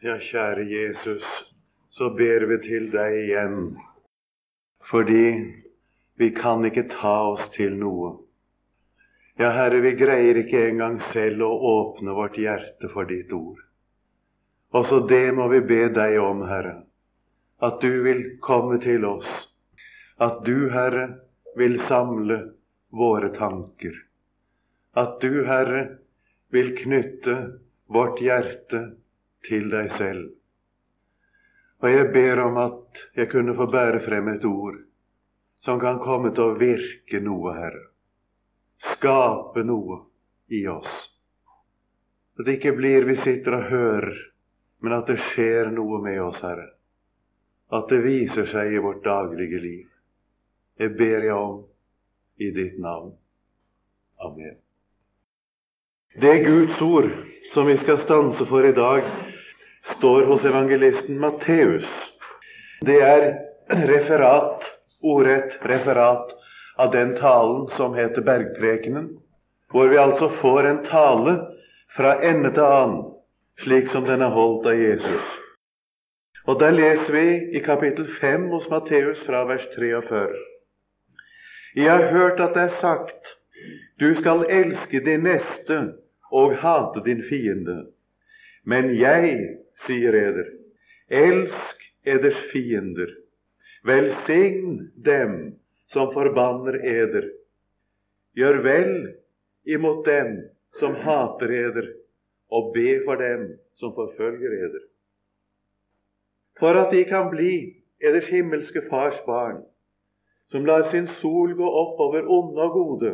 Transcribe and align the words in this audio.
Ja, 0.00 0.14
kjære 0.22 0.62
Jesus, 0.62 1.24
så 1.90 2.06
ber 2.14 2.44
vi 2.46 2.56
til 2.62 2.84
deg 2.92 3.14
igjen, 3.18 3.54
fordi 4.86 5.24
vi 6.22 6.28
kan 6.36 6.62
ikke 6.68 6.84
ta 6.92 7.14
oss 7.32 7.48
til 7.56 7.74
noe. 7.80 8.12
Ja, 9.42 9.50
Herre, 9.56 9.80
vi 9.82 9.96
greier 9.98 10.38
ikke 10.38 10.60
engang 10.68 11.00
selv 11.10 11.42
å 11.42 11.48
åpne 11.70 12.14
vårt 12.14 12.38
hjerte 12.38 12.92
for 12.92 13.10
ditt 13.10 13.34
ord. 13.34 13.58
Også 14.70 15.00
det 15.10 15.32
må 15.34 15.48
vi 15.50 15.64
be 15.66 15.80
deg 15.96 16.14
om, 16.22 16.46
Herre, 16.46 16.76
at 17.58 17.82
du 17.82 17.98
vil 18.06 18.22
komme 18.46 18.78
til 18.86 19.02
oss, 19.08 19.26
at 20.22 20.44
du, 20.46 20.68
Herre, 20.70 21.08
vil 21.58 21.74
samle 21.90 22.38
våre 22.94 23.34
tanker, 23.34 23.98
at 24.94 25.18
du, 25.26 25.42
Herre, 25.50 25.84
vil 26.54 26.70
knytte 26.84 27.38
vårt 27.90 28.22
hjerte 28.22 28.86
til 29.46 29.70
deg 29.70 29.92
selv. 29.98 30.30
Og 31.78 31.92
jeg 31.92 32.10
ber 32.12 32.42
om 32.42 32.56
at 32.58 33.02
jeg 33.16 33.30
kunne 33.30 33.54
få 33.54 33.68
bære 33.70 34.02
frem 34.06 34.28
et 34.34 34.44
ord 34.44 34.80
som 35.62 35.78
kan 35.80 36.00
komme 36.02 36.32
til 36.34 36.52
å 36.52 36.58
virke 36.58 37.20
noe, 37.22 37.52
Herre. 37.54 37.84
Skape 38.94 39.64
noe 39.66 40.00
i 40.54 40.64
oss. 40.70 40.90
At 42.38 42.46
det 42.46 42.58
ikke 42.58 42.76
blir 42.78 43.06
vi 43.08 43.18
sitter 43.24 43.58
og 43.58 43.70
hører, 43.70 44.18
men 44.82 44.94
at 44.94 45.10
det 45.10 45.18
skjer 45.32 45.72
noe 45.74 45.98
med 46.02 46.20
oss, 46.22 46.38
Herre. 46.42 46.68
At 47.74 47.90
det 47.90 48.00
viser 48.04 48.46
seg 48.52 48.72
i 48.72 48.82
vårt 48.82 49.02
daglige 49.04 49.60
liv. 49.60 49.86
Jeg 50.78 50.94
ber 50.96 51.26
jeg 51.26 51.34
om 51.34 51.64
i 52.38 52.50
ditt 52.54 52.78
navn. 52.78 53.12
Amen. 54.22 54.56
Det 56.20 56.30
er 56.30 56.46
Guds 56.46 56.80
ord 56.82 57.10
som 57.52 57.66
vi 57.66 57.76
skal 57.82 58.00
stanse 58.04 58.46
for 58.46 58.66
i 58.66 58.72
dag, 58.74 59.04
står 59.98 60.22
hos 60.22 60.44
evangelisten 60.44 61.18
Matteus. 61.18 61.86
Det 62.86 63.00
er 63.02 63.24
referat, 63.68 64.62
ordrett 65.02 65.56
referat 65.62 66.30
av 66.78 66.92
den 66.92 67.16
talen 67.18 67.66
som 67.76 67.96
heter 67.98 68.22
Bergprekenen, 68.22 69.08
hvor 69.72 69.90
vi 69.90 69.98
altså 69.98 70.30
får 70.40 70.70
en 70.70 70.80
tale 70.86 71.34
fra 71.96 72.14
ende 72.22 72.54
til 72.54 72.62
annen, 72.62 73.02
slik 73.64 73.90
som 73.92 74.06
den 74.06 74.22
er 74.22 74.34
holdt 74.38 74.70
av 74.70 74.78
Jesus. 74.78 75.34
Og 76.46 76.60
Der 76.60 76.70
leser 76.70 77.12
vi 77.12 77.58
i 77.58 77.60
kapittel 77.60 78.06
5 78.20 78.48
hos 78.54 78.70
Matteus 78.70 79.18
fra 79.26 79.44
vers 79.50 79.66
43. 79.74 80.28
Jeg 81.76 81.90
har 81.90 82.10
hørt 82.14 82.40
at 82.40 82.54
det 82.54 82.62
er 82.62 82.80
sagt, 82.80 83.34
du 84.00 84.14
skal 84.20 84.46
elske 84.48 85.02
din 85.04 85.26
neste 85.26 85.78
og 86.32 86.56
hate 86.62 87.02
din 87.04 87.24
fiende. 87.28 87.86
Men 88.64 88.94
jeg 88.94 89.58
sier 89.86 90.14
eder, 90.14 90.50
elsk 91.08 91.86
eders 92.08 92.40
fiender, 92.52 93.12
velsign 93.84 94.90
dem 95.04 95.34
som 95.92 96.12
forbanner 96.12 96.78
eder. 96.84 97.30
Gjør 98.38 98.60
vel 98.64 98.92
imot 99.68 100.04
dem 100.06 100.36
som 100.80 100.94
hater 101.04 101.52
eder, 101.52 101.88
og 102.50 102.72
be 102.74 103.00
for 103.04 103.20
dem 103.20 103.48
som 103.80 103.92
forfølger 103.96 104.54
eder. 104.64 104.84
For 106.58 106.74
at 106.80 106.92
de 106.92 107.04
kan 107.04 107.28
bli 107.30 107.52
eders 108.02 108.28
himmelske 108.32 108.82
Fars 108.90 109.18
barn, 109.26 109.62
som 110.50 110.64
lar 110.66 110.88
sin 110.90 111.08
sol 111.20 111.52
gå 111.54 111.68
opp 111.82 112.00
over 112.00 112.24
onde 112.24 112.62
og 112.64 112.76
gode, 112.76 113.12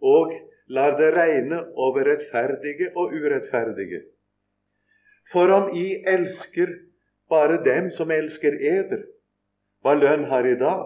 og 0.00 0.32
lar 0.68 0.96
det 1.00 1.10
regne 1.16 1.60
over 1.76 2.08
rettferdige 2.08 2.90
og 2.96 3.12
urettferdige. 3.12 4.02
For 5.32 5.50
om 5.52 5.72
I 5.76 5.86
elsker 6.06 6.72
bare 7.28 7.62
dem 7.64 7.90
som 7.96 8.10
elsker 8.10 8.54
eder, 8.64 9.04
hva 9.84 9.94
lønn 9.94 10.24
har 10.30 10.46
I 10.48 10.54
da? 10.60 10.76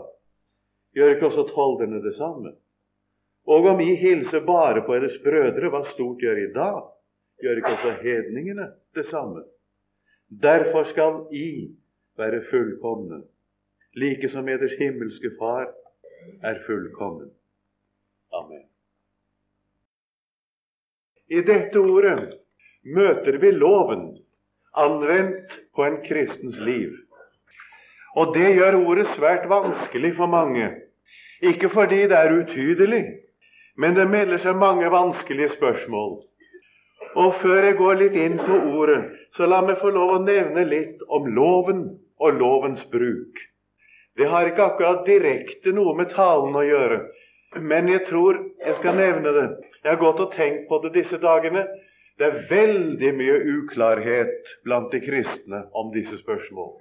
Gjør 0.96 1.14
ikke 1.14 1.28
også 1.30 1.46
tolderne 1.54 2.02
det 2.04 2.14
samme? 2.18 2.54
Og 3.46 3.66
om 3.66 3.80
I 3.80 3.94
hilser 3.98 4.44
bare 4.46 4.82
på 4.86 4.94
deres 4.98 5.18
brødre, 5.24 5.70
hva 5.70 5.84
stort 5.94 6.22
gjør 6.22 6.42
I 6.42 6.48
da? 6.54 6.70
Gjør 7.42 7.60
ikke 7.62 7.74
også 7.76 7.94
hedningene 8.02 8.68
det 8.94 9.06
samme? 9.10 9.44
Derfor 10.42 10.84
skal 10.90 11.24
I 11.34 11.70
være 12.18 12.42
fullkomne, 12.50 13.22
like 13.94 14.28
som 14.32 14.48
eders 14.48 14.76
himmelske 14.78 15.32
Far 15.38 15.70
er 16.42 16.60
fullkommen. 16.66 17.30
Amen. 18.32 18.64
I 21.28 21.40
dette 21.40 21.78
ordet 21.78 22.38
møter 22.84 23.38
vi 23.40 23.50
loven 23.50 24.21
anvendt 24.76 25.58
på 25.74 25.84
en 25.84 25.98
kristens 26.06 26.58
liv. 26.58 26.96
Og 28.16 28.34
det 28.34 28.54
gjør 28.56 28.80
ordet 28.82 29.06
svært 29.16 29.48
vanskelig 29.48 30.14
for 30.16 30.26
mange. 30.26 30.68
Ikke 31.42 31.70
fordi 31.72 32.02
det 32.10 32.18
er 32.18 32.34
utydelig, 32.40 33.04
men 33.76 33.96
det 33.96 34.10
melder 34.10 34.42
seg 34.44 34.56
mange 34.56 34.90
vanskelige 34.92 35.54
spørsmål. 35.56 36.20
Og 37.14 37.34
før 37.42 37.64
jeg 37.66 37.76
går 37.76 37.98
litt 38.00 38.16
inn 38.16 38.38
på 38.40 38.58
ordet, 38.78 39.00
så 39.36 39.48
la 39.48 39.60
meg 39.64 39.80
få 39.80 39.90
lov 39.92 40.14
å 40.14 40.22
nevne 40.24 40.64
litt 40.68 41.02
om 41.08 41.26
loven 41.34 41.82
og 42.20 42.38
lovens 42.38 42.84
bruk. 42.92 43.40
Det 44.16 44.28
har 44.28 44.48
ikke 44.48 44.64
akkurat 44.64 45.06
direkte 45.08 45.72
noe 45.72 45.96
med 45.96 46.12
talen 46.12 46.56
å 46.56 46.64
gjøre, 46.64 47.00
men 47.60 47.88
jeg 47.88 48.04
tror 48.08 48.38
jeg 48.64 48.76
skal 48.80 48.96
nevne 48.96 49.32
det. 49.36 49.46
Jeg 49.82 49.94
har 49.94 50.00
gått 50.00 50.20
og 50.20 50.34
tenkt 50.36 50.68
på 50.68 50.78
det 50.84 50.92
disse 50.94 51.18
dagene. 51.20 51.64
Det 52.18 52.28
er 52.28 52.42
veldig 52.50 53.12
mye 53.18 53.36
uklarhet 53.56 54.50
blant 54.64 54.92
de 54.92 55.00
kristne 55.02 55.64
om 55.78 55.92
disse 55.94 56.18
spørsmål. 56.20 56.74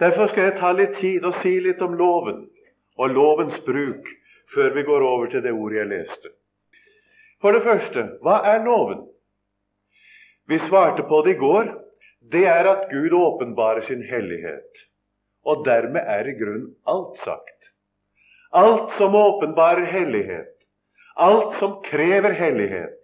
Derfor 0.00 0.28
skal 0.32 0.48
jeg 0.48 0.58
ta 0.60 0.72
litt 0.76 0.96
tid 1.00 1.24
og 1.24 1.38
si 1.42 1.54
litt 1.64 1.82
om 1.84 1.96
loven 1.96 2.46
og 2.96 3.12
lovens 3.12 3.56
bruk 3.68 4.08
før 4.54 4.74
vi 4.76 4.84
går 4.88 5.04
over 5.04 5.30
til 5.32 5.44
det 5.44 5.52
ordet 5.52 5.80
jeg 5.82 5.92
leste. 5.92 6.32
For 7.40 7.52
det 7.52 7.64
første, 7.64 8.04
hva 8.24 8.40
er 8.52 8.64
loven? 8.64 9.04
Vi 10.48 10.58
svarte 10.68 11.04
på 11.08 11.22
det 11.26 11.36
i 11.36 11.40
går. 11.40 11.72
Det 12.32 12.44
er 12.48 12.68
at 12.70 12.88
Gud 12.90 13.12
åpenbarer 13.12 13.86
sin 13.88 14.02
hellighet. 14.06 14.84
Og 15.46 15.64
dermed 15.66 16.02
er 16.02 16.28
i 16.28 16.36
grunnen 16.38 16.72
alt 16.88 17.18
sagt. 17.24 17.70
Alt 18.56 18.94
som 18.98 19.14
åpenbarer 19.14 19.84
hellighet, 19.90 20.52
alt 21.16 21.58
som 21.60 21.80
krever 21.84 22.32
hellighet, 22.32 22.96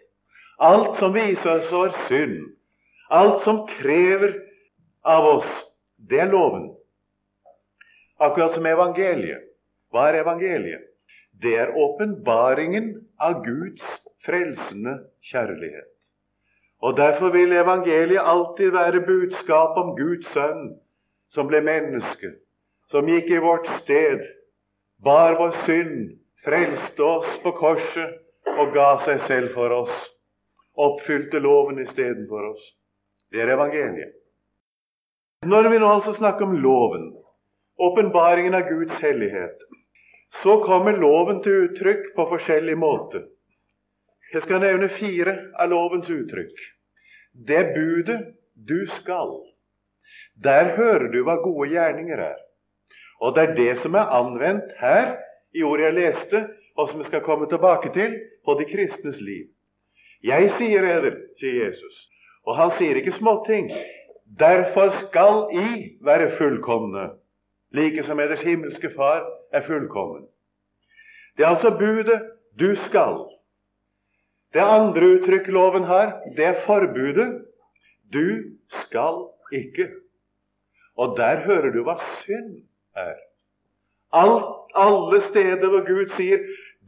alt 0.62 0.98
som 0.98 1.14
viser 1.14 1.50
oss 1.56 1.72
vår 1.72 1.94
synd, 2.08 2.38
alt 3.10 3.42
som 3.44 3.64
krever 3.78 4.36
av 5.02 5.26
oss, 5.26 5.50
det 6.08 6.20
er 6.22 6.30
loven. 6.30 6.70
Akkurat 8.22 8.54
som 8.54 8.66
evangeliet. 8.66 9.48
Hva 9.92 10.08
er 10.08 10.20
evangeliet? 10.22 10.84
Det 11.42 11.56
er 11.58 11.74
åpenbaringen 11.76 12.92
av 13.20 13.42
Guds 13.44 13.82
frelsende 14.24 15.00
kjærlighet. 15.32 15.88
Og 16.82 16.96
Derfor 16.96 17.34
vil 17.34 17.52
evangeliet 17.52 18.22
alltid 18.22 18.70
være 18.74 19.04
budskap 19.06 19.76
om 19.78 19.92
Guds 19.98 20.26
sønn, 20.34 20.72
som 21.34 21.50
ble 21.50 21.62
menneske, 21.64 22.34
som 22.90 23.08
gikk 23.08 23.30
i 23.30 23.42
vårt 23.42 23.68
sted, 23.82 24.22
bar 25.02 25.38
vår 25.38 25.54
synd, 25.66 26.16
frelste 26.44 27.06
oss 27.06 27.28
på 27.42 27.54
korset 27.58 28.18
og 28.58 28.74
ga 28.74 28.88
seg 29.06 29.22
selv 29.30 29.54
for 29.54 29.74
oss. 29.82 30.11
Oppfylte 30.76 31.40
loven 31.40 31.82
istedenfor 31.82 32.52
oss. 32.52 32.62
Det 33.30 33.42
er 33.42 33.52
evangeliet. 33.54 34.14
Når 35.46 35.68
vi 35.68 35.78
nå 35.82 35.88
altså 35.90 36.14
snakker 36.16 36.46
om 36.46 36.56
loven, 36.62 37.08
åpenbaringen 37.78 38.54
av 38.54 38.68
Guds 38.68 39.00
hellighet, 39.02 39.58
så 40.42 40.60
kommer 40.64 40.96
loven 40.96 41.42
til 41.42 41.66
uttrykk 41.66 42.12
på 42.16 42.26
forskjellig 42.30 42.76
måte. 42.78 43.24
Jeg 44.32 44.46
skal 44.46 44.62
nevne 44.62 44.88
fire 44.96 45.34
av 45.60 45.68
lovens 45.72 46.08
uttrykk. 46.08 46.62
Det 47.48 47.62
budet 47.74 48.20
du 48.54 48.78
skal. 49.00 49.34
Der 50.44 50.72
hører 50.76 51.10
du 51.12 51.20
hva 51.26 51.36
gode 51.42 51.68
gjerninger 51.72 52.22
er. 52.22 52.38
Og 53.20 53.34
det 53.36 53.42
er 53.42 53.56
det 53.58 53.72
som 53.82 53.94
er 53.94 54.14
anvendt 54.18 54.72
her 54.80 55.16
i 55.54 55.62
ordet 55.62 55.90
jeg 55.90 55.98
leste, 55.98 56.46
og 56.76 56.88
som 56.88 57.02
vi 57.02 57.08
skal 57.10 57.24
komme 57.26 57.46
tilbake 57.50 57.92
til, 57.92 58.16
på 58.44 58.54
de 58.58 58.64
kristnes 58.70 59.20
liv. 59.20 59.50
Jeg 60.22 60.52
sier 60.58 60.86
eder, 60.86 61.16
sier 61.40 61.64
Jesus, 61.66 61.96
og 62.46 62.56
han 62.56 62.70
sier 62.78 62.98
ikke 63.00 63.16
småting. 63.18 63.72
Derfor 64.38 64.94
skal 65.08 65.48
I 65.58 65.68
være 66.04 66.30
fullkomne, 66.38 67.08
like 67.74 68.04
som 68.06 68.20
eders 68.20 68.44
himmelske 68.46 68.92
Far 68.96 69.26
er 69.52 69.66
fullkommen. 69.66 70.28
Det 71.36 71.44
er 71.44 71.54
altså 71.56 71.70
budet 71.78 72.20
du 72.60 72.74
skal. 72.88 73.24
Det 74.54 74.60
andre 74.60 75.06
uttrykk 75.16 75.48
loven 75.48 75.84
har, 75.88 76.20
det 76.36 76.44
er 76.44 76.64
forbudet 76.66 77.44
du 78.12 78.26
skal 78.84 79.24
ikke. 79.52 79.88
Og 80.96 81.16
der 81.16 81.40
hører 81.46 81.72
du 81.72 81.82
hva 81.86 81.96
synd 82.20 82.62
er. 82.96 83.16
Alt, 84.12 84.44
alle 84.76 85.22
steder 85.30 85.68
hvor 85.68 85.86
Gud 85.88 86.12
sier 86.16 86.38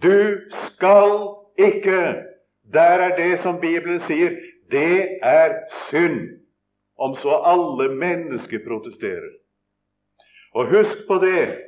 'du 0.03 0.41
skal 0.69 1.13
ikke', 1.59 2.34
der 2.73 3.05
er 3.09 3.17
det 3.17 3.43
som 3.43 3.61
Bibelen 3.61 4.01
sier, 4.09 4.39
det 4.71 5.19
er 5.23 5.61
synd. 5.91 6.35
om 6.99 7.17
så 7.17 7.35
alle 7.45 7.95
mennesker 7.95 8.59
protesterer. 8.67 9.31
Og 10.55 10.67
husk 10.67 11.07
på 11.09 11.15
det. 11.15 11.59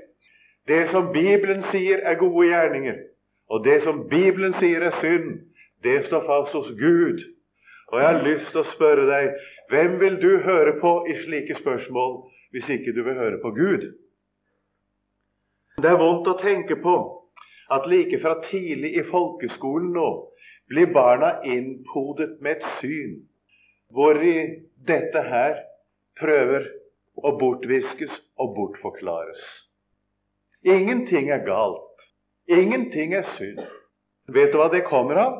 Det 0.68 0.88
som 0.90 1.12
Bibelen 1.12 1.64
sier 1.70 1.98
er 2.02 2.18
gode 2.18 2.46
gjerninger, 2.48 2.96
og 3.50 3.64
det 3.64 3.82
som 3.82 4.08
Bibelen 4.10 4.54
sier 4.58 4.82
er 4.82 4.94
synd, 5.00 5.40
det 5.82 6.06
står 6.06 6.24
fast 6.26 6.54
hos 6.54 6.70
Gud. 6.78 7.22
Og 7.92 8.00
jeg 8.00 8.08
har 8.08 8.22
lyst 8.22 8.50
til 8.50 8.62
å 8.62 8.72
spørre 8.72 9.06
deg, 9.10 9.36
hvem 9.70 10.00
vil 10.00 10.18
du 10.22 10.30
høre 10.42 10.74
på 10.80 10.92
i 11.10 11.14
slike 11.22 11.58
spørsmål, 11.60 12.16
hvis 12.50 12.70
ikke 12.78 12.94
du 12.96 13.02
vil 13.06 13.18
høre 13.18 13.38
på 13.42 13.50
Gud? 13.54 13.86
Det 15.82 15.90
er 15.90 16.00
vondt 16.00 16.26
å 16.30 16.38
tenke 16.42 16.78
på 16.82 16.96
at 17.70 17.86
like 17.90 18.18
fra 18.22 18.40
tidlig 18.50 18.94
i 18.98 19.06
folkeskolen 19.10 19.92
nå 19.94 20.10
blir 20.68 20.90
barna 20.94 21.36
innpodet 21.44 22.40
med 22.42 22.58
et 22.58 22.68
syn 22.80 23.16
hvor 23.94 24.18
dette 24.88 25.22
her 25.30 25.60
prøver 26.18 26.66
å 27.16 27.32
bortviskes 27.40 28.12
og 28.42 28.54
bortforklares. 28.56 29.42
Ingenting 30.66 31.30
er 31.30 31.44
galt. 31.46 32.06
Ingenting 32.50 33.14
er 33.14 33.26
synd. 33.36 33.62
Vet 34.34 34.52
du 34.52 34.58
hva 34.58 34.68
det 34.72 34.86
kommer 34.88 35.20
av? 35.22 35.36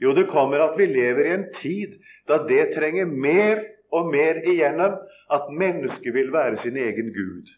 Jo, 0.00 0.12
det 0.16 0.28
kommer 0.32 0.62
at 0.64 0.76
vi 0.78 0.88
lever 0.88 1.26
i 1.26 1.34
en 1.36 1.46
tid 1.60 1.96
da 2.28 2.42
det 2.48 2.74
trenger 2.76 3.08
mer 3.08 3.62
og 3.92 4.12
mer 4.12 4.40
igjennom 4.48 4.96
at 5.32 5.48
mennesket 5.52 6.14
vil 6.14 6.30
være 6.32 6.60
sin 6.62 6.76
egen 6.76 7.10
Gud. 7.16 7.48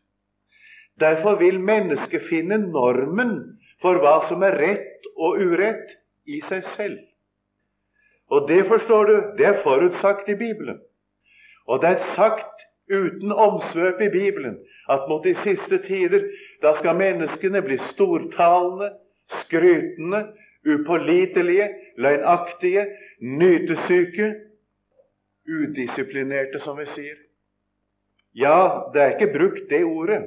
Derfor 1.00 1.38
vil 1.40 1.60
mennesket 1.62 2.26
finne 2.28 2.58
normen 2.62 3.58
for 3.82 3.98
hva 4.02 4.22
som 4.28 4.42
er 4.46 4.58
rett 4.60 5.10
og 5.16 5.40
urett, 5.42 5.98
i 6.26 6.40
seg 6.48 6.64
selv. 6.76 6.98
Og 8.30 8.48
det 8.48 8.66
forstår 8.66 9.04
du, 9.04 9.16
det 9.38 9.46
er 9.46 9.62
forutsagt 9.62 10.28
i 10.28 10.34
Bibelen. 10.34 10.80
Og 11.66 11.82
det 11.82 11.88
er 11.88 12.14
sagt 12.16 12.62
uten 12.90 13.32
omsvøp 13.32 14.00
i 14.00 14.08
Bibelen 14.08 14.58
at 14.90 15.04
mot 15.08 15.24
de 15.24 15.34
siste 15.44 15.78
tider 15.86 16.24
da 16.62 16.72
skal 16.78 16.96
menneskene 16.96 17.62
bli 17.62 17.78
stortalende, 17.92 18.92
skrytende, 19.44 20.22
upålitelige, 20.66 21.68
løgnaktige, 21.96 22.86
nytesyke, 23.20 24.34
udisiplinerte, 25.48 26.60
som 26.64 26.78
vi 26.78 26.86
sier. 26.94 27.18
Ja, 28.34 28.80
det 28.94 29.02
er 29.02 29.14
ikke 29.16 29.38
brukt 29.38 29.70
det 29.70 29.84
ordet. 29.84 30.22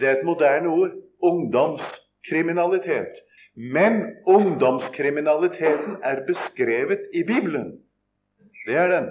Det 0.00 0.08
er 0.08 0.18
et 0.18 0.24
moderne 0.24 0.68
ord. 0.68 0.90
Ungdomskriminalitet. 1.22 3.20
Men 3.54 4.16
ungdomskriminaliteten 4.26 5.96
er 6.02 6.24
beskrevet 6.26 7.08
i 7.12 7.22
Bibelen. 7.22 7.80
Det 8.66 8.76
er 8.76 8.88
den. 8.88 9.08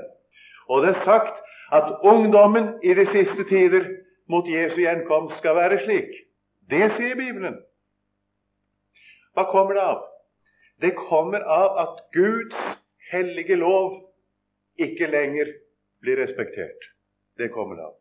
Og 0.69 0.83
det 0.85 0.95
er 0.95 1.05
sagt 1.05 1.41
at 1.71 1.95
ungdommen 2.03 2.73
i 2.83 2.93
de 2.93 3.05
siste 3.11 3.45
tider 3.49 3.85
mot 4.29 4.47
Jesu 4.47 4.79
gjenkomst 4.81 5.37
skal 5.41 5.55
være 5.55 5.81
slik. 5.83 6.09
Det 6.69 6.91
sier 6.97 7.17
Bibelen. 7.17 7.57
Hva 9.33 9.45
kommer 9.51 9.77
det 9.77 9.83
av? 9.83 10.03
Det 10.81 10.93
kommer 10.95 11.43
av 11.43 11.77
at 11.83 12.03
Guds 12.15 12.55
hellige 13.11 13.57
lov 13.59 13.99
ikke 14.79 15.09
lenger 15.11 15.51
blir 16.01 16.21
respektert. 16.21 16.89
Det 17.37 17.51
kommer 17.51 17.75
det 17.75 17.85
av. 17.89 17.95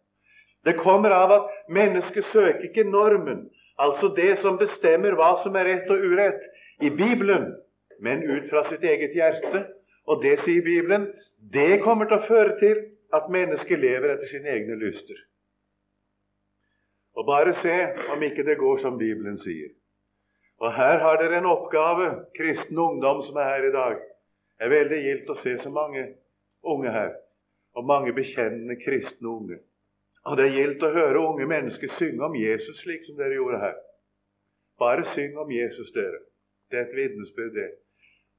Det 0.65 0.77
kommer 0.79 1.11
av 1.15 1.33
at 1.33 1.51
mennesket 1.71 2.27
søker 2.33 2.69
ikke 2.69 2.87
normen, 2.91 3.49
altså 3.79 4.11
det 4.17 4.39
som 4.43 4.59
bestemmer 4.61 5.17
hva 5.19 5.39
som 5.43 5.57
er 5.57 5.69
rett 5.73 5.91
og 5.91 6.05
urett, 6.05 6.43
i 6.81 6.91
Bibelen, 6.91 7.57
men 8.01 8.23
ut 8.23 8.51
fra 8.51 8.63
sitt 8.69 8.85
eget 8.87 9.17
hjerte. 9.17 9.65
Og 10.09 10.23
det, 10.23 10.39
sier 10.45 10.63
Bibelen, 10.65 11.09
det 11.53 11.83
kommer 11.83 12.09
til 12.09 12.21
å 12.21 12.29
føre 12.29 12.55
til 12.61 12.85
at 13.15 13.27
mennesket 13.33 13.81
lever 13.83 14.15
etter 14.15 14.31
sine 14.31 14.53
egne 14.55 14.79
lyster. 14.79 15.19
Og 17.19 17.27
bare 17.27 17.57
se 17.63 17.75
om 18.15 18.23
ikke 18.23 18.47
det 18.47 18.61
går 18.61 18.79
som 18.85 18.99
Bibelen 18.99 19.41
sier. 19.43 19.73
Og 20.63 20.73
her 20.75 20.99
har 21.03 21.19
dere 21.21 21.39
en 21.39 21.51
oppgave, 21.51 22.09
kristen 22.39 22.79
ungdom 22.79 23.25
som 23.27 23.37
er 23.39 23.51
her 23.53 23.67
i 23.69 23.75
dag. 23.75 23.99
Det 24.59 24.67
er 24.67 24.75
veldig 24.75 25.01
gildt 25.03 25.31
å 25.31 25.39
se 25.43 25.55
så 25.63 25.71
mange 25.71 26.05
unge 26.67 26.91
her, 26.95 27.13
og 27.79 27.87
mange 27.87 28.15
bekjennende 28.15 28.79
kristne 28.83 29.29
unge. 29.31 29.59
Og 30.27 30.37
det 30.37 30.49
er 30.49 30.57
gildt 30.57 30.83
å 30.83 30.95
høre 30.95 31.21
unge 31.23 31.47
mennesker 31.49 31.93
synge 31.99 32.25
om 32.27 32.35
Jesus 32.37 32.81
slik 32.83 33.05
som 33.07 33.19
dere 33.21 33.39
gjorde 33.39 33.61
her. 33.63 33.77
Bare 34.79 35.07
syng 35.15 35.39
om 35.39 35.51
Jesus, 35.51 35.91
dere. 35.95 36.21
Det 36.71 36.79
er 36.79 36.87
et 36.87 36.97
vitnesbyrd, 36.97 37.55
det. 37.55 37.71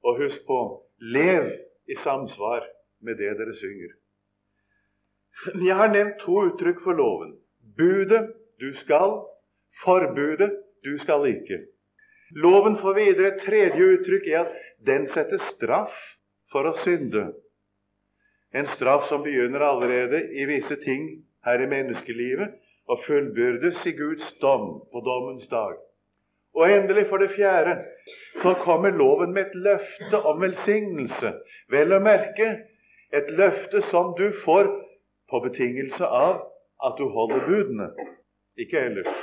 Og 0.04 0.20
husk 0.22 0.44
på 0.46 0.60
lev 1.00 1.50
i 1.88 1.96
samsvar 2.04 2.64
med 3.04 3.18
det 3.20 3.34
dere 3.38 3.56
synger. 3.58 3.96
Jeg 5.64 5.76
har 5.76 5.92
nevnt 5.92 6.20
to 6.20 6.36
uttrykk 6.50 6.82
for 6.84 6.96
loven. 6.96 7.34
Budet 7.76 8.30
du 8.60 8.72
skal, 8.84 9.20
forbudet 9.84 10.50
du 10.84 10.96
skal 11.04 11.26
ikke. 11.32 11.62
Loven 12.36 12.76
får 12.78 12.94
videre 12.94 13.32
et 13.32 13.44
tredje 13.44 13.86
uttrykk 13.96 14.28
i 14.28 14.36
at 14.38 14.52
den 14.86 15.08
setter 15.14 15.40
straff 15.54 15.96
for 16.52 16.68
å 16.68 16.76
synde. 16.84 17.30
En 18.54 18.68
straff 18.76 19.08
som 19.08 19.24
begynner 19.24 19.64
allerede 19.64 20.22
i 20.36 20.46
visse 20.50 20.76
ting 20.84 21.08
her 21.44 21.62
i 21.62 21.68
menneskelivet 21.70 22.56
og 22.88 23.02
fullbyrdes 23.06 23.86
i 23.86 23.92
Guds 23.96 24.32
dom 24.42 24.66
på 24.92 25.02
dommens 25.06 25.46
dag. 25.48 25.76
Og 26.54 26.72
endelig, 26.72 27.06
for 27.08 27.16
det 27.16 27.30
fjerde, 27.36 27.76
så 28.42 28.54
kommer 28.64 28.90
loven 28.90 29.32
med 29.32 29.46
et 29.46 29.54
løfte 29.54 30.22
om 30.26 30.40
velsignelse. 30.42 31.32
Vel 31.70 31.94
å 31.94 32.00
merke 32.02 32.48
et 33.14 33.30
løfte 33.38 33.82
som 33.90 34.14
du 34.18 34.32
får 34.44 34.70
på 35.30 35.42
betingelse 35.46 36.06
av 36.06 36.40
at 36.86 36.98
du 36.98 37.06
holder 37.14 37.46
budene, 37.46 37.90
ikke 38.58 38.82
ellers. 38.90 39.14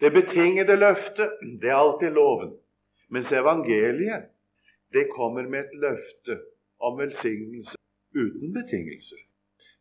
Det 0.00 0.10
betingede 0.12 0.76
løftet, 0.76 1.38
det 1.62 1.70
er 1.70 1.78
alltid 1.78 2.10
loven. 2.10 2.56
Mens 3.08 3.30
evangeliet, 3.30 4.30
det 4.92 5.06
kommer 5.14 5.46
med 5.46 5.60
et 5.60 5.76
løfte 5.84 6.40
om 6.80 6.98
velsignelse 6.98 7.78
uten 8.14 8.54
betingelser. 8.56 9.20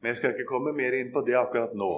Men 0.01 0.11
jeg 0.11 0.17
skal 0.17 0.33
ikke 0.33 0.49
komme 0.49 0.73
mer 0.73 0.95
inn 0.97 1.11
på 1.13 1.21
det 1.27 1.37
akkurat 1.37 1.73
nå. 1.77 1.91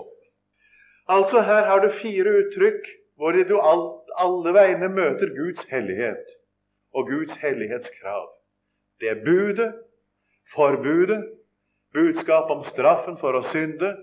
Altså, 1.12 1.42
her 1.44 1.68
har 1.68 1.84
du 1.84 1.90
fire 2.02 2.36
uttrykk 2.42 2.88
hvor 3.20 3.36
du 3.36 3.58
alt, 3.60 4.12
alle 4.20 4.54
veiene 4.56 4.90
møter 4.90 5.32
Guds 5.36 5.64
hellighet 5.70 6.32
og 6.94 7.08
Guds 7.08 7.34
hellighetskrav. 7.42 8.28
Det 9.00 9.10
er 9.10 9.24
budet, 9.26 9.74
forbudet, 10.56 11.22
budskap 11.94 12.52
om 12.52 12.64
straffen 12.72 13.18
for 13.22 13.38
å 13.38 13.44
synde 13.52 13.94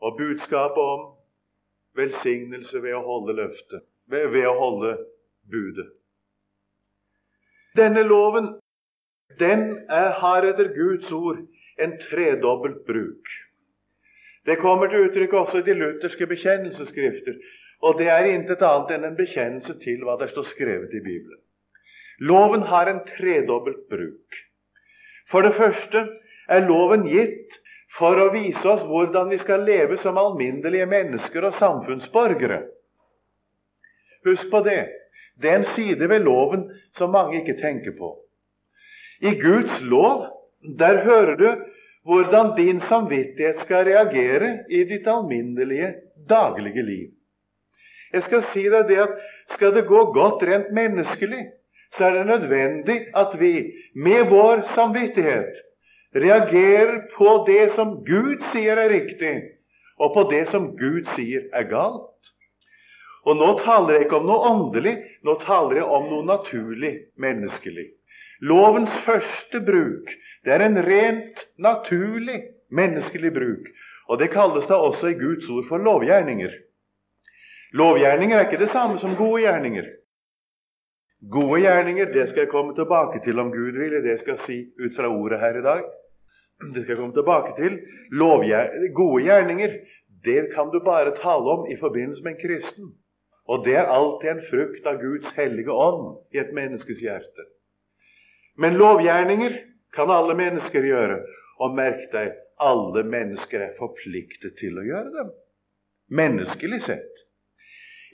og 0.00 0.18
budskapet 0.18 0.82
om 0.82 1.06
velsignelse 1.98 2.82
ved 2.82 2.94
å 2.94 3.04
holde 3.06 3.34
løftet, 3.40 3.84
ved, 4.06 4.28
ved 4.34 4.46
å 4.46 4.54
holde 4.58 4.94
budet. 5.50 5.88
Denne 7.76 8.02
loven 8.06 8.54
den 9.38 9.64
er, 9.90 10.12
har 10.20 10.46
etter 10.46 10.70
Guds 10.74 11.10
ord 11.12 11.42
en 11.78 11.98
tredobbelt 12.08 12.84
bruk. 12.86 13.34
Det 14.46 14.56
kommer 14.62 14.88
til 14.88 15.08
uttrykk 15.08 15.32
også 15.32 15.60
i 15.60 15.66
de 15.66 15.74
lutherske 15.76 16.26
bekjennelsesskrifter, 16.26 17.36
og 17.82 17.98
det 17.98 18.08
er 18.10 18.30
intet 18.32 18.62
annet 18.64 18.94
enn 18.96 19.04
en 19.10 19.18
bekjennelse 19.18 19.76
til 19.82 20.02
hva 20.06 20.16
det 20.20 20.30
står 20.32 20.48
skrevet 20.54 20.94
i 20.94 21.02
Bibelen. 21.04 21.40
Loven 22.18 22.64
har 22.66 22.90
en 22.90 23.04
tredobbelt 23.12 23.84
bruk. 23.90 24.38
For 25.30 25.44
det 25.44 25.54
første 25.58 26.06
er 26.48 26.66
loven 26.66 27.04
gitt 27.06 27.58
for 27.98 28.18
å 28.18 28.30
vise 28.32 28.64
oss 28.68 28.82
hvordan 28.88 29.30
vi 29.30 29.38
skal 29.42 29.66
leve 29.68 29.98
som 30.02 30.18
alminnelige 30.18 30.88
mennesker 30.88 31.46
og 31.46 31.58
samfunnsborgere. 31.60 32.62
Husk 34.26 34.50
på 34.50 34.62
det. 34.66 34.80
Det 35.38 35.50
er 35.50 35.60
en 35.60 35.70
side 35.76 36.08
ved 36.10 36.24
loven 36.26 36.66
som 36.98 37.14
mange 37.14 37.40
ikke 37.40 37.60
tenker 37.60 37.94
på. 37.98 38.16
I 39.22 39.34
Guds 39.38 39.80
lov 39.86 40.26
der 40.62 41.04
hører 41.04 41.36
du 41.36 41.48
hvordan 42.08 42.56
din 42.56 42.80
samvittighet 42.88 43.60
skal 43.64 43.84
reagere 43.84 44.58
i 44.70 44.84
ditt 44.84 45.06
alminnelige, 45.06 45.94
daglige 46.28 46.82
liv. 46.82 47.08
Jeg 48.12 48.22
skal 48.22 48.44
si 48.52 48.64
deg 48.72 48.88
det 48.88 48.98
at 49.04 49.16
skal 49.54 49.74
det 49.76 49.86
gå 49.86 50.04
godt 50.12 50.42
rent 50.48 50.70
menneskelig, 50.72 51.44
så 51.96 52.04
er 52.04 52.16
det 52.18 52.26
nødvendig 52.26 52.98
at 53.16 53.36
vi 53.40 53.52
med 53.94 54.30
vår 54.30 54.64
samvittighet 54.74 55.60
reagerer 56.16 57.02
på 57.16 57.44
det 57.46 57.70
som 57.76 57.98
Gud 58.04 58.40
sier 58.52 58.80
er 58.80 58.90
riktig, 58.92 59.34
og 59.98 60.14
på 60.14 60.24
det 60.32 60.46
som 60.52 60.72
Gud 60.76 61.04
sier 61.16 61.44
er 61.52 61.68
galt. 61.68 62.32
Og 63.28 63.36
nå 63.36 63.52
taler 63.60 63.94
jeg 63.94 64.06
ikke 64.06 64.20
om 64.22 64.28
noe 64.28 64.50
åndelig, 64.52 64.94
nå 65.24 65.36
taler 65.44 65.82
jeg 65.82 65.88
om 65.98 66.08
noe 66.08 66.24
naturlig 66.24 66.94
menneskelig. 67.20 67.90
Lovens 68.40 68.90
første 69.04 69.60
bruk 69.66 70.10
det 70.44 70.54
er 70.54 70.62
en 70.64 70.78
rent 70.86 71.40
naturlig 71.58 72.42
menneskelig 72.70 73.32
bruk. 73.34 73.66
Og 74.08 74.18
det 74.18 74.30
kalles 74.32 74.66
da 74.70 74.78
også 74.80 75.10
i 75.10 75.18
Guds 75.18 75.48
ord 75.50 75.66
for 75.68 75.78
lovgjerninger. 75.78 76.52
Lovgjerninger 77.72 78.36
er 78.36 78.46
ikke 78.46 78.64
det 78.64 78.72
samme 78.72 78.98
som 78.98 79.16
gode 79.16 79.42
gjerninger. 79.42 79.84
Gode 81.32 81.60
gjerninger 81.60 82.12
det 82.14 82.28
skal 82.28 82.44
jeg 82.44 82.52
komme 82.54 82.74
tilbake 82.74 83.20
til 83.24 83.38
om 83.38 83.50
Gud 83.52 83.76
vil, 83.80 83.98
det 84.06 84.20
skal 84.20 84.36
jeg 84.36 84.46
si 84.46 84.58
ut 84.84 84.96
fra 84.96 85.10
ordet 85.10 85.40
her 85.40 85.58
i 85.58 85.62
dag. 85.62 85.82
det 86.74 86.82
skal 86.82 86.92
jeg 86.94 87.00
komme 87.02 87.14
tilbake 87.14 87.52
til, 87.62 87.78
gode 88.94 89.22
gjerninger, 89.24 89.70
det 90.24 90.40
kan 90.54 90.70
du 90.72 90.80
bare 90.80 91.16
tale 91.16 91.46
om 91.54 91.70
i 91.70 91.76
forbindelse 91.76 92.22
med 92.22 92.32
en 92.32 92.42
kristen. 92.46 92.86
Og 93.48 93.64
det 93.64 93.76
er 93.76 93.92
alltid 93.98 94.28
en 94.30 94.42
frukt 94.50 94.86
av 94.86 95.00
Guds 95.02 95.28
hellige 95.36 95.72
ånd 95.72 96.18
i 96.34 96.38
et 96.38 96.52
menneskes 96.54 97.00
hjerte. 97.00 97.44
Men 98.58 98.78
lovgjerninger 98.78 99.54
kan 99.94 100.10
alle 100.10 100.34
mennesker 100.38 100.86
gjøre. 100.86 101.20
Og 101.62 101.74
merk 101.78 102.08
deg, 102.12 102.34
alle 102.62 103.04
mennesker 103.06 103.62
er 103.62 103.78
forpliktet 103.78 104.58
til 104.58 104.78
å 104.78 104.86
gjøre 104.86 105.14
dem. 105.14 105.32
Menneskelig 106.18 106.82
sett. 106.86 107.24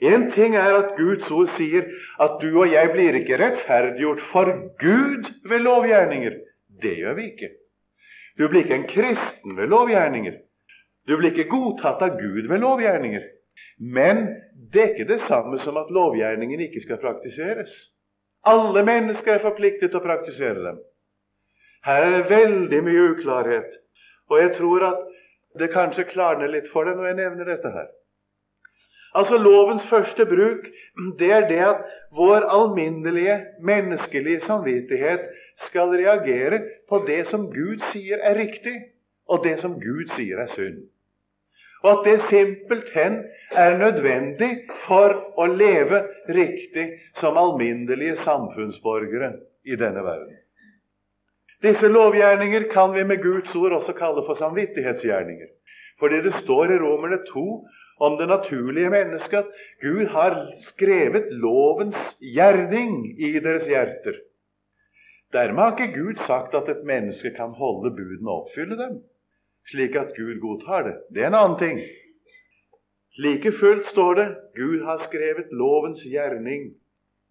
En 0.05 0.27
ting 0.35 0.57
er 0.59 0.73
at 0.75 0.95
Guds 0.97 1.29
ord 1.31 1.53
sier 1.55 1.85
at 2.21 2.41
du 2.41 2.49
og 2.51 2.67
jeg 2.67 2.91
blir 2.91 3.15
ikke 3.21 3.37
rettferdiggjort 3.39 4.23
for 4.33 4.51
Gud 4.81 5.29
ved 5.47 5.63
lovgjerninger. 5.63 6.35
Det 6.83 6.97
gjør 6.99 7.15
vi 7.19 7.29
ikke. 7.31 7.51
Du 8.35 8.49
blir 8.49 8.65
ikke 8.65 8.81
en 8.81 8.89
kristen 8.91 9.55
ved 9.57 9.71
lovgjerninger. 9.71 10.35
Du 11.07 11.15
blir 11.15 11.31
ikke 11.31 11.49
godtatt 11.49 12.03
av 12.03 12.19
Gud 12.19 12.49
ved 12.51 12.59
lovgjerninger. 12.59 13.23
Men 13.79 14.25
det 14.73 14.81
er 14.81 14.93
ikke 14.93 15.11
det 15.13 15.21
samme 15.29 15.59
som 15.63 15.77
at 15.79 15.91
lovgjerningen 15.93 16.65
ikke 16.67 16.83
skal 16.83 16.99
praktiseres. 16.99 17.71
Alle 18.45 18.83
mennesker 18.85 19.37
er 19.37 19.43
forpliktet 19.43 19.89
til 19.89 19.99
å 19.99 20.05
praktisere 20.05 20.61
dem. 20.67 20.79
Her 21.85 22.05
er 22.05 22.15
det 22.15 22.29
veldig 22.29 22.81
mye 22.85 23.09
uklarhet, 23.13 23.75
og 24.29 24.41
jeg 24.41 24.55
tror 24.57 24.85
at 24.89 25.03
det 25.59 25.71
kanskje 25.73 26.07
klarner 26.11 26.51
litt 26.51 26.67
for 26.73 26.85
deg 26.85 26.97
når 26.97 27.11
jeg 27.11 27.19
nevner 27.21 27.51
dette 27.51 27.71
her. 27.73 27.87
Altså 29.15 29.37
Lovens 29.39 29.85
første 29.89 30.25
bruk 30.27 30.65
det 31.19 31.29
er 31.31 31.45
det 31.47 31.61
at 31.63 31.85
vår 32.17 32.43
alminnelige 32.51 33.37
menneskelige 33.63 34.41
samvittighet 34.47 35.29
skal 35.69 35.93
reagere 35.95 36.59
på 36.89 36.99
det 37.07 37.21
som 37.29 37.47
Gud 37.53 37.85
sier 37.93 38.19
er 38.19 38.35
riktig, 38.35 38.75
og 39.31 39.45
det 39.45 39.55
som 39.61 39.79
Gud 39.79 40.11
sier 40.17 40.41
er 40.43 40.51
synd 40.57 40.83
og 41.85 41.91
at 41.91 42.05
det 42.05 42.21
simpelthen 42.29 43.19
er 43.51 43.77
nødvendig 43.77 44.49
for 44.87 45.13
å 45.37 45.45
leve 45.51 46.01
riktig 46.33 46.85
som 47.21 47.37
alminnelige 47.37 48.17
samfunnsborgere 48.25 49.35
i 49.69 49.77
denne 49.77 50.01
verden. 50.05 50.33
Disse 51.61 51.87
lovgjerninger 51.87 52.67
kan 52.73 52.93
vi 52.95 53.05
med 53.05 53.21
Guds 53.21 53.53
ord 53.55 53.77
også 53.77 53.93
kalle 53.97 54.25
for 54.25 54.41
samvittighetsgjerninger. 54.41 55.47
Fordi 55.99 56.21
det 56.25 56.33
står 56.41 56.73
i 56.73 56.81
Romerne 56.81 57.21
2 57.29 57.45
om 58.05 58.17
det 58.19 58.27
naturlige 58.27 58.89
mennesket 58.89 59.37
at 59.45 59.65
Gud 59.81 60.05
har 60.11 60.35
skrevet 60.73 61.29
lovens 61.31 62.17
gjerning 62.19 63.05
i 63.17 63.37
deres 63.39 63.69
hjerter. 63.69 64.17
Dermed 65.33 65.63
har 65.63 65.77
ikke 65.77 66.01
Gud 66.01 66.25
sagt 66.27 66.57
at 66.57 66.69
et 66.69 66.83
menneske 66.83 67.31
kan 67.37 67.53
holde 67.61 67.93
budene 67.93 68.31
og 68.31 68.41
oppfylle 68.47 68.77
dem 68.81 69.03
slik 69.71 69.95
at 69.95 70.15
Gud 70.17 70.39
godtar 70.39 70.83
det. 70.83 70.95
Det 71.13 71.23
er 71.23 71.27
en 71.27 71.39
annen 71.41 71.59
ting. 71.59 71.79
Like 73.17 73.51
fullt 73.59 73.87
står 73.91 74.13
det 74.13 74.27
Gud 74.55 74.83
har 74.83 75.05
skrevet 75.07 75.51
lovens 75.51 76.03
gjerning 76.03 76.73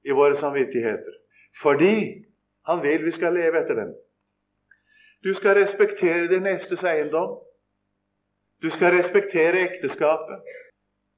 i 0.05 0.11
våre 0.11 0.41
samvittigheter. 0.41 1.15
Fordi 1.63 2.25
Han 2.67 2.83
vil 2.83 3.05
vi 3.05 3.11
skal 3.13 3.35
leve 3.35 3.61
etter 3.61 3.75
den. 3.75 3.91
Du 5.25 5.35
skal 5.35 5.59
respektere 5.59 6.29
din 6.29 6.43
nestes 6.43 6.83
eiendom. 6.83 7.35
Du 8.63 8.71
skal 8.71 8.95
respektere 8.95 9.61
ekteskapet. 9.69 10.39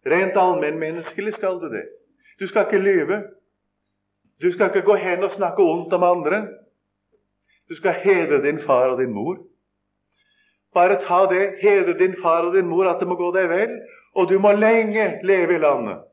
Rent 0.07 0.37
allmennmenneskelig 0.37 1.35
skal 1.35 1.61
du 1.63 1.69
det. 1.71 1.85
Du 2.41 2.49
skal 2.49 2.67
ikke 2.67 2.83
lyve. 2.83 3.23
Du 4.43 4.53
skal 4.53 4.67
ikke 4.67 4.87
gå 4.91 4.95
hen 4.95 5.25
og 5.25 5.31
snakke 5.37 5.63
ondt 5.63 5.93
om 5.93 6.03
andre. 6.03 6.49
Du 7.69 7.75
skal 7.77 7.95
hedre 8.03 8.43
din 8.43 8.59
far 8.67 8.89
og 8.89 9.01
din 9.01 9.15
mor. 9.15 9.39
Bare 10.77 10.99
ta 11.07 11.23
det, 11.31 11.45
hedre 11.63 11.97
din 11.99 12.17
far 12.23 12.45
og 12.45 12.55
din 12.55 12.69
mor, 12.69 12.85
at 12.85 13.01
det 13.01 13.09
må 13.09 13.17
gå 13.17 13.31
deg 13.33 13.49
vel, 13.49 13.79
og 14.15 14.29
du 14.29 14.37
må 14.39 14.53
lenge 14.53 15.07
leve 15.25 15.57
i 15.57 15.63
landet. 15.63 16.05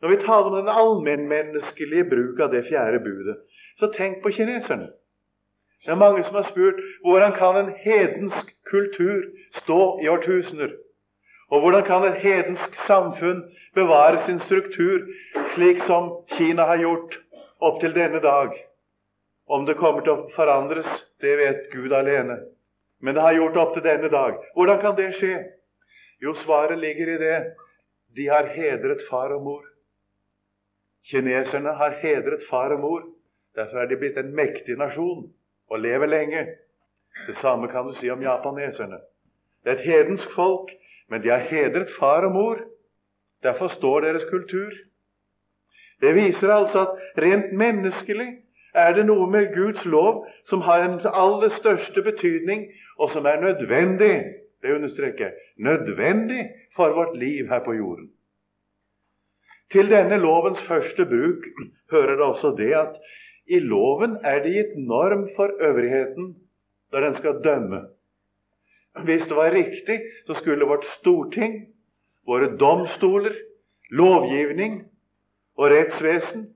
Når 0.00 0.08
vi 0.08 0.16
taler 0.16 0.48
om 0.50 0.56
den 0.56 0.68
allmennmenneskelige 0.82 2.04
bruk 2.12 2.40
av 2.40 2.52
det 2.52 2.66
fjerde 2.68 3.00
budet, 3.04 3.36
så 3.80 3.88
tenk 3.96 4.22
på 4.22 4.32
kineserne. 4.36 4.90
Det 5.84 5.92
er 5.92 6.00
mange 6.00 6.24
som 6.24 6.36
har 6.36 6.48
spurt 6.50 6.80
hvordan 7.04 7.32
kan 7.38 7.56
en 7.56 7.72
hedensk 7.84 8.52
kultur 8.70 9.22
stå 9.62 9.80
i 10.02 10.08
årtusener? 10.08 10.76
Og 11.50 11.60
hvordan 11.60 11.84
kan 11.84 12.04
et 12.04 12.20
hedensk 12.20 12.76
samfunn 12.86 13.42
bevare 13.74 14.20
sin 14.26 14.40
struktur 14.40 15.08
slik 15.54 15.80
som 15.86 16.12
Kina 16.36 16.68
har 16.68 16.76
gjort 16.84 17.16
opp 17.60 17.80
til 17.80 17.96
denne 17.96 18.20
dag? 18.20 18.52
Om 19.48 19.66
det 19.66 19.80
kommer 19.80 20.04
til 20.04 20.12
å 20.12 20.28
forandres, 20.36 20.88
det 21.20 21.36
vet 21.40 21.68
Gud 21.72 21.96
alene. 21.96 22.38
Men 23.00 23.14
det 23.14 23.24
har 23.24 23.32
gjort 23.32 23.56
opp 23.56 23.74
til 23.74 23.84
denne 23.84 24.08
dag. 24.12 24.38
Hvordan 24.54 24.80
kan 24.80 24.96
det 24.96 25.10
skje? 25.16 25.36
Jo, 26.20 26.34
svaret 26.44 26.78
ligger 26.78 27.14
i 27.14 27.18
det. 27.20 27.36
De 28.16 28.26
har 28.28 28.50
hedret 28.52 29.02
far 29.10 29.32
og 29.32 29.42
mor. 29.42 29.62
Kineserne 31.08 31.72
har 31.78 31.96
hedret 32.02 32.44
far 32.50 32.74
og 32.74 32.80
mor. 32.80 33.06
Derfor 33.56 33.80
er 33.82 33.88
de 33.88 33.98
blitt 33.98 34.18
en 34.20 34.34
mektig 34.36 34.76
nasjon 34.78 35.24
og 35.70 35.80
lever 35.80 36.10
lenge. 36.10 36.44
Det 37.26 37.36
samme 37.40 37.68
kan 37.72 37.88
du 37.88 37.94
si 37.98 38.10
om 38.10 38.22
japaneserne. 38.22 39.00
Det 39.64 39.72
er 39.72 39.78
et 39.78 39.88
hedensk 39.88 40.34
folk, 40.34 40.70
men 41.08 41.22
de 41.22 41.32
har 41.32 41.48
hedret 41.50 41.90
far 41.98 42.26
og 42.28 42.32
mor. 42.32 42.60
Derfor 43.42 43.68
står 43.68 44.00
deres 44.00 44.28
kultur. 44.30 44.70
Det 46.00 46.14
viser 46.14 46.52
altså 46.52 46.84
at 46.86 47.22
rent 47.22 47.52
menneskelig 47.52 48.28
er 48.74 48.94
det 48.94 49.06
noe 49.06 49.26
med 49.30 49.54
Guds 49.54 49.84
lov 49.84 50.26
som 50.50 50.62
har 50.66 50.84
en 50.84 51.00
aller 51.04 51.56
største 51.58 52.02
betydning, 52.02 52.68
og 52.98 53.10
som 53.14 53.26
er 53.26 53.40
nødvendig 53.42 54.14
det 54.62 54.74
understreker 54.76 55.30
nødvendig 55.56 56.50
for 56.76 56.92
vårt 56.92 57.16
liv 57.16 57.48
her 57.48 57.64
på 57.64 57.72
jorden. 57.72 58.10
Til 59.72 59.90
denne 59.90 60.18
lovens 60.18 60.60
første 60.68 61.06
bruk 61.06 61.46
hører 61.90 62.16
det 62.16 62.26
også 62.26 62.54
det 62.58 62.72
at 62.74 62.96
i 63.46 63.58
loven 63.58 64.18
er 64.24 64.42
det 64.42 64.52
gitt 64.54 64.76
norm 64.76 65.28
for 65.36 65.50
øvrigheten 65.60 66.34
når 66.92 67.00
den 67.00 67.14
skal 67.14 67.40
dømme. 67.44 67.80
Hvis 69.04 69.22
det 69.22 69.36
var 69.36 69.54
riktig, 69.54 70.00
så 70.26 70.34
skulle 70.34 70.66
vårt 70.66 70.84
storting, 70.98 71.68
våre 72.26 72.56
domstoler, 72.58 73.34
lovgivning 73.90 74.82
og 75.56 75.70
rettsvesen 75.70 76.48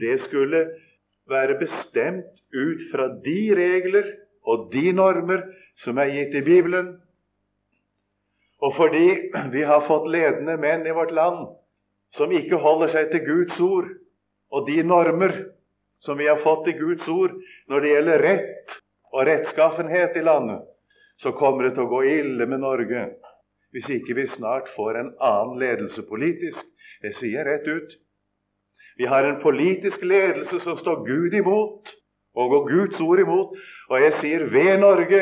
det 0.00 0.20
skulle 0.26 0.64
være 1.28 1.58
bestemt 1.60 2.40
ut 2.54 2.86
fra 2.92 3.08
de 3.24 3.38
regler 3.56 4.08
og 4.48 4.70
de 4.72 4.92
normer 4.96 5.44
som 5.84 5.98
er 6.00 6.12
gitt 6.14 6.34
i 6.40 6.44
Bibelen. 6.46 6.94
Og 8.64 8.74
fordi 8.76 9.08
vi 9.52 9.62
har 9.62 9.86
fått 9.86 10.08
ledende 10.10 10.56
menn 10.58 10.86
i 10.86 10.94
vårt 10.96 11.12
land 11.14 11.46
som 12.16 12.32
ikke 12.32 12.58
holder 12.62 12.92
seg 12.94 13.12
til 13.12 13.24
Guds 13.26 13.60
ord 13.62 13.92
og 14.50 14.66
de 14.66 14.80
normer 14.82 15.34
som 16.02 16.18
vi 16.18 16.26
har 16.30 16.40
fått 16.42 16.70
i 16.70 16.76
Guds 16.78 17.06
ord 17.12 17.36
når 17.68 17.84
det 17.84 17.92
gjelder 17.92 18.24
rett 18.24 18.76
og 19.12 19.24
rettskaffenhet 19.28 20.16
i 20.16 20.24
landet, 20.24 20.60
så 21.22 21.32
kommer 21.36 21.66
det 21.66 21.74
til 21.76 21.86
å 21.86 21.92
gå 21.92 22.02
ille 22.08 22.46
med 22.46 22.62
Norge 22.64 23.08
hvis 23.74 23.88
ikke 23.98 24.16
vi 24.16 24.28
snart 24.32 24.70
får 24.76 24.96
en 24.96 25.10
annen 25.20 25.58
ledelse 25.60 26.02
politisk. 26.08 26.60
Jeg 27.04 27.16
sier 27.20 27.44
rett 27.44 27.66
ut 27.68 27.96
vi 28.98 29.06
har 29.06 29.24
en 29.24 29.42
politisk 29.42 30.02
ledelse 30.02 30.60
som 30.64 30.78
står 30.78 31.04
Gud 31.06 31.34
imot, 31.38 31.90
og 32.34 32.50
går 32.50 32.64
Guds 32.70 33.00
ord 33.00 33.18
imot. 33.22 33.58
Og 33.88 34.02
jeg 34.02 34.16
sier 34.20 34.46
ved 34.52 34.78
Norge, 34.82 35.20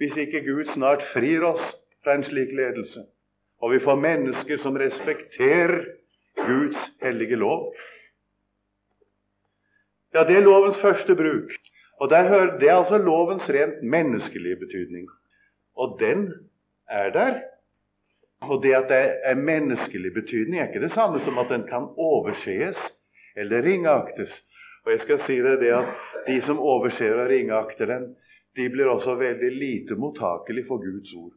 hvis 0.00 0.16
ikke 0.16 0.44
Gud 0.46 0.70
snart 0.74 1.04
frir 1.12 1.44
oss 1.46 1.64
fra 2.04 2.16
en 2.16 2.24
slik 2.24 2.52
ledelse, 2.52 3.04
og 3.62 3.72
vi 3.72 3.82
får 3.84 4.00
mennesker 4.00 4.58
som 4.62 4.76
respekterer 4.80 5.84
Guds 6.40 6.80
hellige 7.02 7.36
lov. 7.36 7.70
Ja, 10.14 10.24
det 10.24 10.36
er 10.36 10.46
lovens 10.46 10.80
første 10.82 11.14
bruk. 11.16 11.52
Og 12.00 12.10
hører, 12.10 12.58
Det 12.58 12.68
er 12.68 12.76
altså 12.76 12.98
lovens 12.98 13.48
rent 13.48 13.82
menneskelige 13.82 14.56
betydning. 14.56 15.08
Og 15.76 15.96
den 16.00 16.32
er 16.88 17.10
der. 17.10 17.40
Og 18.48 18.62
det 18.62 18.74
at 18.76 18.90
det 18.90 19.02
er 19.24 19.40
menneskelig 19.40 20.12
betydning, 20.14 20.60
er 20.60 20.68
ikke 20.68 20.84
det 20.84 20.94
samme 20.94 21.20
som 21.24 21.38
at 21.38 21.48
den 21.52 21.64
kan 21.68 21.88
oversees 21.96 22.78
eller 23.36 23.62
ringeaktes. 23.62 24.32
Og 24.84 24.92
jeg 24.92 25.00
skal 25.04 25.22
si 25.26 25.38
deg 25.42 25.62
det 25.62 25.72
at 25.72 26.04
de 26.26 26.40
som 26.46 26.60
overser 26.60 27.16
og 27.16 27.30
ringeakter 27.30 27.88
den, 27.88 28.10
de 28.56 28.68
blir 28.70 28.90
også 28.90 29.16
veldig 29.18 29.50
lite 29.50 29.96
mottakelig 29.98 30.66
for 30.68 30.82
Guds 30.82 31.14
ord. 31.18 31.32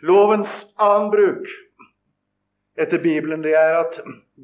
Lovens 0.00 0.50
annen 0.80 1.10
bruk 1.12 1.48
etter 2.80 2.98
Bibelen 2.98 3.42
det 3.44 3.54
er 3.56 3.78
at 3.82 3.98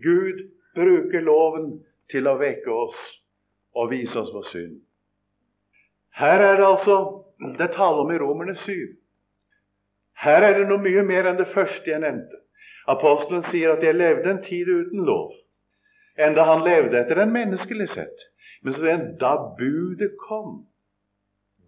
Gud 0.05 0.43
bruker 0.77 1.25
loven 1.25 1.71
til 2.13 2.29
å 2.29 2.37
vekke 2.41 2.73
oss 2.73 2.99
og 3.77 3.91
vise 3.93 4.17
oss 4.21 4.33
vår 4.35 4.51
synd. 4.53 4.77
Her 6.17 6.41
er 6.41 6.61
det 6.61 6.67
altså 6.67 6.99
det 7.59 7.73
taler 7.75 8.05
om 8.05 8.13
i 8.13 8.19
Romerne 8.21 8.57
7. 8.65 8.97
Her 10.25 10.43
er 10.43 10.59
det 10.59 10.69
noe 10.69 10.81
mye 10.81 11.03
mer 11.07 11.29
enn 11.29 11.39
det 11.41 11.51
første 11.55 11.91
jeg 11.91 12.03
nevnte. 12.03 12.41
Apostelen 12.89 13.45
sier 13.51 13.75
at 13.75 13.83
jeg 13.85 13.99
levde 13.99 14.31
en 14.31 14.45
tid 14.47 14.71
uten 14.71 15.05
lov 15.09 15.35
enn 16.17 16.33
da 16.33 16.47
han 16.49 16.63
levde 16.65 16.97
etter 16.97 17.19
den 17.21 17.33
menneskelige 17.35 17.93
sett. 17.93 18.23
Men 18.65 18.75
så 18.75 18.87
han 18.89 19.03
da 19.21 19.35
budet 19.59 20.15
kom, 20.29 20.65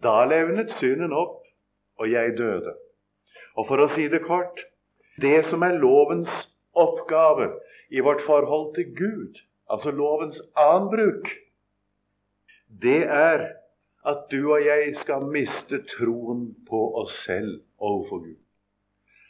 Da 0.01 0.23
levnet 0.25 0.71
synden 0.79 1.11
opp, 1.11 1.43
og 1.99 2.07
jeg 2.07 2.37
døde. 2.37 2.71
Og 3.59 3.67
for 3.67 3.83
å 3.83 3.89
si 3.91 4.07
det 4.07 4.21
kort 4.23 4.61
det 5.19 5.41
som 5.49 5.65
er 5.67 5.75
lovens 5.75 6.29
oppgave 6.71 7.49
i 7.91 7.99
vårt 7.99 8.23
forhold 8.23 8.73
til 8.77 8.93
Gud, 8.95 9.41
altså 9.67 9.91
lovens 9.91 10.39
annen 10.55 10.87
bruk, 10.93 11.27
det 12.81 13.01
er 13.03 13.43
at 14.07 14.27
du 14.31 14.51
og 14.53 14.61
jeg 14.63 14.93
skal 15.03 15.25
miste 15.31 15.81
troen 15.95 16.45
på 16.69 16.79
oss 17.01 17.15
selv 17.25 17.59
overfor 17.77 18.23
Gud. 18.23 18.37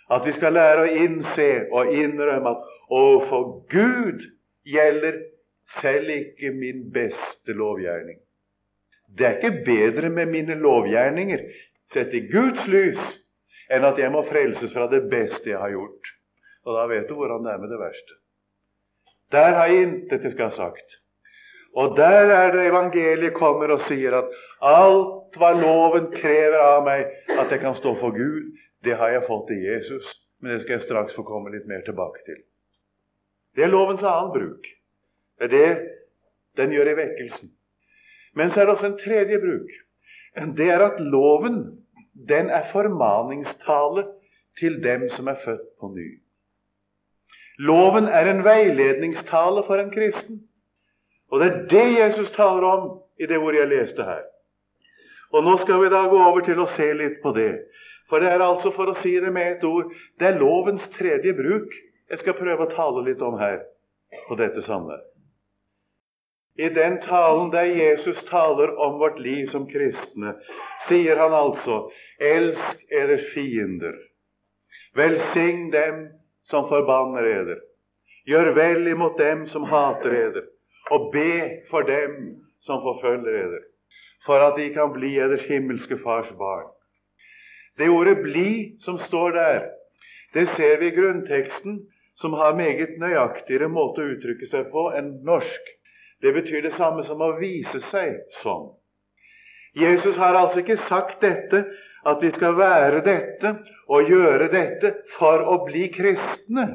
At 0.09 0.25
vi 0.25 0.33
skal 0.37 0.55
lære 0.57 0.85
å 0.85 0.93
innse 1.05 1.49
og 1.71 1.93
innrømme 1.93 2.53
at 2.53 2.69
overfor 2.89 3.49
Gud 3.69 4.25
gjelder 4.65 5.19
selv 5.81 6.09
ikke 6.13 6.51
min 6.53 6.87
beste 6.93 7.53
lovgjerning. 7.53 8.19
Det 9.17 9.25
er 9.25 9.37
ikke 9.37 9.65
bedre 9.65 10.09
med 10.13 10.29
mine 10.33 10.57
lovgjerninger 10.61 11.43
sett 11.93 12.13
i 12.13 12.25
Guds 12.29 12.65
lys 12.69 13.01
enn 13.73 13.85
at 13.85 13.97
jeg 14.01 14.13
må 14.13 14.23
frelses 14.29 14.73
fra 14.73 14.87
det 14.91 15.03
beste 15.09 15.49
jeg 15.49 15.61
har 15.61 15.73
gjort. 15.73 16.13
Og 16.65 16.77
da 16.77 16.85
vet 16.89 17.09
du 17.09 17.15
hvordan 17.17 17.45
det 17.45 17.53
er 17.53 17.61
med 17.61 17.73
det 17.73 17.81
verste. 17.81 18.17
Der 19.33 19.53
har 19.57 19.69
jeg 19.69 19.85
intet 19.85 20.25
jeg 20.25 20.33
skal 20.33 20.49
ha 20.49 20.57
sagt. 20.57 20.97
Og 21.77 21.97
der 21.97 22.31
er 22.33 22.51
det 22.55 22.67
evangeliet 22.69 23.35
kommer 23.37 23.75
og 23.75 23.85
sier 23.87 24.15
at 24.17 24.31
alt 24.65 25.37
hva 25.37 25.51
loven 25.53 26.09
krever 26.15 26.57
av 26.57 26.81
meg, 26.87 27.05
at 27.29 27.51
jeg 27.53 27.61
kan 27.61 27.77
stå 27.77 27.93
for 28.01 28.15
Gud, 28.15 28.49
det 28.83 28.97
har 28.97 29.13
jeg 29.13 29.27
fått 29.27 29.51
i 29.53 29.59
Jesus. 29.61 30.07
Men 30.39 30.55
det 30.55 30.63
skal 30.63 30.77
jeg 30.77 30.87
straks 30.87 31.15
få 31.17 31.25
komme 31.27 31.51
litt 31.53 31.67
mer 31.69 31.83
tilbake 31.85 32.23
til. 32.25 32.39
Det 33.55 33.65
er 33.65 33.73
lovens 33.73 34.03
annen 34.03 34.31
bruk. 34.33 34.69
Det 35.39 35.49
er 35.49 35.53
det 35.53 35.71
den 36.59 36.73
gjør 36.75 36.91
i 36.91 36.97
vekkelsen. 36.97 37.51
Men 38.35 38.51
så 38.51 38.61
er 38.61 38.67
det 38.67 38.75
også 38.75 38.89
en 38.89 39.01
tredje 39.03 39.39
bruk. 39.43 39.69
Det 40.57 40.69
er 40.71 40.83
at 40.85 40.99
loven 41.01 41.59
den 42.29 42.49
er 42.49 42.71
formaningstale 42.71 44.05
til 44.59 44.83
dem 44.83 45.07
som 45.15 45.27
er 45.27 45.39
født 45.45 45.67
på 45.79 45.91
ny. 45.93 46.09
Loven 47.59 48.07
er 48.07 48.27
en 48.31 48.43
veiledningstale 48.43 49.63
for 49.67 49.75
en 49.75 49.91
kristen. 49.91 50.43
Og 51.31 51.39
det 51.39 51.47
er 51.47 51.65
det 51.69 51.87
Jesus 51.99 52.31
taler 52.35 52.65
om 52.65 52.89
i 53.19 53.25
det 53.29 53.37
ordet 53.37 53.59
jeg 53.59 53.71
leste 53.73 54.05
her. 54.05 54.23
Og 55.33 55.43
Nå 55.43 55.57
skal 55.61 55.83
vi 55.83 55.91
da 55.93 56.07
gå 56.09 56.21
over 56.25 56.41
til 56.45 56.61
å 56.61 56.69
se 56.77 56.87
litt 56.97 57.19
på 57.21 57.33
det. 57.37 57.51
For 58.09 58.21
det 58.21 58.31
er 58.33 58.41
altså, 58.41 58.71
for 58.73 58.89
å 58.89 58.97
si 59.03 59.13
det 59.21 59.29
med 59.33 59.51
et 59.51 59.65
ord, 59.67 59.91
det 60.17 60.27
er 60.27 60.41
lovens 60.41 60.85
tredje 60.97 61.35
bruk 61.37 61.75
jeg 62.09 62.21
skal 62.23 62.39
prøve 62.39 62.65
å 62.65 62.73
tale 62.73 63.05
litt 63.05 63.21
om 63.21 63.37
her 63.37 63.61
på 64.25 64.37
dette 64.39 64.65
samme. 64.65 64.97
I 66.57 66.71
den 66.73 66.97
talen 67.05 67.51
der 67.53 67.69
Jesus 67.69 68.17
taler 68.31 68.73
om 68.81 68.97
vårt 68.99 69.19
liv 69.21 69.51
som 69.53 69.67
kristne, 69.69 70.33
sier 70.89 71.21
han 71.21 71.35
altså 71.37 71.83
Elsk 72.19 72.81
deres 72.89 73.29
fiender. 73.35 73.93
Velsign 74.97 75.69
dem 75.71 76.07
som 76.49 76.65
forbanner 76.67 77.29
eder. 77.29 77.61
Gjør 78.25 78.55
vel 78.57 78.89
imot 78.89 79.21
dem 79.21 79.45
som 79.53 79.69
hater 79.69 80.17
eder 80.17 80.49
og 80.89 81.11
be 81.13 81.61
for 81.69 81.81
dem 81.81 82.41
som 82.65 82.81
forfølger 82.83 83.31
dere, 83.31 83.61
for 84.25 84.43
at 84.45 84.57
de 84.57 84.69
kan 84.73 84.93
bli 84.93 85.15
eders 85.17 85.45
himmelske 85.49 85.99
Fars 86.03 86.29
barn. 86.37 86.67
Det 87.77 87.89
ordet 87.89 88.17
'bli' 88.17 88.83
som 88.83 88.97
står 89.07 89.31
der, 89.31 89.69
det 90.33 90.49
ser 90.55 90.79
vi 90.79 90.87
i 90.87 90.95
grunnteksten, 90.95 91.79
som 92.15 92.33
har 92.33 92.55
meget 92.55 92.97
nøyaktigere 92.99 93.69
måte 93.69 94.01
å 94.01 94.09
uttrykke 94.15 94.49
seg 94.51 94.71
på 94.71 94.89
enn 94.97 95.13
norsk. 95.23 95.69
Det 96.21 96.33
betyr 96.33 96.61
det 96.61 96.73
samme 96.75 97.03
som 97.07 97.21
å 97.21 97.37
vise 97.39 97.79
seg 97.91 98.17
som. 98.41 98.73
Jesus 99.75 100.17
har 100.17 100.35
altså 100.35 100.59
ikke 100.59 100.81
sagt 100.89 101.21
dette, 101.21 101.63
at 102.05 102.21
vi 102.21 102.31
skal 102.35 102.57
være 102.57 103.01
dette 103.05 103.53
og 103.87 104.11
gjøre 104.11 104.51
dette 104.51 104.93
for 105.17 105.43
å 105.43 105.63
bli 105.65 105.87
kristne. 105.95 106.67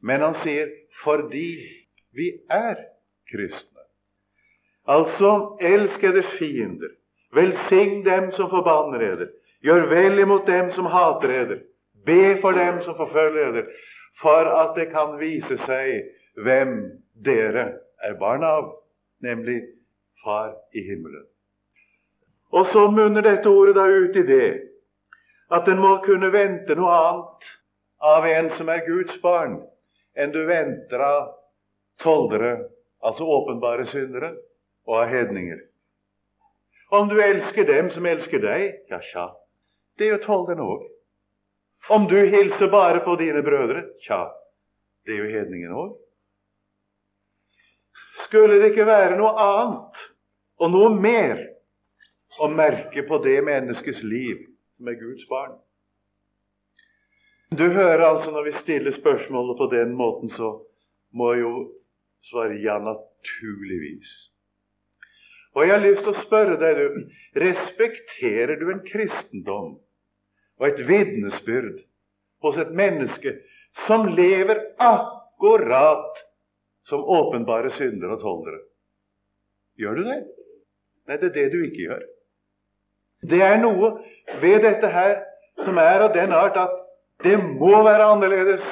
Men 0.00 0.20
han 0.20 0.34
sier 0.42 0.68
'fordi 1.04 1.83
vi 2.16 2.30
er 2.50 2.76
kristne. 3.30 3.84
Altså, 4.86 5.56
elskede 5.60 6.22
fiender. 6.38 6.92
Velsign 7.34 8.04
dem 8.04 8.32
som 8.32 8.50
forbanner 8.50 9.00
eder. 9.12 9.30
Gjør 9.60 9.86
vel 9.90 10.18
imot 10.18 10.46
dem 10.46 10.72
som 10.72 10.86
hater 10.86 11.30
eder. 11.42 11.60
Be 12.06 12.40
for 12.40 12.52
dem 12.52 12.82
som 12.82 12.96
forfølger 12.96 13.48
eder, 13.48 13.64
for 14.20 14.50
at 14.62 14.76
det 14.76 14.90
kan 14.92 15.16
vise 15.18 15.56
seg 15.66 16.10
hvem 16.44 16.74
dere 17.24 17.64
er 18.04 18.18
barn 18.20 18.44
av, 18.44 18.74
nemlig 19.22 19.62
Far 20.24 20.54
i 20.72 20.80
himmelen. 20.80 21.24
Og 22.52 22.66
så 22.72 22.86
munner 22.90 23.24
dette 23.24 23.48
ordet 23.48 23.74
da 23.76 23.84
ut 23.88 24.16
i 24.16 24.22
det 24.24 24.50
at 25.52 25.68
en 25.68 25.80
må 25.80 25.98
kunne 26.04 26.30
vente 26.32 26.76
noe 26.78 26.92
annet 26.96 27.48
av 28.04 28.26
en 28.28 28.50
som 28.56 28.70
er 28.72 28.84
Guds 28.86 29.18
barn, 29.22 29.58
enn 30.16 30.32
du 30.32 30.40
venter 30.48 31.02
av 31.04 31.32
toldere, 32.02 32.56
altså 33.04 33.24
åpenbare 33.24 33.86
syndere, 33.92 34.34
og 34.86 35.02
av 35.02 35.08
hedninger. 35.12 35.60
Om 36.94 37.08
du 37.08 37.16
elsker 37.22 37.66
dem 37.66 37.90
som 37.90 38.06
elsker 38.06 38.42
deg, 38.42 38.66
ja, 38.90 39.00
tja, 39.10 39.28
det 39.98 40.10
gjør 40.10 40.24
tolderne 40.26 40.66
òg. 40.74 40.86
Om 41.94 42.06
du 42.08 42.16
hilser 42.16 42.70
bare 42.72 43.02
på 43.04 43.16
dine 43.20 43.42
brødre, 43.44 43.86
tja, 44.04 44.26
det 45.06 45.18
gjør 45.18 45.32
hedningen 45.38 45.74
òg. 45.74 45.94
Skulle 48.24 48.60
det 48.60 48.72
ikke 48.72 48.86
være 48.88 49.18
noe 49.18 49.34
annet 49.40 50.04
og 50.62 50.70
noe 50.72 50.92
mer 50.96 51.40
å 52.40 52.48
merke 52.50 53.04
på 53.06 53.20
det 53.24 53.36
menneskets 53.44 54.00
liv 54.02 54.46
er 54.84 54.96
Guds 55.00 55.26
barn? 55.28 55.54
Du 57.54 57.68
hører 57.68 58.02
altså 58.06 58.32
når 58.34 58.48
vi 58.48 58.54
stiller 58.62 58.96
spørsmålet 58.96 59.58
på 59.58 59.68
den 59.70 59.92
måten, 59.94 60.32
så 60.34 60.56
må 61.14 61.34
jo 61.38 61.52
svarer 62.30 62.58
ja, 62.64 62.78
naturligvis. 62.82 64.12
Og 65.54 65.66
jeg 65.66 65.74
har 65.74 65.84
lyst 65.84 66.02
til 66.02 66.12
å 66.14 66.22
spørre 66.24 66.58
deg, 66.58 66.78
du, 66.78 67.10
respekterer 67.44 68.58
du 68.58 68.70
en 68.72 68.82
kristendom 68.88 69.74
og 70.58 70.66
et 70.68 70.80
vitnesbyrd 70.88 71.82
hos 72.44 72.58
et 72.62 72.72
menneske 72.74 73.36
som 73.86 74.08
lever 74.16 74.60
akkurat 74.82 76.22
som 76.90 77.04
åpenbare 77.06 77.70
syndere 77.78 78.16
og 78.16 78.24
toldere? 78.24 78.60
Gjør 79.78 80.00
du 80.00 80.08
det? 80.08 80.18
Nei, 81.08 81.18
det 81.20 81.30
er 81.30 81.36
det 81.38 81.46
du 81.52 81.62
ikke 81.64 81.86
gjør. 81.86 82.02
Det 83.30 83.40
er 83.42 83.60
noe 83.62 83.94
ved 84.42 84.62
dette 84.64 84.90
her 84.90 85.16
som 85.64 85.78
er 85.80 86.02
av 86.06 86.14
den 86.16 86.34
art 86.34 86.56
at 86.60 86.74
det 87.24 87.36
må 87.38 87.72
være 87.86 88.10
annerledes 88.16 88.64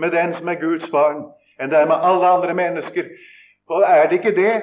med 0.00 0.14
den 0.16 0.34
som 0.36 0.48
er 0.48 0.60
Guds 0.60 0.88
barn, 0.92 1.26
enn 1.60 1.72
det 1.72 1.78
er 1.78 1.88
med 1.88 2.04
alle 2.08 2.32
andre 2.38 2.54
mennesker. 2.54 3.08
Og 3.72 3.82
er 3.82 4.08
det 4.08 4.20
ikke 4.20 4.36
det, 4.36 4.54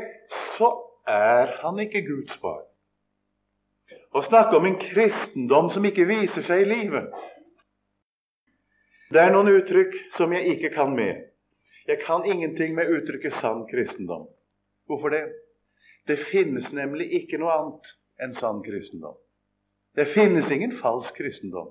så 0.57 0.69
er 1.07 1.57
han 1.63 1.79
ikke 1.83 2.05
Guds 2.07 2.37
barn. 2.41 2.65
Å 4.13 4.21
snakke 4.27 4.57
om 4.57 4.67
en 4.69 4.79
kristendom 4.79 5.71
som 5.73 5.85
ikke 5.89 6.05
viser 6.05 6.45
seg 6.45 6.63
i 6.63 6.67
livet 6.69 7.07
Det 9.13 9.21
er 9.21 9.31
noen 9.33 9.49
uttrykk 9.49 9.95
som 10.17 10.33
jeg 10.33 10.55
ikke 10.55 10.69
kan 10.75 10.93
med. 10.95 11.25
Jeg 11.89 11.99
kan 12.05 12.25
ingenting 12.25 12.75
med 12.75 12.89
uttrykket 12.89 13.33
'sann 13.41 13.65
kristendom'. 13.69 14.29
Hvorfor 14.87 15.09
det? 15.09 15.25
Det 16.07 16.17
finnes 16.31 16.71
nemlig 16.71 17.11
ikke 17.19 17.37
noe 17.37 17.51
annet 17.51 17.91
enn 18.23 18.35
sann 18.39 18.63
kristendom. 18.63 19.17
Det 19.95 20.07
finnes 20.13 20.51
ingen 20.51 20.77
falsk 20.81 21.13
kristendom. 21.15 21.69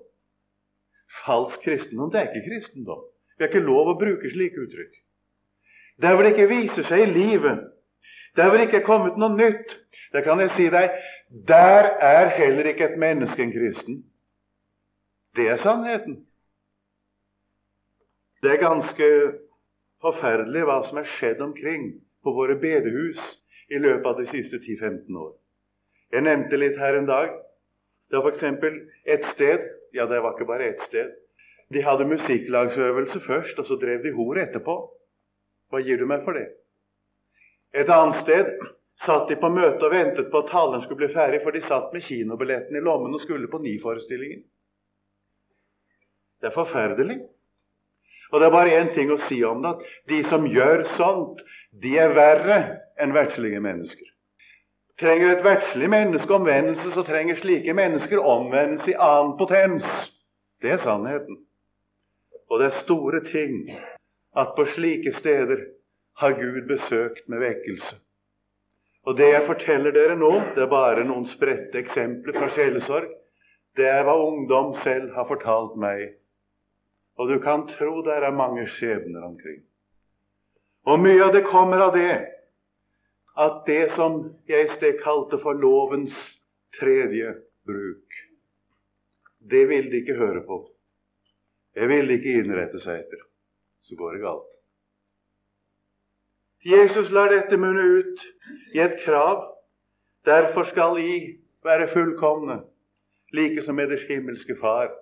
Falsk 1.25 1.61
kristendom, 1.65 2.11
det 2.11 2.21
er 2.21 2.29
ikke 2.31 2.49
kristendom. 2.51 3.03
Vi 3.37 3.45
har 3.45 3.51
ikke 3.51 3.67
lov 3.67 3.93
å 3.93 3.99
bruke 3.99 4.31
slike 4.31 4.61
uttrykk. 4.67 4.95
Der 6.03 6.15
hvor 6.15 6.23
det 6.23 6.35
ikke 6.35 6.49
viser 6.51 6.89
seg 6.89 7.05
i 7.05 7.13
livet, 7.13 7.61
der 8.37 8.49
hvor 8.49 8.59
det 8.59 8.67
ikke 8.67 8.81
er 8.83 8.89
kommet 8.89 9.19
noe 9.21 9.37
nytt, 9.37 9.77
der 10.13 10.25
kan 10.27 10.41
jeg 10.41 10.51
si 10.57 10.69
deg 10.73 10.91
der 11.49 11.89
er 12.05 12.29
heller 12.29 12.67
ikke 12.69 12.85
et 12.91 12.99
menneske 12.99 13.43
en 13.43 13.53
kristen. 13.53 14.03
Det 15.37 15.49
er 15.49 15.63
sannheten. 15.63 16.27
Det 18.43 18.51
er 18.51 18.61
ganske 18.61 19.09
forferdelig 20.03 20.65
hva 20.69 20.81
som 20.89 20.99
er 21.01 21.09
skjedd 21.17 21.41
omkring 21.41 21.87
på 22.23 22.35
våre 22.37 22.59
bedehus 22.61 23.21
i 23.71 23.79
løpet 23.81 24.09
av 24.11 24.19
de 24.21 24.27
siste 24.29 24.61
10-15 24.61 25.17
år. 25.17 25.33
Jeg 26.13 26.27
nevnte 26.27 26.59
litt 26.61 26.77
her 26.77 26.99
en 26.99 27.09
dag. 27.09 27.31
Det 28.11 28.21
var 28.21 28.37
f.eks. 28.37 28.67
et 29.07 29.29
sted 29.35 29.71
Ja, 29.95 30.07
det 30.09 30.23
var 30.25 30.35
ikke 30.35 30.49
bare 30.49 30.69
ett 30.73 30.83
sted. 30.89 31.11
De 31.73 31.83
hadde 31.85 32.09
musikklagsøvelse 32.09 33.21
først, 33.27 33.59
og 33.59 33.67
så 33.67 33.77
drev 33.81 34.03
de 34.03 34.13
hor 34.17 34.39
etterpå. 34.41 34.77
Hva 35.73 35.81
gir 35.81 35.97
du 35.99 36.05
meg 36.05 36.25
for 36.27 36.37
det? 36.37 36.51
Et 37.73 37.89
annet 37.89 38.21
sted 38.27 38.49
satt 39.07 39.31
de 39.31 39.39
på 39.41 39.49
møte 39.49 39.87
og 39.87 39.95
ventet 39.95 40.29
på 40.31 40.43
at 40.43 40.51
taleren 40.53 40.83
skulle 40.85 41.07
bli 41.07 41.15
ferdig, 41.15 41.41
for 41.43 41.57
de 41.57 41.63
satt 41.65 41.95
med 41.95 42.05
kinobilletten 42.05 42.77
i 42.77 42.83
lommen 42.85 43.15
og 43.17 43.23
skulle 43.25 43.49
på 43.49 43.63
ny-forestillingen. 43.63 44.43
Det 46.43 46.51
er 46.51 46.55
forferdelig. 46.55 47.23
Og 48.33 48.41
det 48.41 48.47
er 48.47 48.55
bare 48.55 48.77
én 48.81 48.93
ting 48.95 49.13
å 49.13 49.21
si 49.29 49.39
om 49.45 49.63
det, 49.65 49.73
at 49.73 50.13
de 50.13 50.21
som 50.29 50.47
gjør 50.49 50.85
sånt, 50.99 51.41
de 51.83 51.97
er 52.01 52.15
verre 52.17 52.59
enn 53.01 53.15
verdslige 53.17 53.61
mennesker. 53.65 54.09
Trenger 55.01 55.33
et 55.33 55.45
verdslig 55.45 55.89
menneske 55.91 56.37
omvendelse, 56.37 56.93
så 56.95 57.05
trenger 57.09 57.41
slike 57.41 57.75
mennesker 57.77 58.21
omvendelse 58.21 58.93
i 58.93 58.99
annen 58.99 59.35
potens. 59.41 59.89
Det 60.63 60.77
er 60.77 60.85
sannheten. 60.85 61.41
Og 62.53 62.61
det 62.61 62.69
er 62.69 62.85
store 62.85 63.23
ting 63.33 63.73
at 64.37 64.55
på 64.57 64.67
slike 64.75 65.13
steder 65.19 65.67
har 66.21 66.33
Gud 66.39 66.67
besøkt 66.69 67.29
med 67.29 67.43
vekkelse. 67.43 67.99
Og 69.03 69.17
det 69.19 69.33
jeg 69.33 69.47
forteller 69.47 69.95
dere 69.95 70.17
nå, 70.17 70.31
det 70.55 70.63
er 70.63 70.71
bare 70.71 71.05
noen 71.05 71.27
spredte 71.35 71.81
eksempler 71.81 72.37
fra 72.39 72.51
sjelesorg. 72.55 73.09
Det 73.77 73.89
er 73.89 74.05
hva 74.07 74.15
ungdom 74.23 74.77
selv 74.85 75.11
har 75.17 75.27
fortalt 75.27 75.75
meg. 75.81 76.13
Og 77.19 77.29
du 77.29 77.39
kan 77.43 77.67
tro 77.75 78.03
det 78.07 78.15
er 78.15 78.37
mange 78.37 78.67
skjebner 78.77 79.25
omkring. 79.27 79.63
Og 80.87 81.01
mye 81.03 81.25
av 81.25 81.35
det 81.35 81.45
kommer 81.51 81.83
av 81.89 81.97
det 81.97 82.15
at 83.43 83.63
det 83.67 83.95
som 83.97 84.19
jeg 84.49 84.67
i 84.67 84.77
sted 84.77 85.01
kalte 85.03 85.39
for 85.43 85.57
lovens 85.57 86.15
tredje 86.79 87.33
bruk, 87.67 88.19
det 89.51 89.63
vil 89.69 89.91
de 89.91 90.03
ikke 90.03 90.19
høre 90.19 90.43
på. 90.47 90.59
Det 91.75 91.89
vil 91.89 92.09
de 92.09 92.19
ikke 92.19 92.41
innrette 92.43 92.83
seg 92.85 93.01
etter. 93.03 93.23
Så 93.83 93.97
går 93.97 94.13
det 94.13 94.23
galt. 94.23 94.49
Jesus 96.63 97.11
lar 97.11 97.33
dette 97.33 97.57
munne 97.59 97.83
ut 97.83 98.21
i 98.75 98.83
et 98.83 99.01
krav. 99.05 99.49
Derfor 100.25 100.69
skal 100.71 101.01
I 101.03 101.15
være 101.67 101.89
fullkomne, 101.91 102.61
like 103.35 103.65
som 103.67 103.81
Eders 103.83 104.05
himmelske 104.07 104.55
Far 104.61 104.93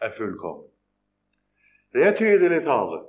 er 0.00 0.14
fullkommen. 0.16 0.64
Det 1.92 2.04
er 2.04 2.16
tydelig 2.16 2.62
tale. 2.64 3.02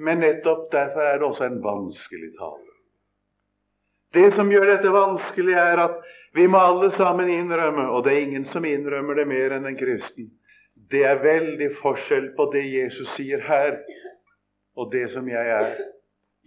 Men 0.00 0.20
nettopp 0.22 0.70
derfor 0.72 1.04
er 1.04 1.18
det 1.18 1.26
også 1.28 1.44
en 1.44 1.62
vanskelig 1.64 2.32
tale. 2.38 2.74
Det 4.14 4.30
som 4.36 4.50
gjør 4.52 4.66
dette 4.70 4.92
vanskelig, 4.92 5.54
er 5.54 5.80
at 5.84 5.96
vi 6.36 6.46
må 6.46 6.60
alle 6.60 6.90
sammen 6.96 7.28
innrømme, 7.28 7.88
og 7.92 8.04
det 8.04 8.12
er 8.12 8.24
ingen 8.24 8.46
som 8.52 8.64
innrømmer 8.64 9.20
det 9.20 9.26
mer 9.28 9.56
enn 9.56 9.68
en 9.68 9.76
kristen, 9.76 10.30
det 10.90 11.02
er 11.04 11.22
veldig 11.22 11.68
forskjell 11.82 12.30
på 12.36 12.48
det 12.52 12.64
Jesus 12.64 13.08
sier 13.16 13.42
her, 13.44 13.76
og 14.78 14.92
det 14.92 15.08
som 15.12 15.28
jeg 15.28 15.50
er 15.52 15.74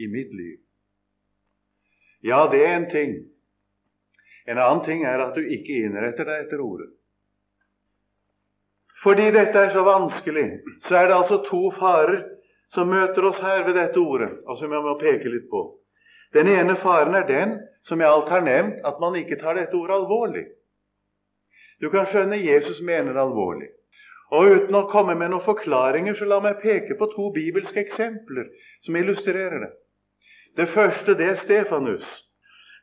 i 0.01 0.07
mitt 0.09 0.31
liv. 0.33 0.57
Ja, 2.25 2.47
det 2.51 2.61
er 2.65 2.75
en 2.75 2.89
ting. 2.89 3.13
En 4.47 4.57
annen 4.57 4.85
ting 4.85 5.05
er 5.05 5.21
at 5.21 5.35
du 5.37 5.41
ikke 5.41 5.81
innretter 5.85 6.25
deg 6.25 6.45
etter 6.45 6.61
ordet. 6.63 6.89
Fordi 9.01 9.31
dette 9.33 9.57
er 9.57 9.73
så 9.73 9.83
vanskelig, 9.85 10.47
så 10.87 10.97
er 10.97 11.09
det 11.09 11.17
altså 11.17 11.41
to 11.47 11.61
farer 11.79 12.21
som 12.73 12.89
møter 12.89 13.25
oss 13.27 13.41
her 13.41 13.65
ved 13.65 13.75
dette 13.77 13.99
ordet, 13.99 14.29
og 14.45 14.57
som 14.59 14.73
jeg 14.73 14.85
må 14.85 14.95
peke 15.01 15.29
litt 15.33 15.49
på. 15.51 15.63
Den 16.33 16.47
ene 16.47 16.77
faren 16.81 17.17
er 17.17 17.25
den, 17.27 17.57
som 17.89 17.99
jeg 17.99 18.09
alt 18.09 18.29
har 18.29 18.45
nevnt, 18.45 18.79
at 18.85 19.01
man 19.01 19.17
ikke 19.19 19.39
tar 19.41 19.57
dette 19.57 19.75
ordet 19.75 19.97
alvorlig. 19.97 20.45
Du 21.81 21.89
kan 21.89 22.05
skjønne 22.07 22.37
Jesus 22.37 22.79
mener 22.85 23.17
alvorlig. 23.17 23.71
Og 24.31 24.47
uten 24.55 24.75
å 24.75 24.87
komme 24.91 25.15
med 25.19 25.33
noen 25.33 25.43
forklaringer, 25.43 26.15
så 26.15 26.25
la 26.25 26.39
meg 26.43 26.61
peke 26.63 26.95
på 26.99 27.09
to 27.11 27.29
bibelske 27.35 27.83
eksempler 27.83 28.47
som 28.85 28.95
illustrerer 28.95 29.65
det. 29.65 29.71
Det 30.59 30.67
første, 30.75 31.15
det 31.19 31.27
er 31.27 31.41
Stefanus. 31.43 32.07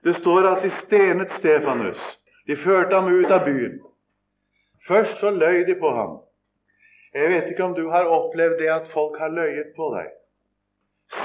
Det 0.05 0.17
står 0.21 0.49
at 0.49 0.63
de 0.65 0.73
stenet 0.85 1.33
Stefanus. 1.39 2.01
De 2.47 2.57
førte 2.57 2.95
ham 2.95 3.09
ut 3.13 3.33
av 3.33 3.45
byen. 3.49 3.81
Først 4.89 5.21
så 5.21 5.31
løy 5.31 5.65
de 5.69 5.75
på 5.81 5.91
ham. 5.93 6.19
Jeg 7.15 7.29
vet 7.33 7.51
ikke 7.51 7.65
om 7.65 7.75
du 7.77 7.89
har 7.91 8.09
opplevd 8.13 8.59
det 8.61 8.71
at 8.73 8.89
folk 8.93 9.19
har 9.21 9.33
løyet 9.33 9.73
på 9.77 9.91
deg. 9.97 10.09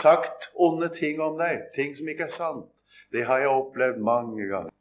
Sagt 0.01 0.49
onde 0.55 0.89
ting 0.99 1.21
om 1.21 1.37
deg, 1.39 1.67
ting 1.75 1.95
som 1.97 2.07
ikke 2.07 2.29
er 2.29 2.37
sant. 2.37 2.67
Det 3.11 3.25
har 3.27 3.43
jeg 3.43 3.51
opplevd 3.51 3.99
mange 3.99 4.47
ganger. 4.47 4.71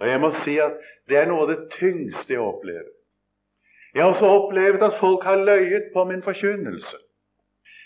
Og 0.00 0.08
jeg 0.08 0.20
må 0.20 0.30
si 0.44 0.56
at 0.62 0.78
det 1.08 1.18
er 1.20 1.28
noe 1.30 1.46
av 1.46 1.52
det 1.52 1.60
tyngste 1.78 2.34
jeg 2.34 2.42
opplever. 2.42 2.90
Jeg 3.94 4.02
har 4.02 4.12
også 4.12 4.26
opplevd 4.26 4.82
at 4.86 4.98
folk 5.00 5.24
har 5.24 5.44
løyet 5.44 5.90
på 5.94 6.04
min 6.04 6.22
forkynnelse. 6.22 6.96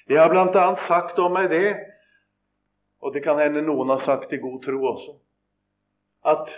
De 0.09 0.17
har 0.17 0.29
bl.a. 0.29 0.65
sagt 0.89 1.19
om 1.19 1.33
meg 1.33 1.49
det, 1.51 1.77
og 3.01 3.15
det 3.15 3.23
kan 3.25 3.41
hende 3.41 3.63
noen 3.65 3.93
har 3.95 4.05
sagt 4.05 4.33
i 4.33 4.41
god 4.41 4.61
tro 4.65 4.83
også, 4.91 5.15
at 6.29 6.49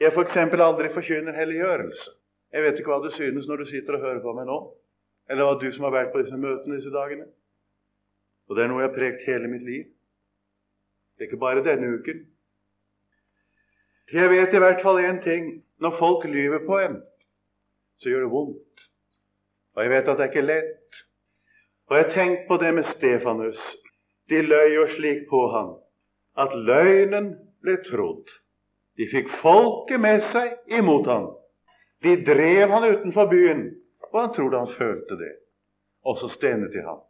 jeg 0.00 0.14
f.eks. 0.14 0.36
aldri 0.38 0.90
forkynner 0.94 1.34
helliggjørelse. 1.34 2.10
Jeg 2.52 2.62
vet 2.62 2.78
ikke 2.78 2.92
hva 2.92 3.02
du 3.02 3.10
synes 3.16 3.46
når 3.48 3.62
du 3.62 3.70
sitter 3.70 3.96
og 3.96 4.04
hører 4.06 4.22
på 4.22 4.34
meg 4.36 4.46
nå, 4.46 4.58
eller 5.30 5.46
hva 5.46 5.58
du 5.58 5.68
som 5.74 5.86
har 5.88 5.94
vært 5.94 6.12
på 6.12 6.22
disse 6.22 6.38
møtene 6.38 6.78
disse 6.78 6.94
dagene. 6.94 7.26
Og 8.48 8.56
det 8.56 8.64
er 8.64 8.70
noe 8.70 8.82
jeg 8.82 8.90
har 8.90 8.96
prekt 8.96 9.26
hele 9.26 9.50
mitt 9.50 9.62
liv. 9.66 9.86
Det 11.16 11.24
er 11.24 11.30
ikke 11.30 11.42
bare 11.42 11.64
denne 11.64 11.90
uken. 11.96 12.26
Jeg 14.12 14.28
vet 14.28 14.54
i 14.54 14.60
hvert 14.60 14.82
fall 14.84 15.00
én 15.00 15.22
ting. 15.24 15.62
Når 15.80 15.96
folk 15.98 16.24
lyver 16.28 16.66
på 16.66 16.76
en, 16.78 16.98
så 17.98 18.10
gjør 18.10 18.26
det 18.26 18.30
vondt. 18.30 18.82
Og 19.76 19.82
jeg 19.82 19.90
vet 19.90 20.08
at 20.08 20.18
det 20.18 20.24
er 20.24 20.32
ikke 20.32 20.46
lett. 20.48 21.00
Og 21.90 21.96
jeg 21.96 22.10
tenkte 22.14 22.48
på 22.48 22.58
det 22.62 22.74
med 22.74 22.90
Stefanus. 22.96 23.60
De 24.30 24.42
løy 24.42 24.74
jo 24.74 24.86
slik 24.96 25.26
på 25.30 25.46
ham 25.52 25.74
at 26.40 26.54
løgnen 26.56 27.34
ble 27.64 27.76
trodd. 27.88 28.28
De 28.96 29.08
fikk 29.12 29.30
folket 29.42 30.00
med 30.00 30.24
seg 30.32 30.76
imot 30.78 31.08
ham. 31.08 31.30
De 32.04 32.16
drev 32.26 32.72
han 32.72 32.88
utenfor 32.88 33.28
byen, 33.30 33.62
og 34.10 34.18
han 34.20 34.34
trodde 34.36 34.62
han 34.64 34.74
følte 34.78 35.18
det. 35.20 35.32
Og 36.04 36.18
så 36.20 36.28
stenet 36.36 36.72
de 36.74 36.82
ham. 36.84 37.00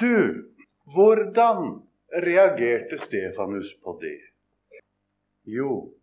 Du, 0.00 0.44
hvordan 0.94 1.80
reagerte 2.26 2.98
Stefanus 3.06 3.70
på 3.84 3.96
det? 4.02 4.18
Jo, 5.44 5.94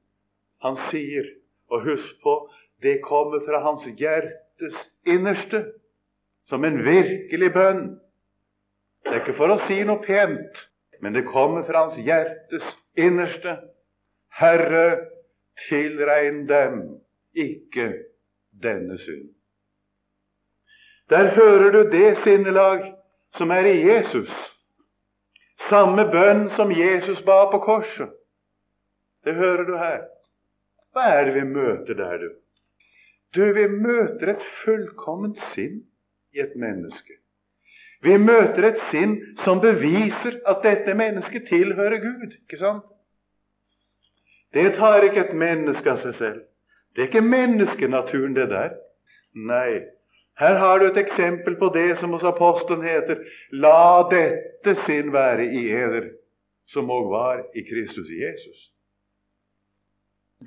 han 0.64 0.78
sier, 0.90 1.28
og 1.72 1.86
husk 1.86 2.18
på, 2.24 2.36
det 2.82 3.02
kommer 3.06 3.44
fra 3.46 3.62
hans 3.66 3.86
hjerte 4.00 4.51
hjertes 4.62 4.92
innerste, 5.06 5.66
som 6.50 6.64
en 6.64 6.84
virkelig 6.84 7.54
bønn. 7.54 8.00
Det 9.04 9.14
er 9.14 9.22
ikke 9.22 9.38
for 9.38 9.50
å 9.50 9.62
si 9.68 9.82
noe 9.84 10.02
pent, 10.06 10.58
men 11.02 11.14
det 11.14 11.26
kommer 11.26 11.66
fra 11.66 11.88
hans 11.88 11.98
hjertes 12.06 12.64
innerste. 12.96 13.58
Herre, 14.30 15.08
tilregn 15.68 16.48
dem 16.48 17.02
ikke 17.34 17.92
denne 18.62 18.98
synd. 18.98 19.30
Der 21.10 21.34
hører 21.36 21.72
du 21.72 21.90
det 21.92 22.18
sinnelag 22.24 22.94
som 23.36 23.52
er 23.52 23.68
i 23.68 23.82
Jesus. 23.84 24.32
Samme 25.70 26.06
bønn 26.12 26.50
som 26.56 26.72
Jesus 26.72 27.22
ba 27.26 27.50
på 27.52 27.60
korset. 27.60 28.14
Det 29.26 29.36
hører 29.36 29.66
du 29.68 29.76
her. 29.78 30.08
Hva 30.92 31.04
er 31.18 31.26
det 31.28 31.36
vi 31.36 31.44
møter 31.48 31.94
der, 31.94 32.18
du? 32.18 32.41
Du, 33.36 33.44
vi 33.56 33.68
møter 33.68 34.34
et 34.34 34.46
fullkomment 34.64 35.40
sinn 35.54 35.82
i 36.36 36.42
et 36.44 36.56
menneske. 36.60 37.18
Vi 38.04 38.18
møter 38.18 38.72
et 38.72 38.80
sinn 38.90 39.16
som 39.46 39.62
beviser 39.62 40.40
at 40.50 40.64
dette 40.66 40.96
mennesket 40.98 41.48
tilhører 41.48 42.02
Gud. 42.02 42.34
ikke 42.44 42.60
sant? 42.60 42.86
Det 44.54 44.74
tar 44.76 45.06
ikke 45.08 45.28
et 45.30 45.36
menneske 45.38 45.92
av 45.92 46.02
seg 46.04 46.18
selv. 46.18 46.42
Det 46.96 47.06
er 47.06 47.08
ikke 47.08 47.24
menneskenaturen, 47.24 48.34
det 48.36 48.50
der. 48.52 48.74
Nei, 49.34 49.80
her 50.42 50.58
har 50.60 50.80
du 50.80 50.90
et 50.90 50.98
eksempel 50.98 51.56
på 51.56 51.70
det 51.76 52.00
som 52.00 52.12
hos 52.18 52.26
apostelen 52.28 52.84
heter 52.84 53.22
La 53.52 54.04
dette 54.12 54.76
sinn 54.88 55.14
være 55.14 55.46
i 55.46 55.70
eder, 55.72 56.10
som 56.74 56.92
òg 56.92 57.08
var 57.12 57.44
i 57.56 57.64
Kristus 57.68 58.10
Jesus. 58.12 58.68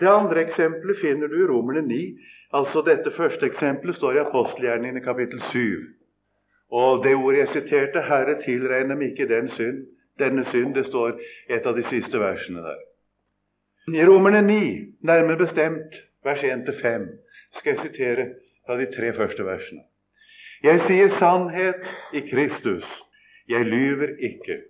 Det 0.01 0.11
andre 0.11 0.43
eksempelet 0.49 0.99
finner 1.01 1.31
du 1.31 1.37
i 1.39 1.47
Romerne 1.47 1.85
9. 1.87 2.01
Altså 2.55 2.83
Dette 2.87 3.11
første 3.17 3.47
eksempelet 3.47 3.97
står 3.97 4.15
i 4.15 4.23
apostelgjerningen 4.23 5.01
i 5.01 5.05
kapittel 5.05 5.41
7. 5.53 5.61
Og 6.71 7.05
det 7.05 7.15
ordet 7.15 7.39
jeg 7.39 7.49
siterte, 7.53 8.03
'Herre, 8.03 8.43
tilregn 8.43 8.91
dem 8.91 9.03
ikke 9.03 9.29
den 9.29 9.49
synd', 9.49 9.87
denne 10.19 10.45
synd, 10.51 10.75
det 10.75 10.87
står 10.87 11.19
et 11.51 11.67
av 11.67 11.75
de 11.77 11.85
siste 11.89 12.21
versene 12.21 12.63
der. 12.63 12.79
I 13.95 14.07
Romerne 14.07 14.43
9, 14.43 14.61
nærmere 15.03 15.37
bestemt 15.37 15.99
vers 16.25 16.43
1-5, 16.43 17.09
skal 17.59 17.75
jeg 17.75 17.83
sitere 17.83 18.29
fra 18.67 18.79
de 18.81 18.87
tre 18.97 19.13
første 19.13 19.45
versene. 19.45 19.83
Jeg 20.63 20.81
sier 20.87 21.19
sannhet 21.19 21.83
i 22.13 22.21
Kristus. 22.31 22.87
Jeg 23.49 23.65
lyver 23.65 24.17
ikke. 24.19 24.63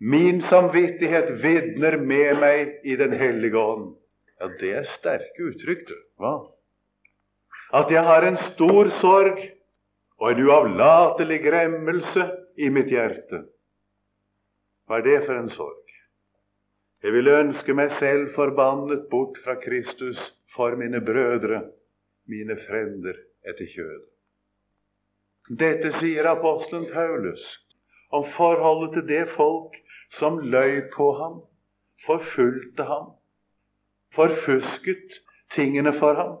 Min 0.00 0.42
samvittighet 0.42 1.42
vitner 1.42 1.96
med 1.96 2.40
meg 2.40 2.74
i 2.84 2.96
Den 2.96 3.12
hellige 3.12 3.58
ånd 3.58 3.96
ja, 4.40 4.48
det 4.60 4.72
er 4.78 4.88
sterke 4.98 5.50
uttrykk, 5.50 5.86
du. 5.88 5.96
Hva? 6.20 6.32
At 7.74 7.90
jeg 7.90 8.02
har 8.02 8.22
en 8.22 8.38
stor 8.52 8.90
sorg 9.00 9.40
og 10.18 10.30
en 10.30 10.44
uavlatelig 10.46 11.40
gremmelse 11.44 12.28
i 12.58 12.68
mitt 12.72 12.92
hjerte. 12.92 13.42
Hva 14.86 15.00
er 15.00 15.06
det 15.06 15.18
for 15.26 15.34
en 15.34 15.50
sorg? 15.50 15.82
Jeg 17.02 17.12
vil 17.12 17.28
ønske 17.28 17.74
meg 17.76 17.92
selv 18.00 18.30
forbannet 18.34 19.08
bort 19.10 19.36
fra 19.44 19.56
Kristus 19.60 20.18
for 20.54 20.76
mine 20.78 21.02
brødre, 21.04 21.62
mine 22.30 22.56
frender 22.66 23.18
etter 23.46 23.68
kjødet. 23.74 24.12
Dette 25.60 25.92
sier 26.00 26.26
apostelen 26.26 26.88
Paulus 26.90 27.42
om 28.14 28.24
forholdet 28.36 28.96
til 28.96 29.06
det 29.10 29.26
folk 29.36 29.76
som 30.18 30.38
løy 30.38 30.80
på 30.94 31.12
ham, 31.20 31.36
forfulgte 32.06 32.86
ham, 32.86 33.12
forfusket 34.14 35.20
tingene 35.54 35.92
for 36.00 36.18
ham. 36.18 36.34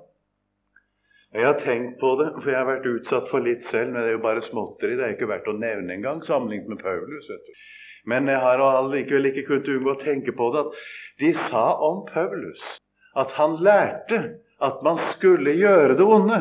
Jeg 1.36 1.44
har 1.44 1.58
tenkt 1.60 1.98
på 2.00 2.14
det, 2.16 2.30
for 2.40 2.48
jeg 2.48 2.56
har 2.56 2.68
vært 2.70 2.86
utsatt 2.88 3.26
for 3.28 3.44
litt 3.44 3.64
selv, 3.68 3.90
men 3.92 4.00
det 4.00 4.08
er 4.08 4.14
jo 4.14 4.24
bare 4.24 4.44
småtteri. 4.46 4.94
Det 4.96 5.04
er 5.04 5.16
ikke 5.16 5.28
verdt 5.28 5.50
å 5.52 5.56
nevne 5.58 5.92
engang, 5.92 6.22
sammenlignet 6.24 6.70
med 6.72 6.80
Paulus. 6.80 7.28
vet 7.28 7.44
du. 7.44 7.58
Men 8.08 8.30
jeg 8.30 8.40
har 8.40 8.62
allikevel 8.64 9.28
ikke 9.28 9.44
kunnet 9.50 9.68
unngå 9.68 9.92
å 9.92 10.00
tenke 10.00 10.32
på 10.32 10.48
det, 10.54 10.62
at 10.64 11.20
de 11.20 11.32
sa 11.50 11.66
om 11.84 12.04
Paulus 12.08 12.62
at 13.16 13.32
han 13.36 13.56
lærte 13.64 14.20
at 14.64 14.82
man 14.84 15.00
skulle 15.16 15.52
gjøre 15.56 15.96
det 15.98 16.04
onde 16.04 16.40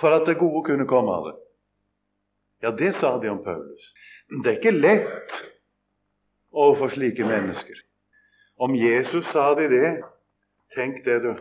for 0.00 0.12
at 0.12 0.26
det 0.28 0.38
gode 0.40 0.64
kunne 0.66 0.88
komme 0.88 1.12
av 1.12 1.28
det. 1.30 1.36
Ja, 2.66 2.72
det 2.76 2.94
sa 3.00 3.16
de 3.22 3.30
om 3.30 3.42
Paulus. 3.44 3.92
Det 4.28 4.50
er 4.50 4.58
ikke 4.58 4.76
lett 4.76 5.36
overfor 6.52 6.92
slike 6.92 7.24
mennesker. 7.24 7.84
Om 8.58 8.74
Jesus 8.76 9.24
sa 9.32 9.52
de 9.54 9.68
det, 9.72 9.92
tenk 10.74 11.04
det, 11.06 11.22
du 11.24 11.32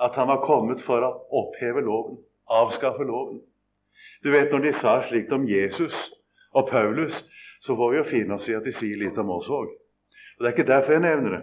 at 0.00 0.14
han 0.14 0.28
var 0.28 0.44
kommet 0.46 0.82
for 0.86 1.02
å 1.02 1.14
oppheve 1.40 1.82
loven, 1.84 2.18
avskaffe 2.50 3.04
loven. 3.04 3.40
Du 4.22 4.30
vet, 4.30 4.52
Når 4.52 4.58
de 4.58 4.72
sa 4.80 5.02
slikt 5.08 5.32
om 5.32 5.48
Jesus 5.48 5.94
og 6.54 6.68
Paulus, 6.70 7.14
så 7.62 7.76
får 7.76 7.90
vi 7.90 7.96
jo 7.96 8.04
finne 8.10 8.34
oss 8.34 8.48
i 8.48 8.54
at 8.54 8.64
de 8.64 8.72
sier 8.78 8.98
litt 8.98 9.18
om 9.18 9.30
oss 9.30 9.48
òg. 9.48 9.68
Det 10.38 10.46
er 10.46 10.54
ikke 10.54 10.70
derfor 10.70 10.92
jeg 10.92 11.02
nevner 11.02 11.36
det. 11.36 11.42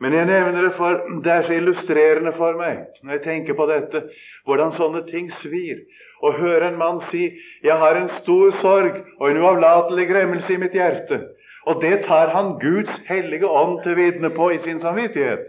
Men 0.00 0.14
jeg 0.16 0.26
nevner 0.30 0.64
det 0.64 0.72
for 0.78 1.02
det 1.24 1.32
er 1.32 1.42
så 1.44 1.56
illustrerende 1.58 2.32
for 2.36 2.56
meg 2.56 2.86
når 3.04 3.18
jeg 3.18 3.22
tenker 3.26 3.56
på 3.56 3.66
dette, 3.68 4.00
hvordan 4.48 4.72
sånne 4.78 5.02
ting 5.10 5.28
svir. 5.42 5.82
Å 6.24 6.32
høre 6.38 6.70
en 6.70 6.78
mann 6.80 7.02
si 7.10 7.36
'Jeg 7.62 7.76
har 7.76 7.96
en 7.96 8.08
stor 8.22 8.50
sorg 8.62 8.96
og 9.18 9.30
en 9.30 9.42
uavlatelig 9.42 10.08
gremmelse 10.08 10.52
i 10.52 10.56
mitt 10.56 10.72
hjerte', 10.72 11.20
og 11.66 11.82
det 11.82 12.04
tar 12.04 12.32
han 12.32 12.58
Guds 12.60 12.92
hellige 13.08 13.46
ånd 13.46 13.82
til 13.82 13.96
vitne 13.96 14.30
på 14.30 14.50
i 14.50 14.58
sin 14.64 14.80
samvittighet. 14.80 15.44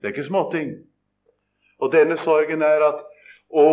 Det 0.00 0.06
er 0.06 0.14
ikke 0.14 0.30
småting. 0.30 0.87
Og 1.78 1.92
denne 1.92 2.18
sorgen 2.24 2.62
er 2.66 2.84
at 2.88 3.04
å, 3.48 3.66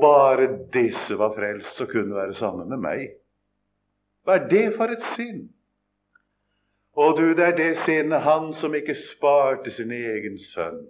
bare 0.00 0.48
disse 0.74 1.16
var 1.18 1.34
frelst 1.34 1.80
og 1.82 1.90
kunne 1.90 2.14
være 2.14 2.36
sammen 2.38 2.68
med 2.70 2.82
meg. 2.82 3.06
Hva 4.26 4.38
er 4.38 4.48
det 4.50 4.66
for 4.76 4.92
et 4.92 5.06
sinn? 5.16 5.46
Å 6.96 7.10
du, 7.16 7.26
det 7.36 7.44
er 7.44 7.56
det 7.58 7.72
sinnet 7.84 8.24
han 8.24 8.52
som 8.60 8.74
ikke 8.74 8.96
sparte 9.12 9.72
sin 9.76 9.92
egen 9.92 10.38
sønn, 10.54 10.86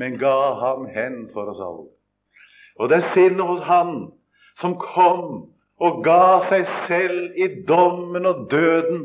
men 0.00 0.16
ga 0.20 0.36
ham 0.62 0.86
hen 0.92 1.26
for 1.34 1.50
oss 1.52 1.60
alle. 1.60 1.90
Og 2.80 2.90
det 2.90 3.00
er 3.00 3.12
sinnet 3.14 3.44
hos 3.46 3.66
han 3.68 3.92
som 4.62 4.78
kom 4.80 5.26
og 5.84 6.00
ga 6.06 6.46
seg 6.48 6.64
selv 6.88 7.36
i 7.36 7.50
dommen 7.68 8.26
og 8.30 8.46
døden 8.50 9.04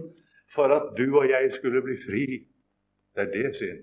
for 0.55 0.71
at 0.73 0.93
du 0.97 1.05
og 1.09 1.27
jeg 1.29 1.51
skulle 1.57 1.83
bli 1.85 1.97
fri. 2.05 2.25
Det 3.15 3.27
er 3.27 3.31
det 3.33 3.53
sinn. 3.57 3.81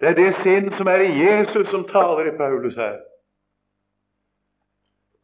Det 0.00 0.08
er 0.08 0.14
det 0.14 0.32
sinn 0.44 0.70
som 0.78 0.86
er 0.86 1.02
i 1.02 1.14
Jesus, 1.18 1.68
som 1.70 1.86
taler 1.90 2.30
i 2.30 2.36
Paulus 2.36 2.76
her. 2.78 3.00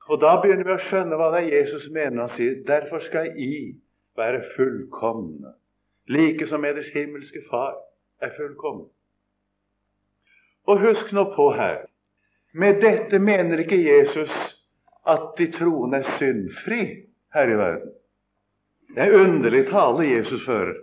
Og 0.08 0.20
Da 0.20 0.34
begynner 0.42 0.66
vi 0.66 0.74
å 0.74 0.84
skjønne 0.88 1.16
hva 1.16 1.30
det 1.32 1.44
er 1.44 1.54
Jesus 1.54 1.86
mener. 1.90 2.26
Han 2.26 2.36
sier 2.36 2.58
derfor 2.66 3.00
skal 3.06 3.30
I 3.40 3.76
være 4.18 4.42
fullkomne, 4.56 5.54
like 6.08 6.46
som 6.50 6.64
eders 6.64 6.90
himmelske 6.92 7.40
Far 7.50 7.78
er 8.20 8.34
fullkommen. 8.36 8.90
Og 10.66 10.80
husk 10.80 11.12
nå 11.12 11.24
på 11.36 11.50
her 11.56 11.84
med 12.54 12.80
dette 12.80 13.18
mener 13.18 13.58
ikke 13.58 13.80
Jesus 13.80 14.30
at 15.10 15.34
de 15.38 15.48
troende 15.56 15.98
er 16.00 16.18
syndfri 16.18 16.82
her 17.34 17.50
i 17.50 17.56
verden. 17.58 17.90
Det 18.94 19.02
er 19.02 19.16
underlig 19.18 19.64
tale 19.72 20.06
Jesus 20.06 20.44
fører. 20.46 20.76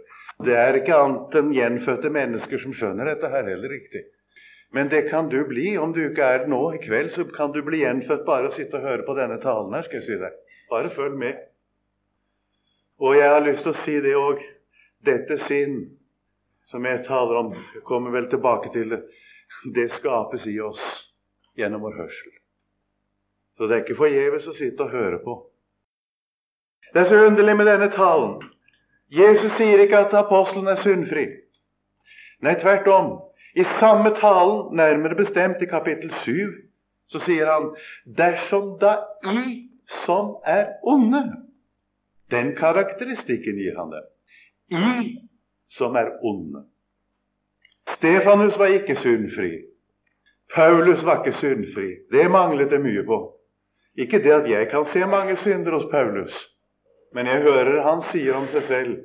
Det 0.46 0.56
er 0.58 0.80
ikke 0.80 0.98
annet 0.98 1.36
enn 1.38 1.54
gjenfødte 1.56 2.10
mennesker 2.14 2.62
som 2.64 2.74
skjønner 2.78 3.12
dette 3.12 3.30
her 3.30 3.46
heller 3.46 3.70
riktig. 3.70 4.04
Men 4.72 4.90
det 4.90 5.10
kan 5.10 5.30
du 5.30 5.44
bli. 5.46 5.78
Om 5.78 5.94
du 5.94 6.02
ikke 6.06 6.24
er 6.24 6.44
det 6.44 6.52
nå 6.52 6.62
i 6.74 6.80
kveld, 6.82 7.12
så 7.16 7.26
kan 7.36 7.52
du 7.52 7.62
bli 7.66 7.84
gjenfødt 7.84 8.26
bare 8.26 8.50
å 8.50 8.56
sitte 8.56 8.80
og 8.80 8.88
høre 8.88 9.06
på 9.08 9.16
denne 9.18 9.38
talen 9.44 9.74
her. 9.76 9.84
skal 9.88 10.00
jeg 10.00 10.08
si 10.08 10.20
deg. 10.22 10.38
Bare 10.72 10.94
følg 10.96 11.18
med. 11.20 11.42
Og 13.02 13.18
jeg 13.18 13.30
har 13.34 13.44
lyst 13.44 13.66
til 13.66 13.74
å 13.74 13.84
si 13.86 13.98
det 14.02 14.16
òg. 14.16 14.44
Dette 15.02 15.38
sinn 15.48 15.80
som 16.72 16.86
jeg 16.86 17.04
taler 17.08 17.40
om, 17.40 17.56
kommer 17.84 18.14
vel 18.16 18.30
tilbake 18.30 18.70
til 18.72 18.94
det, 18.94 19.02
det 19.76 19.90
skapes 19.98 20.46
i 20.48 20.60
oss 20.64 20.80
gjennom 21.60 21.82
vår 21.84 21.98
hørsel. 21.98 22.36
Så 23.58 23.68
det 23.68 23.76
er 23.76 23.84
ikke 23.84 24.00
forgjeves 24.00 24.48
å 24.48 24.56
sitte 24.56 24.86
og 24.86 24.94
høre 24.96 25.20
på. 25.26 25.36
Det 26.94 27.02
er 27.02 27.10
så 27.10 27.26
underlig 27.28 27.58
med 27.58 27.68
denne 27.68 27.90
talen. 27.92 28.38
Jesus 29.12 29.52
sier 29.58 29.84
ikke 29.84 29.98
at 30.06 30.14
apostelen 30.16 30.68
er 30.72 30.80
syndfri. 30.86 31.26
Nei, 32.42 32.56
tvert 32.62 32.88
om. 32.88 33.12
I 33.56 33.66
samme 33.80 34.14
talen, 34.22 34.76
nærmere 34.80 35.16
bestemt 35.20 35.62
i 35.62 35.68
kapittel 35.68 36.14
7, 36.24 36.54
så 37.12 37.20
sier 37.26 37.50
han 37.52 37.74
dersom 38.18 38.78
da 38.80 38.96
I 39.28 39.68
som 40.06 40.38
er 40.48 40.78
onde 40.88 41.24
Den 42.32 42.54
karakteristikken 42.56 43.58
gir 43.60 43.76
han 43.76 43.92
dem. 43.92 44.06
I 44.72 45.18
som 45.76 45.96
er 45.96 46.14
onde. 46.24 46.64
Stefanus 47.98 48.56
var 48.60 48.72
ikke 48.72 48.96
syndfri. 49.02 49.52
Paulus 50.56 51.04
var 51.06 51.26
ikke 51.26 51.38
syndfri. 51.40 51.90
Det 52.12 52.32
manglet 52.32 52.72
det 52.72 52.80
mye 52.82 53.04
på. 53.04 53.20
Ikke 53.96 54.24
det 54.24 54.32
at 54.32 54.50
jeg 54.50 54.70
kan 54.72 54.88
se 54.94 55.06
mange 55.06 55.38
synder 55.44 55.72
hos 55.72 55.92
Paulus, 55.92 56.32
men 57.14 57.28
jeg 57.28 57.44
hører 57.46 57.82
han 57.86 58.04
sier 58.12 58.38
om 58.38 58.48
seg 58.54 58.68
selv. 58.70 58.98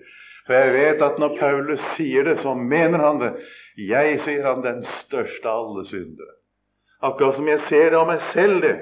For 0.47 0.55
jeg 0.55 0.75
vet 0.77 1.03
at 1.03 1.19
når 1.19 1.39
Paulus 1.41 1.83
sier 1.97 2.27
det, 2.29 2.37
så 2.43 2.55
mener 2.55 3.03
han 3.03 3.19
det. 3.23 3.33
Jeg, 3.77 4.21
sier 4.25 4.47
han, 4.47 4.63
den 4.65 4.85
største 5.03 5.51
av 5.51 5.67
alle 5.67 5.87
syndere. 5.91 6.37
Akkurat 7.05 7.37
som 7.37 7.49
jeg 7.51 7.65
ser 7.69 7.91
det 7.91 7.99
om 7.99 8.09
meg 8.09 8.23
selv, 8.33 8.61
det. 8.63 8.77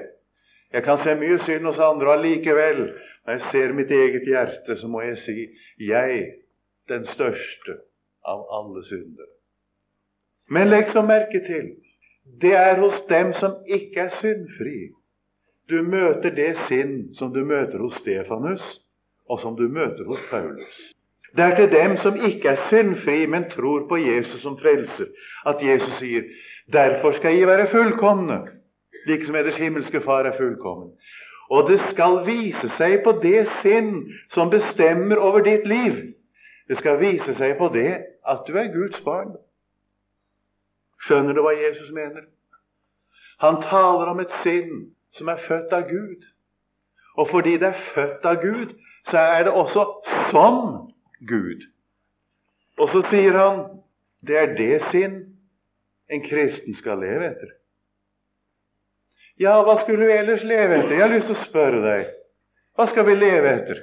Jeg 0.73 0.85
kan 0.85 1.01
se 1.03 1.15
mye 1.17 1.39
synd 1.45 1.65
hos 1.67 1.81
andre, 1.81 2.13
allikevel, 2.17 2.83
når 3.25 3.37
jeg 3.37 3.51
ser 3.51 3.73
mitt 3.73 3.91
eget 3.91 4.27
hjerte, 4.29 4.77
så 4.77 4.87
må 4.91 5.01
jeg 5.01 5.17
si 5.25 5.47
jeg, 5.81 6.21
den 6.89 7.07
største 7.15 7.79
av 8.25 8.45
alle 8.53 8.83
syndere. 8.85 9.31
Men 10.53 10.69
legg 10.69 10.91
så 10.93 11.01
merke 11.01 11.41
til 11.47 11.73
det 12.41 12.53
er 12.57 12.79
hos 12.81 12.95
dem 13.09 13.33
som 13.39 13.57
ikke 13.65 14.07
er 14.07 14.15
syndfri. 14.21 14.89
Du 15.69 15.81
møter 15.85 16.33
det 16.33 16.55
sinn 16.69 17.13
som 17.17 17.33
du 17.33 17.43
møter 17.45 17.81
hos 17.81 17.93
Stefanus, 18.01 18.63
og 19.29 19.39
som 19.41 19.55
du 19.57 19.67
møter 19.67 20.05
hos 20.07 20.19
Paulus. 20.29 20.75
Det 21.35 21.43
er 21.43 21.55
til 21.55 21.71
dem 21.71 21.97
som 21.97 22.15
ikke 22.25 22.47
er 22.49 22.67
syndfri, 22.69 23.25
men 23.25 23.49
tror 23.49 23.87
på 23.87 23.97
Jesus 23.97 24.41
som 24.41 24.57
frelser, 24.59 25.05
at 25.45 25.55
Jesus 25.61 25.97
sier, 25.99 26.23
'Derfor 26.73 27.11
skal 27.11 27.37
I 27.37 27.47
være 27.47 27.67
fullkomne, 27.71 28.47
liksom 29.07 29.35
Eders 29.35 29.55
himmelske 29.55 30.01
Far 30.01 30.23
er 30.23 30.37
fullkommen'. 30.37 30.91
Og 31.49 31.69
det 31.69 31.81
skal 31.91 32.25
vise 32.25 32.71
seg 32.77 33.03
på 33.03 33.11
det 33.23 33.47
sinn 33.61 34.13
som 34.33 34.49
bestemmer 34.49 35.15
over 35.15 35.39
ditt 35.39 35.67
liv. 35.67 36.13
Det 36.67 36.77
skal 36.77 36.99
vise 36.99 37.35
seg 37.37 37.57
på 37.57 37.69
det 37.73 37.97
at 38.27 38.39
du 38.47 38.57
er 38.57 38.73
Guds 38.73 39.01
barn. 39.05 39.35
Skjønner 41.05 41.33
du 41.33 41.41
hva 41.45 41.53
Jesus 41.53 41.91
mener? 41.93 42.25
Han 43.39 43.61
taler 43.61 44.09
om 44.09 44.19
et 44.19 44.33
sinn 44.43 44.87
som 45.13 45.29
er 45.29 45.43
født 45.47 45.73
av 45.73 45.85
Gud. 45.89 46.23
Og 47.15 47.29
fordi 47.29 47.57
det 47.61 47.67
er 47.67 47.83
født 47.93 48.25
av 48.25 48.41
Gud, 48.41 48.73
så 49.11 49.17
er 49.17 49.43
det 49.47 49.53
også 49.53 49.85
som 50.31 50.59
Gud. 51.29 51.61
Og 52.77 52.89
så 52.91 53.03
sier 53.11 53.37
han 53.39 53.61
det 54.25 54.37
er 54.41 54.55
det 54.57 54.81
sinn 54.91 55.19
en 56.09 56.23
kristen 56.25 56.75
skal 56.79 56.99
leve 57.01 57.29
etter. 57.29 57.51
Ja, 59.41 59.57
hva 59.67 59.81
skulle 59.81 60.07
du 60.07 60.13
ellers 60.13 60.43
leve 60.47 60.79
etter? 60.79 60.93
Jeg 60.95 61.03
har 61.03 61.13
lyst 61.13 61.27
til 61.29 61.37
å 61.37 61.47
spørre 61.49 61.81
deg. 61.83 62.11
Hva 62.75 62.87
skal 62.91 63.07
vi 63.09 63.15
leve 63.19 63.51
etter 63.51 63.81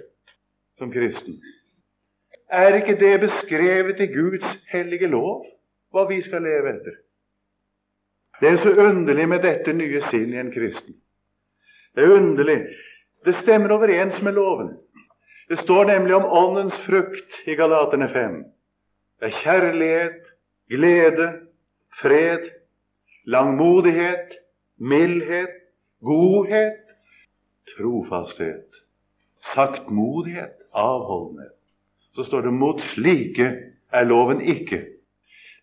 som 0.81 0.93
kristen? 0.93 1.39
Er 2.53 2.77
ikke 2.77 2.99
det 3.01 3.15
beskrevet 3.23 4.01
i 4.05 4.11
Guds 4.13 4.49
hellige 4.73 5.09
lov, 5.09 5.47
hva 5.93 6.05
vi 6.09 6.21
skal 6.27 6.45
leve 6.45 6.75
etter? 6.75 6.99
Det 8.43 8.51
er 8.51 8.63
så 8.65 8.73
underlig 8.89 9.29
med 9.29 9.45
dette 9.45 9.73
nye 9.77 10.01
sinn 10.11 10.33
i 10.35 10.41
en 10.41 10.51
kristen. 10.53 10.97
Det 11.95 12.05
er 12.05 12.17
underlig. 12.17 12.59
Det 13.25 13.37
stemmer 13.45 13.77
overens 13.77 14.19
med 14.25 14.35
loven. 14.35 14.73
Det 15.53 15.59
står 15.59 15.85
nemlig 15.85 16.15
om 16.15 16.25
åndens 16.25 16.75
frukt 16.87 17.35
i 17.45 17.55
Galaterne 17.55 18.07
5. 18.09 18.37
Det 19.21 19.27
er 19.29 19.41
kjærlighet, 19.43 20.23
glede, 20.73 21.27
fred, 22.01 22.47
langmodighet, 23.25 24.33
mildhet, 24.79 25.53
godhet, 26.01 26.81
trofasthet, 27.75 28.65
saktmodighet, 29.55 30.57
avholdenhet. 30.73 31.53
Så 32.15 32.25
står 32.25 32.41
det 32.41 32.53
'mot 32.53 32.81
slike 32.95 33.53
er 33.93 34.05
loven 34.05 34.41
ikke'. 34.41 34.87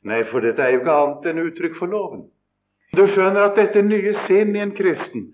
Nei, 0.04 0.24
for 0.24 0.40
dette 0.40 0.62
er 0.62 0.70
jo 0.70 0.80
ikke 0.80 1.00
annet 1.02 1.26
enn 1.26 1.46
uttrykk 1.48 1.80
for 1.80 1.86
loven. 1.86 2.30
Du 2.96 3.08
skjønner 3.08 3.42
at 3.42 3.58
dette 3.58 3.82
nye 3.82 4.14
sinn 4.28 4.56
i 4.56 4.60
en 4.60 4.76
kristen 4.76 5.34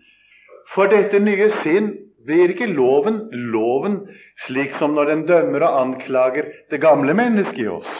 For 0.76 0.86
dette 0.86 1.20
nye 1.20 1.52
sinn 1.64 2.05
blir 2.26 2.52
ikke 2.54 2.72
loven 2.74 3.24
loven 3.54 4.02
slik 4.48 4.76
som 4.80 4.96
når 4.98 5.12
den 5.12 5.24
dømmer 5.30 5.66
og 5.68 5.80
anklager 5.82 6.52
det 6.72 6.82
gamle 6.82 7.14
mennesket 7.18 7.64
i 7.66 7.72
oss. 7.72 7.92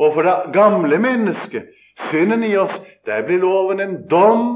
Og 0.00 0.14
for 0.14 0.24
det 0.24 0.54
gamle 0.54 0.98
mennesket 1.02 1.68
Synden 2.08 2.44
i 2.44 2.56
oss, 2.56 2.72
der 3.06 3.26
blir 3.26 3.42
loven 3.42 3.80
en 3.80 3.96
dom 4.08 4.46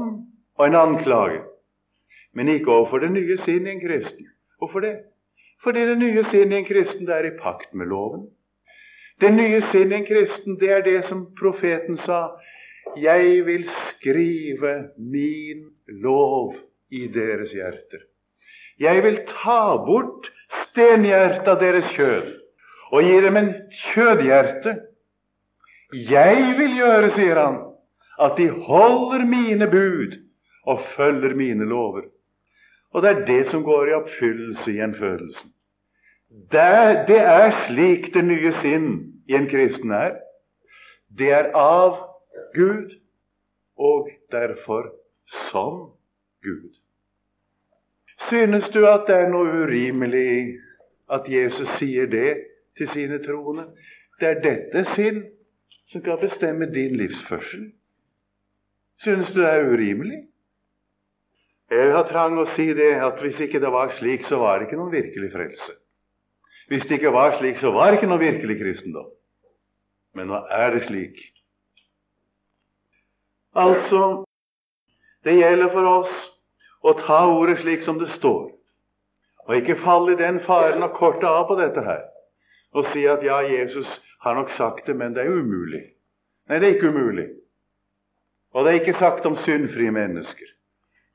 og 0.57 0.67
en 0.67 0.75
anklage. 0.75 1.41
Men 2.33 2.49
ikke 2.49 2.71
overfor 2.71 3.03
det 3.03 3.11
nye 3.11 3.37
sinn 3.45 3.67
i 3.67 3.75
en 3.75 3.83
kristen. 3.83 4.31
Hvorfor 4.59 4.79
det? 4.79 4.95
Fordi 5.63 5.85
det 5.87 5.97
nye 5.97 6.23
sinn 6.31 6.51
i 6.51 6.59
en 6.59 6.67
kristen 6.67 7.05
det 7.07 7.15
er 7.15 7.29
i 7.29 7.37
pakt 7.37 7.73
med 7.73 7.87
loven. 7.91 8.25
Det 9.21 9.31
nye 9.33 9.61
sinn 9.71 9.93
i 9.93 9.99
en 10.01 10.07
kristen, 10.07 10.57
det 10.59 10.71
er 10.71 10.83
det 10.83 11.05
som 11.09 11.27
profeten 11.39 11.97
sa. 12.03 12.35
Jeg 12.99 13.45
vil 13.45 13.63
skrive 13.93 14.73
min 14.97 15.69
lov 16.03 16.55
i 16.91 17.07
deres 17.07 17.53
hjerter. 17.55 18.03
Jeg 18.79 19.03
vil 19.03 19.21
ta 19.29 19.77
bort 19.85 20.27
stenhjertet 20.65 21.47
av 21.47 21.61
deres 21.61 21.87
kjød 21.95 22.33
og 22.91 23.07
gi 23.07 23.21
dem 23.23 23.37
en 23.39 23.53
kjødhjerte. 23.93 24.75
Jeg 25.95 26.57
vil 26.59 26.75
gjøre, 26.79 27.13
sier 27.15 27.39
han, 27.39 27.57
at 28.19 28.37
de 28.39 28.49
holder 28.67 29.25
mine 29.27 29.67
bud 29.71 30.19
og 30.65 30.83
følger 30.95 31.35
mine 31.35 31.67
lover. 31.69 32.07
Og 32.91 33.03
det 33.03 33.11
er 33.11 33.25
det 33.27 33.41
som 33.51 33.63
går 33.63 33.89
i 33.89 33.97
oppfyllelse 33.97 34.71
i 34.71 34.79
en 34.83 34.95
fødelse. 34.95 35.47
Det, 36.51 37.07
det 37.07 37.19
er 37.19 37.51
slik 37.65 38.11
det 38.13 38.23
nye 38.27 38.53
sinn 38.61 38.87
i 39.27 39.35
en 39.35 39.49
kristen 39.51 39.91
er. 39.91 40.17
Det 41.17 41.31
er 41.31 41.51
av 41.55 41.99
Gud 42.55 42.95
og 43.79 44.09
derfor 44.31 44.89
som 45.51 45.91
Gud. 46.43 46.71
Synes 48.29 48.69
du 48.73 48.85
at 48.89 49.05
det 49.07 49.15
er 49.15 49.29
noe 49.29 49.63
urimelig 49.65 50.57
at 51.13 51.27
Jesus 51.29 51.69
sier 51.79 52.09
det 52.09 52.31
til 52.77 52.89
sine 52.93 53.19
troende? 53.25 53.67
Det 54.19 54.29
er 54.29 54.41
dette 54.43 54.85
sinn 54.95 55.21
som 55.91 56.01
skal 56.01 56.21
bestemme 56.21 56.65
din 56.73 56.95
livsførsel. 56.97 57.67
Synes 59.03 59.27
du 59.33 59.41
det 59.41 59.49
er 59.49 59.69
urimelig? 59.69 60.23
Jeg 61.69 61.91
har 61.93 62.09
trang 62.09 62.37
å 62.37 62.47
si 62.55 62.67
det 62.77 62.91
at 63.01 63.21
hvis 63.21 63.39
ikke 63.41 63.59
det 63.61 63.71
var 63.73 63.93
slik, 63.99 64.25
så 64.29 64.37
var 64.41 64.59
det 64.59 64.67
ikke 64.67 64.79
noen 64.79 64.93
virkelig 64.93 65.31
frelse. 65.33 65.71
Hvis 66.69 66.85
det 66.89 66.99
ikke 66.99 67.13
var 67.13 67.37
slik, 67.39 67.57
så 67.61 67.71
var 67.73 67.89
det 67.89 67.99
ikke 67.99 68.09
noen 68.09 68.21
virkelig 68.21 68.57
kristendom. 68.61 69.09
Men 70.15 70.29
nå 70.31 70.41
er 70.49 70.71
det 70.73 70.85
slik. 70.87 71.17
Altså, 73.55 74.25
det 75.23 75.37
gjelder 75.37 75.73
for 75.73 75.89
oss 75.89 76.15
å 76.85 76.93
ta 77.01 77.23
ordet 77.27 77.59
slik 77.63 77.85
som 77.85 77.97
det 78.01 78.11
står, 78.19 78.43
og 79.45 79.55
ikke 79.57 79.81
falle 79.81 80.13
i 80.13 80.19
den 80.21 80.41
faren 80.45 80.85
å 80.85 80.93
korte 80.93 81.25
av 81.29 81.47
på 81.49 81.57
dette 81.61 81.81
her 81.85 82.03
og 82.75 82.89
si 82.91 83.05
at 83.07 83.23
ja, 83.23 83.39
Jesus 83.47 83.87
har 84.19 84.35
nok 84.35 84.51
sagt 84.57 84.87
det, 84.87 84.97
men 84.99 85.13
det 85.15 85.23
er 85.23 85.31
umulig. 85.31 85.81
Nei, 86.49 86.59
det 86.59 86.67
er 86.67 86.75
ikke 86.75 86.91
umulig. 86.91 87.29
Og 88.55 88.65
det 88.65 88.71
er 88.71 88.81
ikke 88.81 88.99
sagt 88.99 89.25
om 89.27 89.37
syndfrie 89.45 89.93
mennesker, 89.95 90.49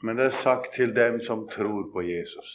men 0.03 0.17
det 0.17 0.31
er 0.31 0.43
sagt 0.45 0.73
til 0.77 0.95
dem 0.97 1.21
som 1.27 1.47
tror 1.53 1.91
på 1.93 2.05
Jesus. 2.07 2.49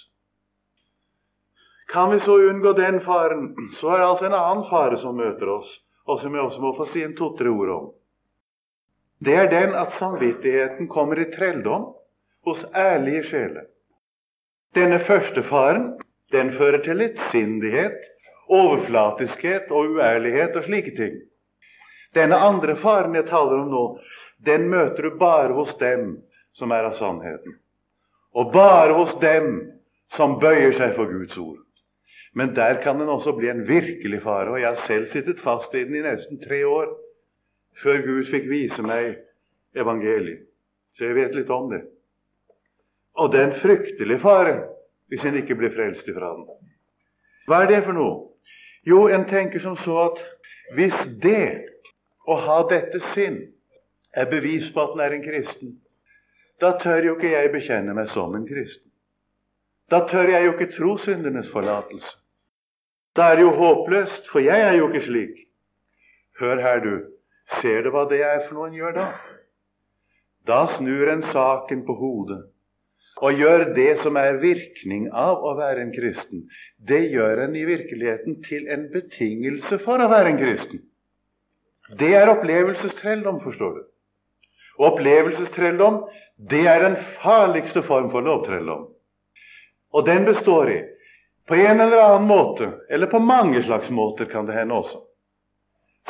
Kan 1.93 2.12
vi 2.12 2.19
så 2.25 2.38
unngå 2.49 2.73
den 2.73 2.97
faren, 3.06 3.51
så 3.80 3.93
er 3.93 4.01
det 4.01 4.08
altså 4.08 4.25
en 4.25 4.39
annen 4.39 4.65
fare 4.71 4.97
som 5.04 5.17
møter 5.21 5.54
oss, 5.54 5.69
og 6.10 6.21
som 6.21 6.34
jeg 6.34 6.41
også 6.41 6.63
må 6.63 6.73
få 6.78 6.89
si 6.93 7.06
en 7.06 7.13
to-tre 7.17 7.49
ord 7.49 7.73
om. 7.75 7.86
Det 9.25 9.38
er 9.38 9.51
den 9.54 9.78
at 9.78 9.93
samvittigheten 9.99 10.89
kommer 10.89 11.21
i 11.21 11.30
trelldom 11.34 11.91
hos 12.46 12.66
ærlige 12.76 13.24
sjeler. 13.30 13.66
Denne 14.76 15.00
første 15.08 15.44
faren 15.50 15.94
den 16.32 16.54
fører 16.58 16.82
til 16.84 17.00
lettsindighet, 17.00 17.98
overflatiskhet 18.50 19.72
og 19.72 19.96
uærlighet 19.96 20.56
og 20.56 20.64
slike 20.64 20.96
ting. 20.98 21.16
Denne 22.16 22.36
andre 22.36 22.78
faren 22.82 23.16
jeg 23.16 23.28
taler 23.30 23.62
om 23.62 23.72
nå, 23.72 23.86
den 24.46 24.70
møter 24.70 25.10
du 25.10 25.18
bare 25.20 25.54
hos 25.54 25.74
dem 25.80 26.18
som 26.56 26.72
er 26.72 26.90
av 26.90 26.98
sannheten. 27.00 27.58
Og 28.36 28.52
bare 28.54 28.94
hos 28.94 29.14
dem 29.22 29.56
som 30.16 30.40
bøyer 30.40 30.76
seg 30.78 30.96
for 30.96 31.10
Guds 31.12 31.38
ord. 31.38 31.62
Men 32.36 32.56
der 32.56 32.82
kan 32.84 33.00
den 33.00 33.10
også 33.10 33.32
bli 33.32 33.50
en 33.50 33.68
virkelig 33.68 34.22
fare, 34.24 34.52
og 34.52 34.60
jeg 34.60 34.68
har 34.68 34.88
selv 34.88 35.12
sittet 35.12 35.40
fast 35.44 35.74
i 35.74 35.84
den 35.88 35.96
i 35.96 36.04
nesten 36.04 36.42
tre 36.44 36.66
år 36.68 36.92
før 37.84 38.02
Gud 38.06 38.28
fikk 38.32 38.50
vise 38.52 38.84
meg 38.84 39.16
evangeliet. 39.76 40.44
Så 40.96 41.10
jeg 41.10 41.16
vet 41.16 41.36
litt 41.36 41.52
om 41.52 41.72
det. 41.72 41.82
Og 43.15 43.32
det 43.32 43.39
er 43.39 43.47
en 43.49 43.60
fryktelig 43.62 44.21
fare 44.21 44.56
hvis 45.12 45.23
en 45.25 45.38
ikke 45.39 45.56
blir 45.56 45.73
frelst 45.75 46.08
ifra 46.10 46.34
den. 46.36 46.47
Hva 47.47 47.62
er 47.63 47.69
det 47.69 47.84
for 47.86 47.95
noe? 47.95 48.15
Jo, 48.86 49.06
en 49.08 49.25
tenker 49.30 49.62
som 49.62 49.78
så 49.84 49.97
at 50.10 50.21
hvis 50.78 50.95
det 51.23 51.65
å 52.28 52.38
ha 52.41 52.58
dette 52.69 53.01
sinn 53.13 53.38
er 54.17 54.30
bevis 54.32 54.67
på 54.73 54.82
at 54.82 54.95
en 54.95 55.04
er 55.06 55.15
en 55.15 55.25
kristen, 55.25 55.75
da 56.62 56.75
tør 56.82 57.04
jo 57.06 57.15
ikke 57.17 57.34
jeg 57.34 57.51
bekjenne 57.54 57.93
meg 57.97 58.10
som 58.13 58.36
en 58.36 58.47
kristen. 58.47 58.91
Da 59.91 60.01
tør 60.10 60.32
jeg 60.32 60.45
jo 60.45 60.54
ikke 60.56 60.71
tro 60.73 60.95
syndernes 61.04 61.51
forlatelse. 61.54 62.15
Da 63.15 63.30
er 63.32 63.38
det 63.38 63.45
jo 63.45 63.54
håpløst, 63.56 64.32
for 64.32 64.43
jeg 64.43 64.62
er 64.62 64.73
jo 64.80 64.89
ikke 64.89 65.06
slik. 65.06 65.36
Hør 66.39 66.60
her, 66.62 66.82
du. 66.84 66.95
Ser 67.62 67.86
du 67.86 67.91
hva 67.93 68.08
det 68.10 68.23
er 68.25 68.41
for 68.47 68.58
noe 68.58 68.71
en 68.71 68.75
gjør 68.75 68.95
da? 68.97 69.06
Da 70.49 70.60
snur 70.75 71.12
en 71.12 71.23
saken 71.32 71.86
på 71.86 71.95
hodet 71.99 72.41
og 73.23 73.39
gjøre 73.39 73.71
det 73.75 73.91
som 74.04 74.17
er 74.19 74.41
virkning 74.41 75.08
av 75.15 75.43
å 75.45 75.54
være 75.56 75.86
en 75.86 75.93
kristen, 75.95 76.43
det 76.88 77.06
gjør 77.13 77.45
en 77.45 77.56
i 77.56 77.63
virkeligheten 77.67 78.41
til 78.47 78.67
en 78.71 78.89
betingelse 78.91 79.80
for 79.86 80.04
å 80.04 80.10
være 80.12 80.34
en 80.34 80.41
kristen. 80.41 80.82
Det 81.99 82.12
er 82.17 82.32
opplevelsestrelldom, 82.34 83.39
forstår 83.45 83.78
du. 83.78 83.84
Og 84.80 84.88
opplevelsestrelldom, 84.89 86.01
det 86.51 86.65
er 86.67 86.84
den 86.84 86.97
farligste 87.21 87.86
form 87.88 88.10
for 88.12 88.25
lovtrelldom. 88.25 88.89
Og 89.95 90.06
den 90.10 90.28
består 90.28 90.71
i 90.73 90.82
på 91.47 91.56
en 91.56 91.82
eller 91.82 92.01
annen 92.01 92.28
måte, 92.28 92.71
eller 92.89 93.08
på 93.08 93.19
mange 93.21 93.62
slags 93.63 93.89
måter 93.93 94.25
kan 94.32 94.47
det 94.47 94.56
hende 94.58 94.80
også, 94.82 95.04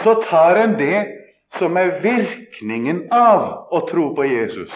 så 0.04 0.14
tar 0.30 0.56
en 0.56 0.78
det 0.80 1.02
som 1.60 1.76
er 1.78 1.98
virkningen 2.04 3.06
av 3.14 3.68
å 3.76 3.82
tro 3.90 4.10
på 4.16 4.28
Jesus, 4.28 4.72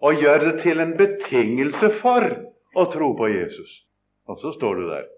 og 0.00 0.20
gjør 0.22 0.38
det 0.44 0.54
til 0.62 0.80
en 0.80 0.96
betingelse 0.96 1.90
for 2.00 2.26
å 2.76 2.84
tro 2.94 3.12
på 3.18 3.28
Jesus. 3.32 3.72
Og 4.28 4.38
så 4.40 4.52
står 4.56 4.80
det 4.80 4.86
der. 4.90 5.08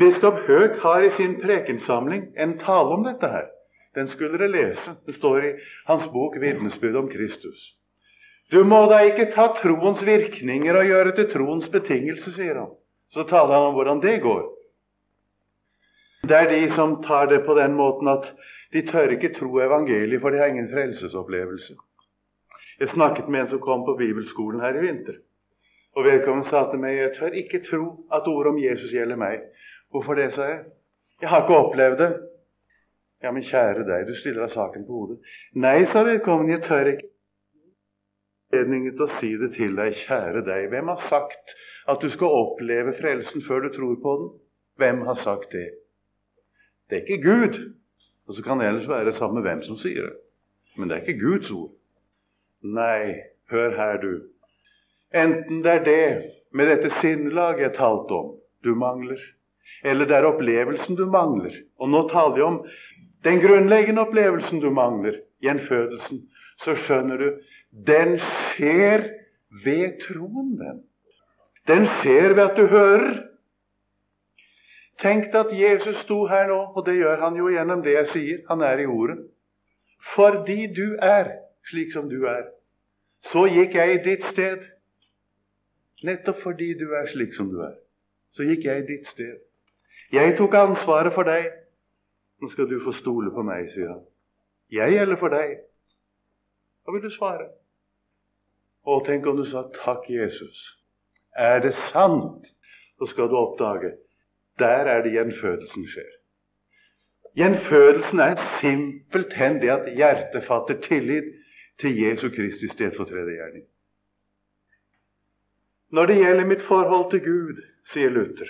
Biskop 0.00 0.38
Høeg 0.46 0.78
har 0.80 1.04
i 1.04 1.10
sin 1.18 1.36
prekensamling 1.42 2.30
en 2.40 2.56
tale 2.62 2.96
om 2.96 3.04
dette 3.04 3.28
her. 3.28 3.50
Den 3.94 4.08
skulle 4.08 4.38
dere 4.38 4.48
lese. 4.48 4.96
Det 5.06 5.14
står 5.18 5.44
i 5.44 5.52
hans 5.86 6.08
bok 6.12 6.36
'Vitnesbyrd 6.36 6.96
om 6.96 7.10
Kristus'. 7.12 7.64
Du 8.52 8.64
må 8.64 8.86
da 8.88 8.98
ikke 9.04 9.32
ta 9.34 9.46
troens 9.60 10.00
virkninger 10.06 10.76
og 10.76 10.86
gjøre 10.86 11.12
til 11.16 11.30
troens 11.32 11.68
betingelse, 11.68 12.32
sier 12.32 12.58
han. 12.58 12.72
Så 13.12 13.24
taler 13.28 13.54
han 13.54 13.68
om 13.68 13.74
hvordan 13.74 14.00
det 14.00 14.20
går. 14.22 14.42
Det 16.28 16.36
er 16.36 16.48
de 16.50 16.74
som 16.74 17.02
tar 17.02 17.26
det 17.26 17.44
på 17.46 17.54
den 17.54 17.74
måten 17.74 18.08
at 18.08 18.28
de 18.72 18.82
tør 18.90 19.12
ikke 19.12 19.34
tro 19.38 19.58
evangeliet, 19.60 20.20
for 20.20 20.30
de 20.30 20.38
har 20.38 20.46
ingen 20.46 20.70
frelsesopplevelse. 20.72 21.74
Jeg 22.82 22.90
snakket 22.90 23.28
med 23.30 23.40
en 23.40 23.50
som 23.52 23.60
kom 23.62 23.84
på 23.86 23.94
bibelskolen 23.94 24.60
her 24.60 24.74
i 24.74 24.80
vinter. 24.82 25.20
Og 25.94 26.04
Vedkommende 26.04 26.50
sa 26.50 26.64
til 26.70 26.80
meg 26.82 26.96
jeg 26.96 27.12
tør 27.14 27.36
ikke 27.38 27.60
tro 27.68 27.82
at 28.16 28.26
ordet 28.26 28.50
om 28.50 28.58
Jesus 28.58 28.90
gjelder 28.90 29.20
meg. 29.20 29.44
Hvorfor 29.94 30.18
det, 30.18 30.32
sa 30.34 30.48
jeg. 30.48 30.64
Jeg 31.22 31.28
har 31.30 31.44
ikke 31.44 31.58
opplevd 31.62 31.98
det. 32.00 32.10
Ja, 33.22 33.30
men 33.30 33.44
kjære 33.46 33.84
deg, 33.86 34.08
du 34.08 34.16
stiller 34.18 34.48
av 34.48 34.54
saken 34.56 34.86
på 34.88 34.96
hodet. 34.98 35.18
Nei, 35.54 35.84
sa 35.92 36.02
vedkommende, 36.08 36.56
jeg 36.56 36.64
tør 36.66 36.90
ikke 36.94 37.06
anledningen 38.50 38.96
til 38.96 39.04
å 39.06 39.12
si 39.20 39.30
det 39.44 39.50
til 39.60 39.78
deg, 39.78 40.00
kjære 40.08 40.42
deg. 40.48 40.66
Hvem 40.72 40.90
har 40.90 41.04
sagt 41.12 41.54
at 41.92 42.02
du 42.02 42.08
skal 42.16 42.34
oppleve 42.40 42.96
frelsen 42.98 43.46
før 43.46 43.68
du 43.68 43.76
tror 43.76 44.00
på 44.02 44.16
den? 44.22 44.32
Hvem 44.82 45.04
har 45.06 45.22
sagt 45.22 45.54
det? 45.54 45.68
Det 46.90 46.98
er 46.98 47.06
ikke 47.06 47.22
Gud. 47.28 47.60
Og 48.26 48.34
så 48.34 48.42
kan 48.42 48.58
det 48.58 48.66
ellers 48.72 48.90
være 48.90 49.14
sammen 49.20 49.38
med 49.38 49.46
hvem 49.46 49.62
som 49.70 49.78
sier 49.84 50.08
det. 50.08 50.18
Men 50.74 50.90
det 50.90 50.96
er 50.98 51.06
ikke 51.06 51.22
Guds 51.22 51.54
ord. 51.54 51.70
Nei, 52.62 53.22
hør 53.50 53.76
her, 53.76 53.96
du. 54.02 54.22
Enten 55.14 55.62
det 55.64 55.72
er 55.72 55.84
det 55.84 56.32
med 56.54 56.68
dette 56.70 56.92
sinnelaget 57.00 57.66
jeg 57.66 57.76
talte 57.76 58.14
om, 58.14 58.34
du 58.64 58.74
mangler, 58.78 59.18
eller 59.84 60.06
det 60.06 60.16
er 60.16 60.28
opplevelsen 60.28 60.96
du 60.96 61.06
mangler. 61.10 61.56
Og 61.78 61.90
nå 61.90 62.04
taler 62.12 62.38
jeg 62.38 62.46
om 62.46 62.60
den 63.24 63.40
grunnleggende 63.42 64.04
opplevelsen 64.06 64.62
du 64.62 64.70
mangler, 64.70 65.18
gjenfødelsen. 65.42 66.22
Så 66.62 66.76
skjønner 66.84 67.18
du 67.18 67.28
den 67.86 68.18
skjer 68.20 69.08
ved 69.64 69.98
troen, 70.06 70.56
den. 70.60 70.82
Den 71.66 71.86
skjer 71.98 72.34
ved 72.34 72.44
at 72.44 72.56
du 72.56 72.66
hører. 72.66 73.22
Tenk 75.02 75.32
deg 75.32 75.38
at 75.40 75.54
Jesus 75.58 76.02
sto 76.04 76.26
her 76.30 76.46
nå, 76.50 76.60
og 76.76 76.86
det 76.86 76.98
gjør 76.98 77.22
han 77.24 77.36
jo 77.38 77.48
gjennom 77.50 77.82
det 77.82 77.96
jeg 77.96 78.10
sier. 78.12 78.42
Han 78.50 78.62
er 78.62 78.82
i 78.82 78.86
Ordet. 78.86 79.18
Fordi 80.14 80.66
du 80.76 80.98
er 81.02 81.30
slik 81.70 81.92
som 81.92 82.08
du 82.10 82.24
er. 82.26 82.44
Så 83.32 83.46
gikk 83.46 83.74
jeg 83.78 83.94
i 83.94 84.02
ditt 84.04 84.24
sted. 84.32 84.64
Nettopp 86.02 86.42
fordi 86.42 86.72
du 86.78 86.88
er 86.98 87.08
slik 87.12 87.34
som 87.36 87.50
du 87.52 87.60
er. 87.62 87.74
Så 88.34 88.46
gikk 88.48 88.64
jeg 88.66 88.82
i 88.82 88.86
ditt 88.86 89.08
sted. 89.12 89.38
Jeg 90.12 90.36
tok 90.38 90.54
ansvaret 90.58 91.14
for 91.14 91.28
deg. 91.28 91.50
Nå 92.42 92.50
skal 92.52 92.68
du 92.70 92.78
få 92.84 92.94
stole 92.98 93.30
på 93.30 93.44
meg, 93.46 93.68
sier 93.74 93.92
han. 93.94 94.04
Jeg 94.72 94.96
gjelder 94.96 95.20
for 95.20 95.32
deg. 95.32 95.58
Hva 96.82 96.94
vil 96.96 97.04
du 97.04 97.12
svare? 97.14 97.50
Å, 98.82 98.98
tenk 99.06 99.26
om 99.30 99.36
du 99.38 99.44
sa 99.46 99.62
'Takk, 99.62 100.08
Jesus'. 100.10 100.62
Er 101.38 101.60
det 101.60 101.74
sant, 101.92 102.46
så 102.98 103.06
skal 103.06 103.28
du 103.30 103.36
oppdage 103.38 103.92
der 104.58 104.84
er 104.94 105.02
det 105.02 105.12
gjenfødelsen 105.12 105.86
skjer. 105.88 106.10
Gjenfødelsen 107.36 108.20
er 108.20 108.34
simpelthen 108.60 109.60
det 109.62 109.70
at 109.72 109.88
hjertet 109.96 110.44
fatter 110.46 110.80
tillit 110.88 111.30
til 111.82 111.98
Jesu 111.98 112.28
Kristi 112.30 112.70
stedfortredergjerning. 112.72 113.64
Når 115.92 116.06
det 116.08 116.16
gjelder 116.16 116.46
mitt 116.48 116.62
forhold 116.68 117.10
til 117.12 117.20
Gud, 117.26 117.62
sier 117.92 118.10
Luther 118.10 118.48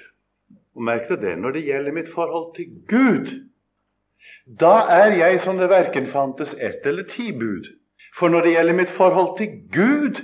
og 0.72 0.84
merk 0.88 1.08
deg 1.10 1.20
det, 1.20 1.32
når 1.40 1.56
det 1.56 1.64
gjelder 1.66 1.92
mitt 1.92 2.10
forhold 2.14 2.52
til 2.56 2.68
Gud, 2.88 3.30
da 4.60 4.72
er 4.90 5.16
jeg 5.18 5.40
som 5.44 5.58
det 5.60 5.68
verken 5.70 6.08
fantes 6.12 6.52
ett 6.58 6.86
eller 6.88 7.04
ti 7.12 7.32
bud. 7.32 7.68
For 8.18 8.32
når 8.32 8.46
det 8.46 8.54
gjelder 8.54 8.78
mitt 8.78 8.94
forhold 8.96 9.36
til 9.38 9.58
Gud, 9.72 10.20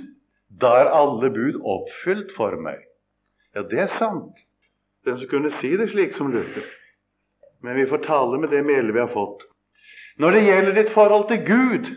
da 0.61 0.73
er 0.81 0.91
alle 0.95 1.29
bud 1.33 1.61
oppfylt 1.61 2.33
for 2.37 2.57
meg. 2.61 2.81
Ja, 3.55 3.61
det 3.61 3.79
er 3.85 3.95
sant. 3.99 4.35
Den 5.05 5.19
som 5.19 5.29
kunne 5.31 5.53
si 5.61 5.71
det 5.77 5.89
slik 5.93 6.17
som 6.17 6.31
Luther. 6.33 6.65
Men 7.63 7.75
vi 7.75 7.87
får 7.89 8.03
tale 8.05 8.39
med 8.39 8.51
det 8.53 8.63
melet 8.65 8.93
vi 8.95 9.01
har 9.03 9.13
fått. 9.13 9.45
Når 10.19 10.35
det 10.35 10.43
gjelder 10.45 10.75
ditt 10.75 10.93
forhold 10.93 11.27
til 11.29 11.45
Gud, 11.47 11.89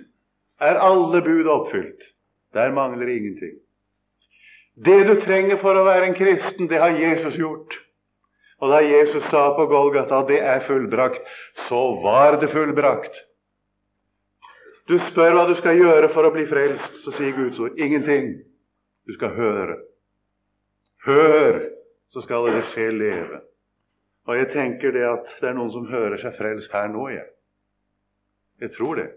er 0.63 0.81
alle 0.81 1.23
bud 1.25 1.51
oppfylt. 1.51 2.09
Der 2.55 2.73
mangler 2.73 3.09
ingenting. 3.09 3.59
Det 4.75 5.01
du 5.09 5.15
trenger 5.25 5.59
for 5.61 5.77
å 5.77 5.85
være 5.85 6.09
en 6.09 6.17
kristen, 6.17 6.69
det 6.69 6.81
har 6.81 6.97
Jesus 6.97 7.37
gjort. 7.37 7.75
Og 8.63 8.71
da 8.71 8.79
Jesus 8.85 9.25
sa 9.31 9.51
på 9.57 9.67
Golgata 9.67 10.23
det 10.29 10.39
er 10.41 10.65
fullbrakt, 10.69 11.21
så 11.69 11.83
var 12.05 12.39
det 12.41 12.53
fullbrakt. 12.55 13.15
Du 14.89 14.97
spør 15.11 15.37
hva 15.37 15.47
du 15.49 15.55
skal 15.61 15.79
gjøre 15.79 16.11
for 16.15 16.27
å 16.27 16.33
bli 16.35 16.45
frelst, 16.51 17.03
så 17.05 17.15
sier 17.19 17.35
Guds 17.37 17.61
ord 17.63 17.79
ingenting. 17.79 18.35
Du 19.07 19.15
skal 19.17 19.35
høre. 19.37 19.77
Hør, 21.07 21.59
så 22.15 22.23
skal 22.23 22.49
dere 22.49 22.65
se 22.75 22.87
leve. 22.95 23.43
Og 24.31 24.39
jeg 24.39 24.53
tenker 24.55 24.95
det 24.95 25.05
at 25.09 25.31
det 25.41 25.51
er 25.51 25.57
noen 25.59 25.73
som 25.75 25.89
hører 25.91 26.21
seg 26.23 26.37
frelst 26.39 26.75
her 26.75 26.91
nå, 26.93 27.09
jeg. 27.11 27.27
Jeg 28.63 28.75
tror 28.77 29.01
det. 29.01 29.09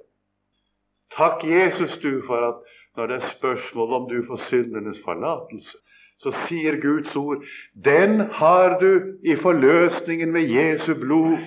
Takk, 1.17 1.43
Jesus, 1.43 1.99
du, 2.03 2.21
for 2.27 2.47
at 2.49 2.55
når 2.97 3.07
det 3.07 3.15
er 3.15 3.33
spørsmål 3.37 3.93
om 3.93 4.09
du 4.09 4.23
får 4.27 4.41
syndenes 4.49 4.99
forlatelse, 5.05 5.77
så 6.23 6.31
sier 6.47 6.79
Guds 6.81 7.15
ord 7.15 7.43
den 7.85 8.19
har 8.39 8.77
du 8.79 8.91
i 9.23 9.35
forløsningen 9.35 10.33
ved 10.33 10.51
Jesu 10.51 10.93
blod, 10.99 11.37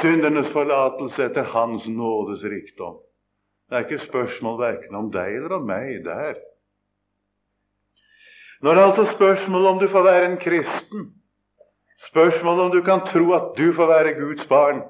syndenes 0.00 0.50
forlatelse 0.52 1.24
etter 1.24 1.42
Hans 1.54 1.86
nådes 1.88 2.42
rikdom. 2.44 2.98
Det 3.68 3.76
er 3.76 3.86
ikke 3.86 4.06
spørsmål 4.06 4.58
verken 4.60 4.94
om 4.94 5.10
deg 5.14 5.38
eller 5.38 5.56
om 5.58 5.66
meg 5.66 6.02
der. 6.04 6.34
Når 8.62 8.74
det 8.74 8.82
er 8.82 8.90
altså 8.90 9.14
spørsmål 9.14 9.66
om 9.66 9.78
du 9.78 9.88
får 9.88 10.02
være 10.02 10.26
en 10.30 10.36
kristen, 10.42 11.08
spørsmål 12.10 12.60
om 12.60 12.70
du 12.70 12.82
kan 12.82 13.02
tro 13.12 13.32
at 13.34 13.54
du 13.58 13.72
får 13.74 13.86
være 13.86 14.14
Guds 14.20 14.46
barn, 14.48 14.82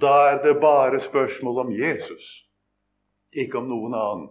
da 0.00 0.14
er 0.32 0.42
det 0.42 0.60
bare 0.60 1.00
spørsmål 1.08 1.58
om 1.66 1.72
Jesus, 1.72 2.24
ikke 3.32 3.60
om 3.60 3.68
noen 3.68 3.94
annen. 3.94 4.28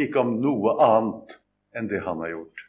Ikke 0.00 0.22
om 0.22 0.36
noe 0.42 0.76
annet 0.84 1.36
enn 1.76 1.88
det 1.90 2.02
han 2.04 2.22
har 2.22 2.32
gjort. 2.32 2.64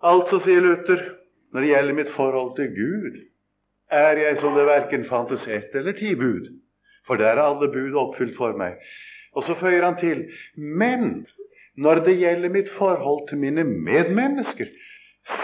Altså, 0.00 0.40
sier 0.44 0.62
Luther, 0.64 1.02
når 1.52 1.64
det 1.64 1.72
gjelder 1.72 1.98
mitt 1.98 2.12
forhold 2.14 2.54
til 2.56 2.70
Gud, 2.72 3.18
er 3.90 4.20
jeg 4.22 4.38
som 4.40 4.54
det 4.56 4.68
verken 4.68 5.04
fantes 5.10 5.44
ett 5.50 5.74
eller 5.76 5.96
ti 5.98 6.14
bud, 6.14 6.46
for 7.06 7.20
der 7.20 7.34
er 7.34 7.42
alle 7.42 7.68
bud 7.72 7.96
oppfylt 7.98 8.36
for 8.38 8.54
meg. 8.56 8.78
Og 9.34 9.44
så 9.46 9.56
føyer 9.60 9.84
han 9.84 9.98
til 10.00 10.24
men 10.56 11.26
når 11.80 12.04
det 12.06 12.16
gjelder 12.20 12.52
mitt 12.54 12.70
forhold 12.78 13.28
til 13.28 13.40
mine 13.42 13.64
medmennesker, 13.64 14.70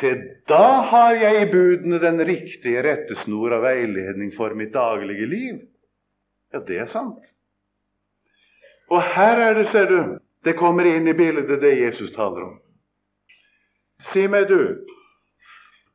se, 0.00 0.12
da 0.48 0.66
har 0.90 1.14
jeg 1.14 1.42
i 1.42 1.50
budene 1.52 2.00
den 2.02 2.20
riktige 2.26 2.82
rettesnor 2.86 3.58
og 3.58 3.62
veiledning 3.66 4.32
for 4.36 4.54
mitt 4.58 4.74
daglige 4.74 5.28
liv. 5.30 5.60
Ja, 6.52 6.62
det 6.66 6.80
er 6.82 6.90
sant. 6.92 7.22
Og 8.90 9.02
her 9.02 9.40
er 9.42 9.54
det, 9.58 9.66
ser 9.72 9.88
du, 9.90 10.18
det 10.46 10.56
kommer 10.58 10.86
inn 10.86 11.08
i 11.08 11.16
bildet 11.16 11.60
det 11.62 11.74
Jesus 11.80 12.12
taler 12.14 12.44
om. 12.44 12.54
Si 14.12 14.26
meg, 14.30 14.46
du, 14.46 14.86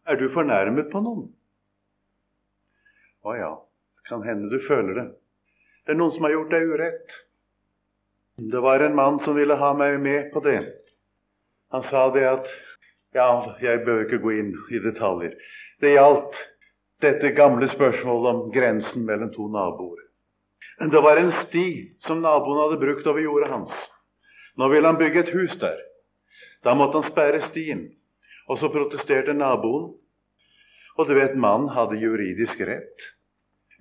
er 0.08 0.20
du 0.20 0.28
fornærmet 0.34 0.89
på 0.92 1.00
noen? 1.04 1.30
Å 3.24 3.36
ja, 3.38 3.52
kan 4.10 4.26
hende 4.26 4.50
du 4.52 4.60
føler 4.68 4.98
det. 4.98 5.08
Det 5.86 5.94
er 5.94 6.00
noen 6.02 6.14
som 6.16 6.26
har 6.28 6.36
gjort 6.36 6.52
deg 6.52 6.74
urett. 6.74 7.16
Det 8.52 8.62
var 8.64 8.84
en 8.84 8.96
mann 8.98 9.20
som 9.24 9.38
ville 9.38 9.56
ha 9.56 9.72
meg 9.78 10.00
med 10.02 10.32
på 10.34 10.42
det. 10.44 10.60
Han 11.72 11.88
sa 11.89 12.10
det 12.16 12.28
at 12.28 12.52
Ja, 13.12 13.56
jeg 13.60 13.82
bør 13.84 14.06
ikke 14.06 14.22
gå 14.24 14.32
inn 14.39 14.54
i 14.72 14.80
detaljer. 14.80 15.34
Det 15.84 15.89
gjaldt 15.92 16.38
dette 17.04 17.34
gamle 17.36 17.68
spørsmålet 17.74 18.30
om 18.30 18.52
grensen 18.56 19.04
mellom 19.04 19.34
to 19.36 19.50
naboer. 19.52 20.00
Det 20.89 21.01
var 21.01 21.17
en 21.17 21.34
sti 21.45 21.93
som 22.07 22.23
naboen 22.25 22.57
hadde 22.57 22.82
brukt 22.82 23.07
over 23.07 23.21
jordet 23.21 23.49
hans. 23.51 23.73
Nå 24.57 24.67
ville 24.71 24.88
han 24.88 24.97
bygge 24.97 25.19
et 25.19 25.34
hus 25.36 25.53
der. 25.61 25.77
Da 26.65 26.73
måtte 26.73 26.97
han 26.97 27.11
sperre 27.11 27.43
stien. 27.51 27.84
Og 28.49 28.57
så 28.57 28.69
protesterte 28.73 29.36
naboen. 29.38 29.91
Og 30.97 31.07
du 31.07 31.13
vet, 31.13 31.38
mannen 31.38 31.69
hadde 31.69 32.01
juridisk 32.01 32.59
rett. 32.65 33.05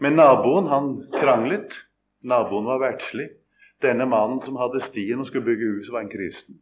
Men 0.01 0.21
naboen, 0.21 0.69
han 0.69 0.91
kranglet. 1.17 1.73
Naboen 2.21 2.69
var 2.69 2.85
verdslig. 2.85 3.31
Denne 3.81 4.05
mannen 4.05 4.43
som 4.45 4.61
hadde 4.61 4.85
stien 4.91 5.21
og 5.21 5.29
skulle 5.31 5.49
bygge 5.49 5.73
hus, 5.73 5.89
var 5.93 6.05
en 6.05 6.13
kristen. 6.13 6.61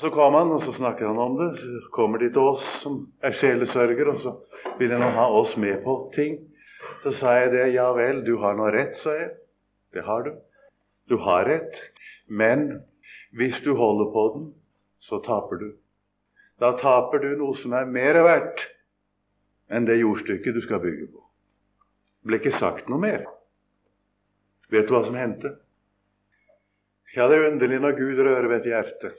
Så 0.00 0.12
kom 0.12 0.36
han, 0.36 0.52
og 0.52 0.62
så 0.64 0.76
snakker 0.76 1.08
han 1.08 1.18
om 1.18 1.40
det. 1.40 1.50
Så 1.60 1.88
kommer 1.96 2.20
de 2.20 2.28
til 2.28 2.44
oss 2.44 2.68
som 2.84 3.06
er 3.24 3.40
sjelesørgere, 3.40 4.14
og 4.14 4.20
så 4.20 4.36
vil 4.78 4.92
han 4.92 5.16
ha 5.16 5.26
oss 5.40 5.56
med 5.56 5.80
på 5.84 5.96
ting. 6.14 6.38
Så 7.02 7.12
sa 7.20 7.36
jeg 7.38 7.52
det. 7.54 7.66
Ja 7.74 7.90
vel, 7.96 8.24
du 8.24 8.36
har 8.42 8.56
nå 8.58 8.68
rett, 8.74 8.96
sa 9.04 9.14
jeg. 9.16 9.30
Det 9.94 10.04
har 10.06 10.26
du. 10.26 10.34
Du 11.08 11.16
har 11.24 11.48
rett. 11.48 11.78
Men 12.28 12.82
hvis 13.36 13.56
du 13.64 13.72
holder 13.74 14.12
på 14.12 14.26
den, 14.34 14.50
så 15.08 15.20
taper 15.24 15.62
du. 15.62 15.70
Da 16.60 16.74
taper 16.78 17.22
du 17.22 17.32
noe 17.40 17.56
som 17.62 17.72
er 17.72 17.88
mer 17.88 18.20
verdt 18.26 18.60
enn 19.70 19.86
det 19.86 20.00
jordstykket 20.00 20.56
du 20.56 20.60
skal 20.66 20.82
bygge 20.82 21.06
på. 21.08 21.22
Det 22.20 22.28
ble 22.28 22.40
ikke 22.42 22.58
sagt 22.60 22.90
noe 22.90 23.00
mer. 23.00 23.24
Vet 24.70 24.88
du 24.88 24.94
hva 24.94 25.04
som 25.06 25.16
hendte? 25.16 25.54
Ja, 27.16 27.26
det 27.30 27.38
er 27.38 27.48
underlig 27.48 27.80
når 27.82 27.96
Gud 27.98 28.20
rører 28.20 28.48
ved 28.50 28.60
et 28.60 28.70
hjerte. 28.70 29.12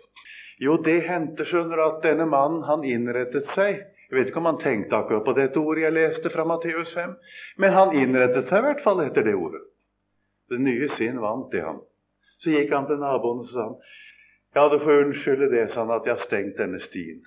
Jo, 0.61 0.77
det 0.85 1.01
hendte, 1.07 1.47
skjønner 1.49 1.79
du, 1.79 1.83
at 1.87 2.03
denne 2.05 2.27
mannen 2.29 2.61
han 2.67 2.85
innrettet 2.87 3.49
seg. 3.55 3.81
Jeg 4.11 4.17
vet 4.17 4.27
ikke 4.27 4.41
om 4.41 4.49
han 4.49 4.59
tenkte 4.59 4.97
akkurat 4.97 5.23
på 5.23 5.33
dette 5.37 5.59
ordet 5.61 5.85
jeg 5.85 5.95
leste 5.95 6.29
fra 6.33 6.43
Matteus 6.43 6.89
5, 6.97 7.13
men 7.63 7.71
han 7.71 7.93
innrettet 7.95 8.49
seg 8.51 8.59
i 8.59 8.65
hvert 8.65 8.83
fall 8.83 8.99
etter 9.05 9.23
det 9.23 9.37
ordet. 9.39 9.61
Det 10.51 10.59
nye 10.59 10.89
sinn 10.97 11.21
vant 11.23 11.55
i 11.55 11.61
ham. 11.63 11.79
Så 12.43 12.51
gikk 12.51 12.73
han 12.75 12.89
til 12.89 12.99
naboen 12.99 13.45
og 13.45 13.53
sa 13.53 13.69
han, 13.69 13.77
ja, 14.51 14.65
du 14.67 14.81
får 14.83 15.05
unnskylde 15.05 15.47
det, 15.53 15.63
sånn 15.71 15.93
at 15.95 16.03
jeg 16.03 16.17
har 16.17 16.25
stengt 16.27 16.59
denne 16.59 16.81
stien. 16.89 17.21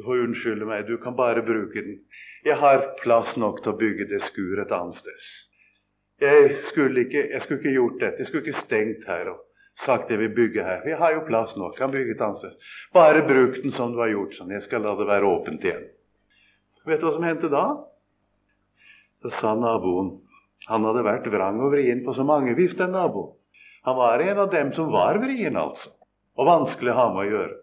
Du 0.00 0.06
får 0.06 0.24
unnskylde 0.30 0.64
meg, 0.64 0.88
du 0.88 0.96
kan 1.02 1.16
bare 1.18 1.44
bruke 1.44 1.84
den. 1.84 2.00
Jeg 2.48 2.56
har 2.56 2.86
plass 3.02 3.36
nok 3.36 3.60
til 3.60 3.74
å 3.74 3.78
bygge 3.84 4.08
det 4.08 4.22
skuret 4.30 4.64
et 4.64 4.72
annet 4.72 4.96
sted. 4.96 5.26
Jeg 6.24 6.54
skulle 6.70 7.04
ikke, 7.04 7.26
jeg 7.34 7.44
skulle 7.44 7.60
ikke 7.60 7.76
gjort 7.76 8.00
dette. 8.00 8.22
Jeg 8.22 8.30
skulle 8.30 8.46
ikke 8.48 8.64
stengt 8.64 9.04
her. 9.12 9.28
og 9.34 9.51
sagt 9.86 10.08
det 10.08 10.16
vi 10.16 10.28
bygger 10.28 10.64
her. 10.64 10.82
Vi 10.84 10.92
har 10.92 11.12
jo 11.12 11.24
plass 11.26 11.56
nok. 11.56 11.76
Kan 11.78 11.90
bygge 11.90 12.14
et 12.14 12.24
annet. 12.24 12.56
Bare 12.94 13.22
bruk 13.26 13.58
den 13.62 13.72
som 13.76 13.92
du 13.92 14.00
har 14.02 14.12
gjort 14.12 14.36
sånn. 14.38 14.52
Jeg 14.54 14.66
skal 14.66 14.84
la 14.84 14.94
det 14.98 15.08
være 15.08 15.28
åpent 15.28 15.64
igjen. 15.64 15.88
Vet 16.86 17.00
du 17.00 17.06
hva 17.06 17.14
som 17.14 17.26
hendte 17.26 17.50
da? 17.52 17.64
Så 19.22 19.30
sa 19.38 19.54
naboen 19.54 20.16
Han 20.66 20.84
hadde 20.86 21.02
vært 21.02 21.26
vrang 21.30 21.58
og 21.62 21.72
vrien 21.74 22.04
på 22.06 22.14
så 22.14 22.22
mange 22.26 22.54
vis, 22.54 22.74
den 22.78 22.92
naboen. 22.94 23.34
Han 23.82 23.96
var 23.98 24.22
en 24.22 24.38
av 24.38 24.50
dem 24.52 24.70
som 24.76 24.92
var 24.94 25.18
vrien, 25.18 25.56
altså. 25.58 25.90
Og 26.38 26.46
vanskelig 26.46 26.92
å 26.92 26.98
ha 27.00 27.06
med 27.10 27.24
å 27.24 27.30
gjøre. 27.32 27.56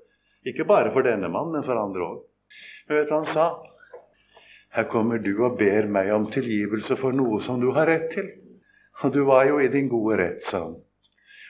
Ikke 0.52 0.66
bare 0.68 0.92
for 0.92 1.08
denne 1.08 1.30
mannen, 1.32 1.54
men 1.56 1.64
for 1.64 1.80
andre 1.80 2.04
òg. 2.04 2.18
Men 2.88 2.98
vet 2.98 3.08
du 3.08 3.14
hva 3.14 3.22
han 3.22 3.32
sa? 3.32 3.46
Her 4.76 4.90
kommer 4.92 5.24
du 5.24 5.32
og 5.46 5.56
ber 5.58 5.88
meg 5.88 6.12
om 6.14 6.28
tilgivelse 6.34 7.00
for 7.00 7.16
noe 7.16 7.40
som 7.48 7.64
du 7.64 7.72
har 7.76 7.88
rett 7.88 8.12
til. 8.12 8.28
Og 9.04 9.16
du 9.16 9.24
var 9.26 9.48
jo 9.48 9.62
i 9.64 9.72
din 9.72 9.88
gode 9.90 10.20
rett, 10.20 10.44
sa 10.52 10.66
han. 10.68 10.76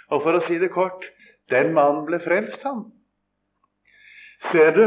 Og 0.10 0.24
for 0.24 0.38
å 0.38 0.46
si 0.48 0.58
det 0.62 0.72
kort 0.74 1.06
den 1.54 1.74
mannen 1.74 2.06
ble 2.08 2.20
frelst, 2.24 2.62
han. 2.66 2.88
Ser 4.50 4.74
du 4.76 4.84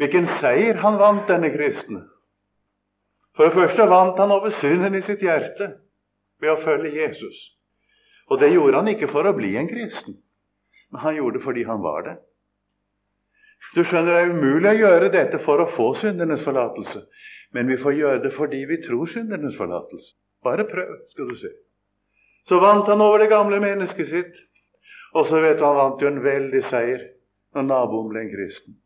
hvilken 0.00 0.26
seier 0.40 0.78
han 0.82 0.98
vant, 0.98 1.26
denne 1.28 1.50
kristne? 1.54 2.04
For 3.34 3.48
det 3.48 3.58
første 3.58 3.86
vant 3.90 4.18
han 4.18 4.32
over 4.34 4.54
synden 4.60 4.94
i 4.94 5.02
sitt 5.06 5.22
hjerte 5.22 5.72
ved 6.42 6.52
å 6.52 6.60
følge 6.62 6.94
Jesus. 6.94 7.40
Og 8.30 8.40
det 8.40 8.52
gjorde 8.54 8.80
han 8.80 8.90
ikke 8.94 9.10
for 9.12 9.26
å 9.26 9.34
bli 9.36 9.52
en 9.58 9.68
kristen, 9.68 10.16
men 10.90 11.02
han 11.02 11.18
gjorde 11.18 11.38
det 11.38 11.44
fordi 11.44 11.66
han 11.68 11.82
var 11.84 12.06
det. 12.06 12.14
Du 13.74 13.82
skjønner, 13.82 14.12
Det 14.12 14.22
er 14.22 14.30
umulig 14.30 14.70
å 14.70 14.80
gjøre 14.84 15.10
dette 15.10 15.38
for 15.42 15.60
å 15.60 15.70
få 15.74 15.94
syndenes 15.98 16.44
forlatelse, 16.46 17.06
men 17.52 17.66
vi 17.66 17.76
får 17.82 17.98
gjøre 17.98 18.22
det 18.22 18.34
fordi 18.36 18.64
vi 18.70 18.78
tror 18.86 19.10
syndenes 19.10 19.56
forlatelse. 19.58 20.14
Bare 20.44 20.66
prøv, 20.68 20.94
skal 21.10 21.28
du 21.28 21.36
se. 21.40 21.50
Så 22.48 22.60
vant 22.60 22.88
han 22.88 23.00
over 23.00 23.22
det 23.22 23.32
gamle 23.32 23.60
mennesket 23.60 24.10
sitt. 24.10 24.40
Og 25.14 25.28
så 25.30 25.40
vet 25.40 25.58
du, 25.58 25.64
han 25.64 25.78
vant 25.78 26.02
jo 26.02 26.10
en 26.10 26.22
veldig 26.24 26.62
seier 26.70 27.04
når 27.54 27.68
naboen 27.68 28.10
ble 28.10 28.24
en 28.24 28.32
kristen. 28.32 28.76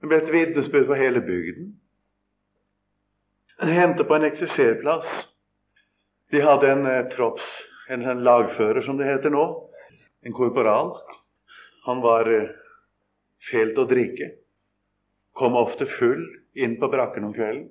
Det 0.00 0.10
ble 0.10 0.18
et 0.20 0.32
vitnesbyrd 0.32 0.90
for 0.90 1.00
hele 1.00 1.22
bygden. 1.24 1.70
Han 3.62 3.70
hendte 3.72 4.04
på 4.04 4.16
en 4.18 4.26
ekserserplass. 4.28 5.06
De 6.34 6.42
hadde 6.42 6.68
en 6.68 6.86
eh, 6.90 7.06
tropps, 7.14 7.46
en, 7.88 8.02
en, 8.02 8.24
lagfører, 8.26 8.82
som 8.84 8.98
det 8.98 9.08
heter 9.08 9.32
nå. 9.32 9.44
En 10.26 10.36
korporal. 10.36 10.92
Han 11.86 12.02
var 12.04 12.28
eh, 12.28 12.50
fælt 13.50 13.78
å 13.80 13.86
drikke. 13.88 14.32
Kom 15.38 15.56
ofte 15.58 15.88
full 15.96 16.26
inn 16.54 16.76
på 16.80 16.90
brakken 16.92 17.30
om 17.30 17.34
kvelden. 17.34 17.70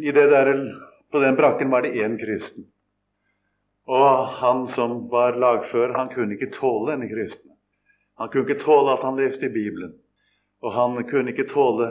I 0.00 0.12
det 0.16 0.26
der, 0.32 0.50
på 1.12 1.20
den 1.22 1.36
brakken 1.36 1.70
var 1.70 1.84
det 1.84 1.94
én 2.00 2.16
kristen. 2.18 2.66
Og 3.90 4.26
han 4.38 4.68
som 4.76 5.08
var 5.10 5.38
lagfører, 5.42 5.96
han 5.96 6.12
kunne 6.14 6.36
ikke 6.36 6.52
tåle 6.54 6.92
denne 6.92 7.08
kristne. 7.10 7.56
Han 8.22 8.28
kunne 8.30 8.46
ikke 8.46 8.62
tåle 8.62 8.94
at 8.94 9.02
han 9.02 9.18
leste 9.18 9.48
i 9.48 9.52
Bibelen. 9.54 9.96
Og 10.62 10.74
han 10.76 11.00
kunne 11.08 11.32
ikke 11.32 11.48
tåle 11.50 11.88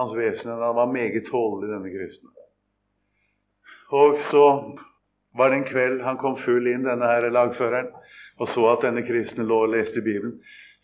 hans 0.00 0.16
vesen. 0.16 0.50
Han 0.50 0.74
var 0.80 0.90
meget 0.90 1.28
tålelig, 1.30 1.70
denne 1.70 1.92
kristne. 1.92 2.32
Og 3.92 4.18
så 4.30 4.46
var 5.36 5.48
det 5.50 5.60
en 5.60 5.68
kveld 5.68 6.02
han 6.02 6.18
kom 6.18 6.38
full 6.42 6.66
inn, 6.66 6.86
denne 6.88 7.06
her 7.08 7.28
lagføreren, 7.30 7.92
og 8.40 8.48
så 8.54 8.66
at 8.72 8.86
denne 8.86 9.04
kristne 9.06 9.44
lå 9.46 9.62
og 9.66 9.74
leste 9.76 10.00
i 10.00 10.06
Bibelen. 10.06 10.38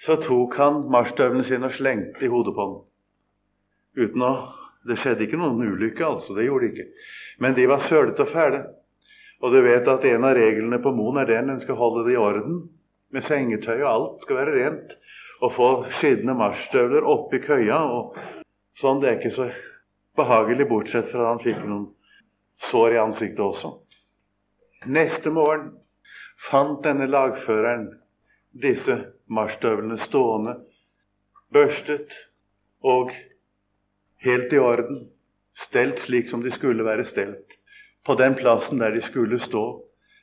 Så 0.05 0.21
tok 0.23 0.55
han 0.61 0.85
marsjstøvlene 0.93 1.49
sine 1.49 1.67
og 1.67 1.75
slengte 1.81 2.25
i 2.25 2.31
hodet 2.31 2.55
på 2.55 2.69
den. 2.69 2.79
Uten 4.05 4.23
å 4.23 4.33
Det 4.89 4.95
skjedde 5.03 5.25
ikke 5.27 5.37
noen 5.37 5.59
ulykke, 5.59 6.05
altså. 6.07 6.33
Det 6.33 6.45
gjorde 6.47 6.65
det 6.65 6.71
ikke. 6.73 7.09
Men 7.43 7.57
de 7.57 7.65
var 7.69 7.83
sølete 7.91 8.25
og 8.25 8.31
fæle. 8.33 8.61
Og 9.43 9.55
du 9.55 9.61
vet 9.63 9.87
at 9.87 10.05
en 10.09 10.25
av 10.27 10.35
reglene 10.35 10.81
på 10.83 10.91
Moen 10.95 11.21
er 11.23 11.29
den 11.31 11.53
en 11.53 11.61
skal 11.63 11.79
holde 11.79 12.07
det 12.09 12.17
i 12.17 12.21
orden. 12.21 12.65
Med 13.15 13.25
sengetøy 13.29 13.77
og 13.79 13.91
alt 13.91 14.25
skal 14.25 14.41
være 14.41 14.57
rent. 14.57 14.95
Og 15.41 15.55
få 15.55 15.69
skitne 16.01 16.35
marsjstøvler 16.35 17.07
oppi 17.07 17.39
køya. 17.45 17.79
og 17.79 18.19
Sånn 18.81 19.03
det 19.03 19.11
er 19.11 19.21
ikke 19.21 19.37
så 19.37 19.49
behagelig, 20.19 20.67
bortsett 20.71 21.11
fra 21.13 21.25
at 21.25 21.31
han 21.33 21.45
fikk 21.45 21.63
noen 21.67 21.87
sår 22.71 22.97
i 22.97 23.01
ansiktet 23.03 23.43
også. 23.45 23.77
Neste 24.87 25.31
morgen 25.35 25.73
fant 26.51 26.83
denne 26.87 27.07
lagføreren 27.11 27.89
disse 28.63 28.97
marsjstøvlene 29.31 29.99
stående, 30.07 30.57
børstet 31.55 32.15
og 32.87 33.13
helt 34.27 34.55
i 34.55 34.63
orden, 34.63 35.05
stelt 35.67 36.03
slik 36.07 36.31
som 36.31 36.43
de 36.43 36.55
skulle 36.55 36.87
være 36.87 37.07
stelt 37.11 37.58
på 38.09 38.17
den 38.17 38.35
plassen 38.41 38.81
der 38.81 38.95
de 38.97 39.03
skulle 39.05 39.39
stå 39.45 39.65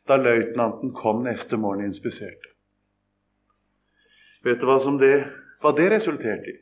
da 0.10 0.18
løytnanten 0.18 0.94
kom 0.94 1.24
neste 1.24 1.58
morgen 1.58 1.84
og 1.86 1.92
inspiserte. 1.94 2.50
Vet 4.46 4.62
du 4.62 4.66
hva, 4.70 4.80
som 4.84 4.98
det, 5.02 5.14
hva 5.62 5.72
det 5.78 5.90
resulterte 5.94 6.52
i? 6.52 6.56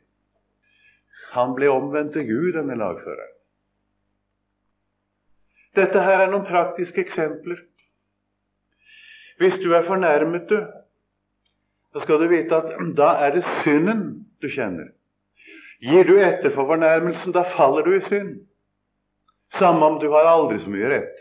Han 1.34 1.56
ble 1.56 1.68
omvendt 1.72 2.12
til 2.16 2.28
Gud, 2.28 2.52
denne 2.56 2.76
lagføreren. 2.80 3.32
Dette 5.76 6.04
her 6.06 6.22
er 6.22 6.30
noen 6.30 6.46
praktiske 6.46 7.02
eksempler. 7.02 7.58
Hvis 9.40 9.56
du 9.64 9.72
er 9.74 9.88
fornærmet, 9.88 10.46
du, 10.48 10.60
så 11.92 12.04
skal 12.04 12.20
du 12.22 12.28
vite 12.30 12.56
at 12.56 12.76
da 12.96 13.10
er 13.26 13.34
det 13.34 13.44
synden 13.64 14.04
du 14.42 14.48
kjenner. 14.48 14.92
Gir 15.82 16.06
du 16.06 16.14
etter 16.16 16.54
for 16.54 16.70
fornærmelsen, 16.70 17.34
da 17.34 17.42
faller 17.56 17.84
du 17.84 17.96
i 17.96 18.04
synd. 18.06 18.36
Samme 19.58 19.86
om 19.86 19.98
du 19.98 20.08
har 20.10 20.26
aldri 20.26 20.58
så 20.62 20.70
mye 20.70 20.90
rett. 20.90 21.20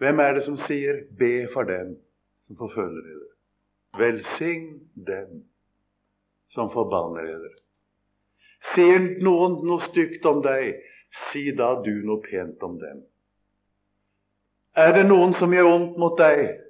Hvem 0.00 0.20
er 0.24 0.32
det 0.34 0.44
som 0.46 0.56
sier 0.64 1.02
'be 1.18 1.48
for 1.52 1.68
dem 1.68 1.96
som 2.46 2.56
forfølger 2.56 3.02
dere'? 3.08 3.34
Velsign 3.98 4.80
dem 5.06 5.44
som 6.54 6.70
forbanner 6.70 7.26
dere. 7.26 7.52
Sier 8.74 8.98
noen 9.22 9.60
noe 9.66 9.88
stygt 9.90 10.26
om 10.26 10.42
deg, 10.42 10.80
si 11.30 11.50
da 11.52 11.74
du 11.84 12.02
noe 12.06 12.22
pent 12.24 12.62
om 12.62 12.78
dem. 12.78 13.02
Er 14.76 14.92
det 14.92 15.06
noen 15.06 15.34
som 15.34 15.52
gjør 15.52 15.68
vondt 15.68 15.96
mot 15.98 16.18
deg, 16.18 16.60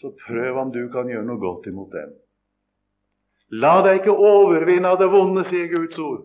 så 0.00 0.12
prøv 0.26 0.58
om 0.58 0.70
du 0.72 0.88
kan 0.92 1.08
gjøre 1.08 1.26
noe 1.26 1.40
godt 1.42 1.66
imot 1.66 1.92
dem. 1.92 2.12
La 3.50 3.82
deg 3.84 4.00
ikke 4.00 4.14
overvinne 4.14 4.88
av 4.88 4.98
det 4.98 5.10
vonde, 5.10 5.44
sier 5.50 5.68
Guds 5.74 5.98
ord. 5.98 6.24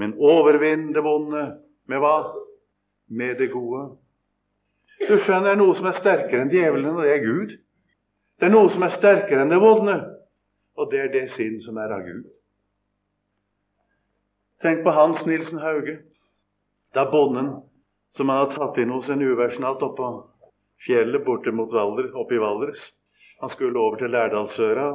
Men 0.00 0.16
overvinn 0.18 0.88
det 0.94 1.02
vonde 1.04 1.44
med 1.90 2.02
hva? 2.02 2.16
Med 3.14 3.38
det 3.38 3.50
gode. 3.52 3.84
Du 5.04 5.18
skjønner, 5.20 5.50
det 5.50 5.52
er 5.54 5.60
noe 5.60 5.76
som 5.78 5.90
er 5.90 5.98
sterkere 6.00 6.44
enn 6.44 6.52
djevelen, 6.52 6.94
og 6.94 7.04
det 7.04 7.12
er 7.12 7.24
Gud. 7.24 7.52
Det 8.40 8.48
er 8.48 8.54
noe 8.54 8.70
som 8.72 8.86
er 8.86 8.96
sterkere 8.96 9.44
enn 9.44 9.52
det 9.52 9.60
vonde, 9.62 9.98
og 10.78 10.90
det 10.90 11.02
er 11.02 11.12
det 11.12 11.24
sinn 11.36 11.60
som 11.62 11.78
er 11.78 11.92
av 11.94 12.06
Gud. 12.06 12.24
Tenk 14.64 14.80
på 14.86 14.94
Hans 14.96 15.20
Nilsen 15.28 15.60
Hauge. 15.60 15.98
Da 16.96 17.04
bonden 17.10 17.50
som 18.16 18.30
han 18.30 18.44
har 18.44 18.54
tatt 18.54 18.78
inn 18.80 18.92
hos 18.94 19.10
en 19.10 19.22
uværsnatt 19.22 19.82
oppå 19.82 20.08
fjellet 20.86 21.24
borte 21.26 21.52
mot 21.52 21.72
Valder, 21.72 22.10
oppe 22.16 22.36
i 22.36 22.40
Valdres 22.40 22.80
Han 23.40 23.50
skulle 23.50 23.78
over 23.78 23.98
til 23.98 24.12
Lærdalsøra, 24.14 24.86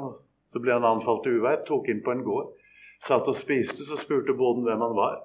så 0.53 0.61
ble 0.63 0.73
han 0.73 0.87
anfalt 0.87 1.27
av 1.27 1.35
uvær, 1.35 1.59
tok 1.67 1.89
inn 1.91 1.99
på 2.01 2.13
en 2.15 2.23
gård. 2.25 2.53
Satt 3.07 3.27
og 3.31 3.37
spiste, 3.39 3.85
så 3.87 3.99
spurte 4.03 4.35
bonden 4.37 4.67
hvem 4.67 4.81
han 4.83 4.95
var. 4.97 5.19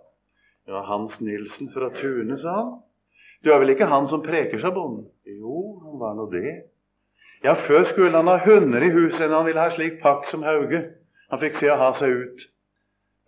Ja, 0.68 0.84
Hans 0.88 1.16
Nilsen 1.20 1.72
fra 1.74 1.90
Tune, 1.98 2.38
sa 2.40 2.54
han. 2.60 2.70
Du 3.44 3.50
er 3.52 3.58
vel 3.60 3.74
ikke 3.74 3.90
han 3.90 4.06
som 4.08 4.22
preker, 4.24 4.60
sa 4.60 4.70
bonden. 4.72 5.08
Jo, 5.26 5.80
han 5.84 5.98
var 6.00 6.14
nå 6.16 6.30
det. 6.32 6.54
Ja, 7.44 7.52
før 7.66 7.84
skulle 7.90 8.16
han 8.16 8.30
ha 8.30 8.38
hunder 8.40 8.80
i 8.80 8.92
huset 8.94 9.26
enn 9.26 9.34
han 9.36 9.44
ville 9.44 9.60
ha 9.60 9.74
slik 9.74 9.98
pakk 10.00 10.30
som 10.30 10.46
Hauge. 10.46 10.80
Han 11.28 11.42
fikk 11.42 11.58
se 11.60 11.68
å 11.68 11.80
ha 11.80 11.90
seg 11.98 12.14
ut. 12.22 12.46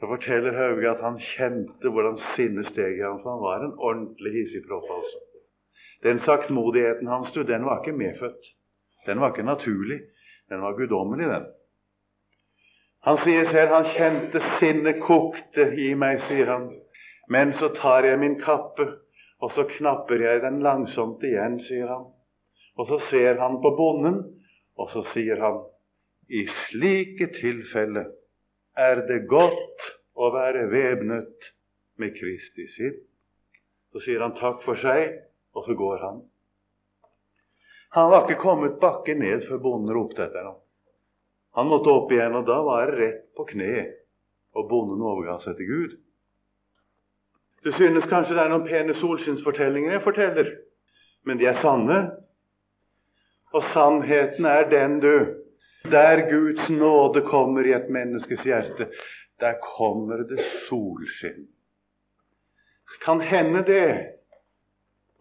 Så 0.01 0.09
forteller 0.09 0.57
Hauge 0.57 0.89
at 0.89 1.03
han 1.05 1.19
kjente 1.35 1.93
hvordan 1.93 2.17
sinnet 2.37 2.71
steg 2.73 2.97
i 2.97 3.05
ham, 3.05 3.21
for 3.21 3.35
han 3.35 3.45
var 3.45 3.65
en 3.65 3.77
ordentlig 3.77 4.33
hissigpropp, 4.39 4.89
altså. 4.99 5.21
Den 6.05 6.21
saktmodigheten 6.25 7.09
hans, 7.09 7.33
du, 7.33 7.43
den 7.43 7.65
var 7.65 7.81
ikke 7.81 7.97
medfødt. 7.97 8.51
Den 9.07 9.21
var 9.21 9.33
ikke 9.33 9.47
naturlig. 9.49 10.01
Den 10.49 10.63
var 10.63 10.77
guddommelig, 10.77 11.29
den. 11.29 11.47
Han 13.07 13.21
sier 13.23 13.47
selv 13.53 13.71
han 13.71 13.89
kjente 13.95 14.43
sinnet 14.59 14.99
kokte 15.05 15.69
i 15.79 15.93
meg, 15.95 16.25
sier 16.27 16.51
han. 16.51 16.69
Men 17.31 17.55
så 17.61 17.71
tar 17.79 18.07
jeg 18.07 18.19
min 18.19 18.35
kappe, 18.41 18.87
og 19.43 19.53
så 19.55 19.67
knapper 19.77 20.23
jeg 20.23 20.43
den 20.43 20.59
langsomt 20.65 21.23
igjen, 21.27 21.61
sier 21.69 21.87
han. 21.93 22.09
Og 22.77 22.91
så 22.91 22.99
ser 23.11 23.39
han 23.39 23.61
på 23.63 23.73
bonden, 23.79 24.19
og 24.77 24.91
så 24.91 25.05
sier 25.13 25.39
han 25.41 25.63
i 26.29 26.43
slike 26.67 27.31
tilfelle 27.39 28.09
er 28.77 29.03
det 29.09 29.23
godt 29.31 29.87
å 30.19 30.33
være 30.35 30.67
væpnet 30.73 31.51
med 32.03 32.15
Kristi 32.19 32.67
sinn. 32.75 32.99
Så 33.95 34.03
sier 34.05 34.25
han 34.25 34.35
takk 34.41 34.65
for 34.67 34.83
seg, 34.83 35.15
og 35.57 35.65
så 35.69 35.77
går 35.79 36.03
han. 36.03 36.21
Han 37.97 38.11
var 38.13 38.27
ikke 38.27 38.43
kommet 38.43 38.81
bakken 38.83 39.23
ned 39.23 39.47
før 39.47 39.63
bonden 39.63 39.95
ropte 39.95 40.27
etter 40.27 40.51
ham. 40.51 40.59
Han 41.57 41.71
måtte 41.71 41.89
opp 41.89 42.11
igjen, 42.13 42.37
og 42.37 42.45
da 42.49 42.59
var 42.65 42.91
det 42.91 42.99
rett 43.01 43.23
på 43.37 43.47
kne, 43.49 43.87
og 44.57 44.69
bonden 44.69 45.01
overga 45.01 45.39
seg 45.45 45.57
til 45.57 45.71
Gud. 45.71 45.97
Det 47.65 47.73
synes 47.79 48.05
kanskje 48.11 48.37
det 48.37 48.43
er 48.45 48.53
noen 48.53 48.69
pene 48.69 48.95
solskinnsfortellinger 49.01 49.97
jeg 49.97 50.05
forteller, 50.05 50.53
men 51.27 51.41
de 51.41 51.49
er 51.49 51.59
sanne. 51.65 51.97
Og 53.57 53.65
sannheten 53.73 54.47
er 54.53 54.69
den, 54.69 55.01
du, 55.01 55.17
der 55.91 56.27
Guds 56.29 56.69
nåde 56.71 57.25
kommer 57.27 57.65
i 57.67 57.73
et 57.73 57.89
menneskes 57.89 58.45
hjerte, 58.45 58.91
der 59.41 59.57
kommer 59.65 60.27
det 60.29 60.45
solskinn. 60.69 61.49
Kan 63.01 63.21
hende 63.25 63.65
det, 63.65 63.91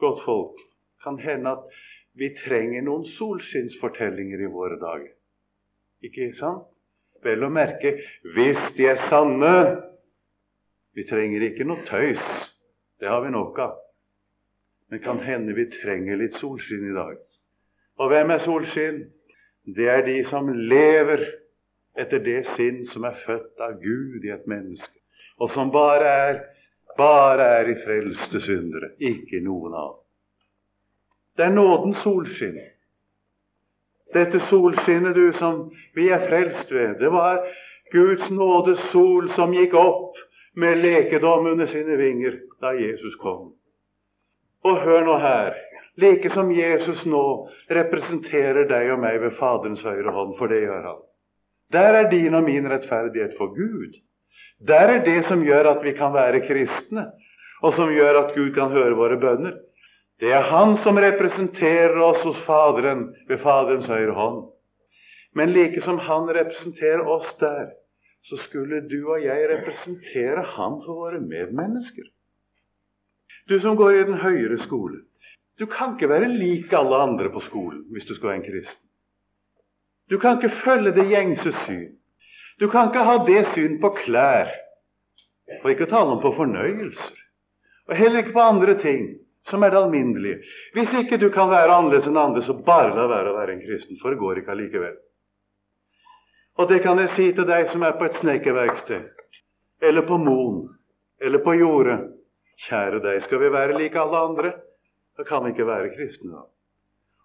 godt 0.04 0.24
folk, 0.28 0.60
kan 1.04 1.20
hende 1.20 1.56
at 1.56 1.84
vi 2.20 2.34
trenger 2.44 2.84
noen 2.84 3.08
solskinnsfortellinger 3.16 4.44
i 4.44 4.52
våre 4.52 4.80
dager. 4.82 5.15
Ikke 6.04 6.32
sant? 6.40 6.66
Vel 7.24 7.46
å 7.46 7.50
merke 7.50 7.96
hvis 8.36 8.60
de 8.78 8.90
er 8.92 9.00
sanne. 9.10 9.56
Vi 10.96 11.06
trenger 11.10 11.48
ikke 11.48 11.66
noe 11.68 11.86
tøys. 11.88 12.26
Det 13.02 13.10
har 13.10 13.24
vi 13.26 13.32
nok 13.34 13.60
av. 13.60 13.80
Men 14.92 15.02
kan 15.02 15.20
hende 15.26 15.56
vi 15.58 15.66
trenger 15.82 16.20
litt 16.20 16.38
solskinn 16.42 16.92
i 16.92 16.96
dag. 16.96 17.18
Og 18.00 18.12
hvem 18.12 18.32
er 18.36 18.44
solskinn? 18.46 19.02
Det 19.66 19.88
er 19.90 20.04
de 20.06 20.20
som 20.30 20.52
lever 20.54 21.24
etter 21.98 22.22
det 22.22 22.44
sinn 22.56 22.84
som 22.92 23.08
er 23.08 23.18
født 23.26 23.62
av 23.64 23.80
Gud 23.82 24.26
i 24.28 24.34
et 24.36 24.46
menneske, 24.52 24.94
og 25.40 25.52
som 25.56 25.72
bare 25.74 26.12
er, 26.28 26.42
bare 27.00 27.48
er 27.62 27.72
i 27.72 27.78
frelste 27.82 28.42
syndere, 28.46 28.92
ikke 29.00 29.42
noen 29.44 29.74
av. 29.80 29.96
Det 31.36 31.48
er 31.48 31.56
nådens 31.56 32.04
solskinn. 32.04 32.60
Dette 34.16 34.40
solskinnet, 34.50 35.16
du, 35.16 35.34
som 35.40 35.66
vi 35.98 36.08
er 36.14 36.24
frelst 36.30 36.72
ved, 36.72 36.98
det 37.02 37.12
var 37.12 37.42
Guds 37.92 38.30
nådes 38.32 38.80
sol 38.94 39.28
som 39.36 39.54
gikk 39.54 39.76
opp 39.78 40.16
med 40.56 40.80
lekedom 40.80 41.50
under 41.52 41.68
sine 41.68 41.98
vinger 42.00 42.40
da 42.64 42.72
Jesus 42.80 43.16
kom. 43.22 43.52
Og 44.66 44.80
hør 44.82 45.04
nå 45.06 45.18
her, 45.22 45.52
like 46.02 46.32
som 46.34 46.50
Jesus 46.52 47.04
nå 47.06 47.26
representerer 47.76 48.66
deg 48.72 48.94
og 48.96 49.04
meg 49.04 49.20
ved 49.22 49.36
Faderens 49.40 49.84
høyre 49.86 50.16
hånd, 50.16 50.34
for 50.40 50.52
det 50.52 50.64
gjør 50.64 50.90
han. 50.90 51.04
Der 51.76 52.00
er 52.00 52.10
din 52.10 52.34
og 52.38 52.44
min 52.48 52.68
rettferdighet 52.72 53.36
for 53.38 53.54
Gud. 53.56 54.00
Der 54.68 54.96
er 54.96 55.04
det 55.06 55.26
som 55.28 55.44
gjør 55.44 55.74
at 55.76 55.84
vi 55.84 55.92
kan 55.98 56.14
være 56.16 56.44
kristne, 56.48 57.10
og 57.62 57.76
som 57.76 57.92
gjør 57.92 58.22
at 58.24 58.36
Gud 58.36 58.54
kan 58.56 58.72
høre 58.72 58.96
våre 58.98 59.20
bønner. 59.20 59.60
Det 60.20 60.32
er 60.32 60.48
Han 60.48 60.78
som 60.84 60.98
representerer 60.98 61.98
oss 62.00 62.22
hos 62.24 62.38
Faderen 62.48 63.10
ved 63.28 63.42
Faderens 63.44 63.90
høyre 63.92 64.14
hånd. 64.16 64.44
Men 65.36 65.52
like 65.52 65.82
som 65.84 66.00
Han 66.00 66.30
representerer 66.38 67.04
oss 67.08 67.28
der, 67.40 67.74
så 68.30 68.40
skulle 68.46 68.80
du 68.90 69.02
og 69.12 69.24
jeg 69.24 69.50
representere 69.52 70.46
Han 70.56 70.80
for 70.86 71.02
våre 71.02 71.20
medmennesker. 71.20 72.08
Du 73.50 73.60
som 73.60 73.76
går 73.76 73.92
i 73.92 74.06
den 74.08 74.22
høyere 74.24 74.62
skole. 74.64 75.04
Du 75.60 75.66
kan 75.66 75.94
ikke 75.96 76.10
være 76.10 76.32
lik 76.32 76.74
alle 76.74 76.96
andre 76.96 77.30
på 77.32 77.44
skolen 77.50 77.84
hvis 77.92 78.08
du 78.08 78.16
skal 78.16 78.30
være 78.30 78.40
en 78.40 78.48
kristen. 78.48 78.82
Du 80.10 80.18
kan 80.20 80.38
ikke 80.38 80.64
følge 80.64 80.96
det 80.96 81.10
gjengse 81.10 81.52
syn. 81.66 81.92
Du 82.60 82.70
kan 82.72 82.88
ikke 82.88 83.04
ha 83.04 83.20
det 83.28 83.44
syn 83.54 83.80
på 83.82 83.90
klær, 84.00 84.48
og 85.64 85.70
ikke 85.72 85.90
tale 85.92 86.16
om 86.16 86.22
på 86.24 86.32
fornøyelser. 86.38 87.16
Og 87.88 87.96
heller 87.96 88.24
ikke 88.24 88.34
på 88.34 88.44
andre 88.44 88.78
ting 88.82 89.08
som 89.50 89.64
er 89.64 89.74
det 89.74 89.80
alminnelige. 89.80 90.40
Hvis 90.74 90.94
ikke 91.02 91.20
du 91.22 91.30
kan 91.34 91.50
være 91.50 91.74
annerledes 91.74 92.08
enn 92.10 92.18
andre, 92.18 92.44
så 92.46 92.56
bare 92.66 92.96
la 92.96 93.08
være 93.10 93.32
å 93.32 93.38
være 93.38 93.56
en 93.56 93.66
kristen, 93.66 94.00
for 94.02 94.14
det 94.14 94.22
går 94.22 94.42
ikke 94.42 94.56
allikevel. 94.56 94.96
Og 96.58 96.70
det 96.72 96.82
kan 96.86 97.00
jeg 97.02 97.14
si 97.16 97.30
til 97.36 97.48
deg 97.48 97.70
som 97.72 97.84
er 97.84 97.98
på 98.00 98.08
et 98.08 98.20
snekkerverksted, 98.22 99.08
eller 99.84 100.06
på 100.08 100.18
Moen, 100.18 100.62
eller 101.22 101.44
på 101.44 101.58
jordet. 101.60 102.00
Kjære 102.70 103.02
deg, 103.04 103.24
skal 103.26 103.42
vi 103.42 103.52
være 103.52 103.78
like 103.78 104.00
alle 104.00 104.22
andre, 104.30 104.52
så 105.16 105.26
kan 105.28 105.44
vi 105.44 105.52
ikke 105.52 105.68
være 105.68 105.92
kristne 105.96 106.32
da. 106.32 106.46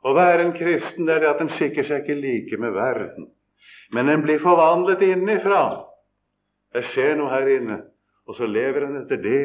Å 0.01 0.15
være 0.17 0.47
en 0.47 0.55
kristen 0.57 1.07
det 1.07 1.19
er 1.19 1.23
det 1.23 1.31
at 1.31 1.43
en 1.45 1.53
skikker 1.55 1.87
seg 1.87 2.03
ikke 2.03 2.17
like 2.19 2.59
med 2.59 2.75
verden, 2.75 3.29
men 3.95 4.09
en 4.09 4.25
blir 4.25 4.41
forvandlet 4.43 5.03
innenfra. 5.05 5.63
Det 6.75 6.83
skjer 6.91 7.19
noe 7.19 7.31
her 7.31 7.51
inne, 7.53 7.79
og 8.27 8.39
så 8.39 8.49
lever 8.49 8.87
en 8.87 9.01
etter 9.03 9.21
det. 9.23 9.43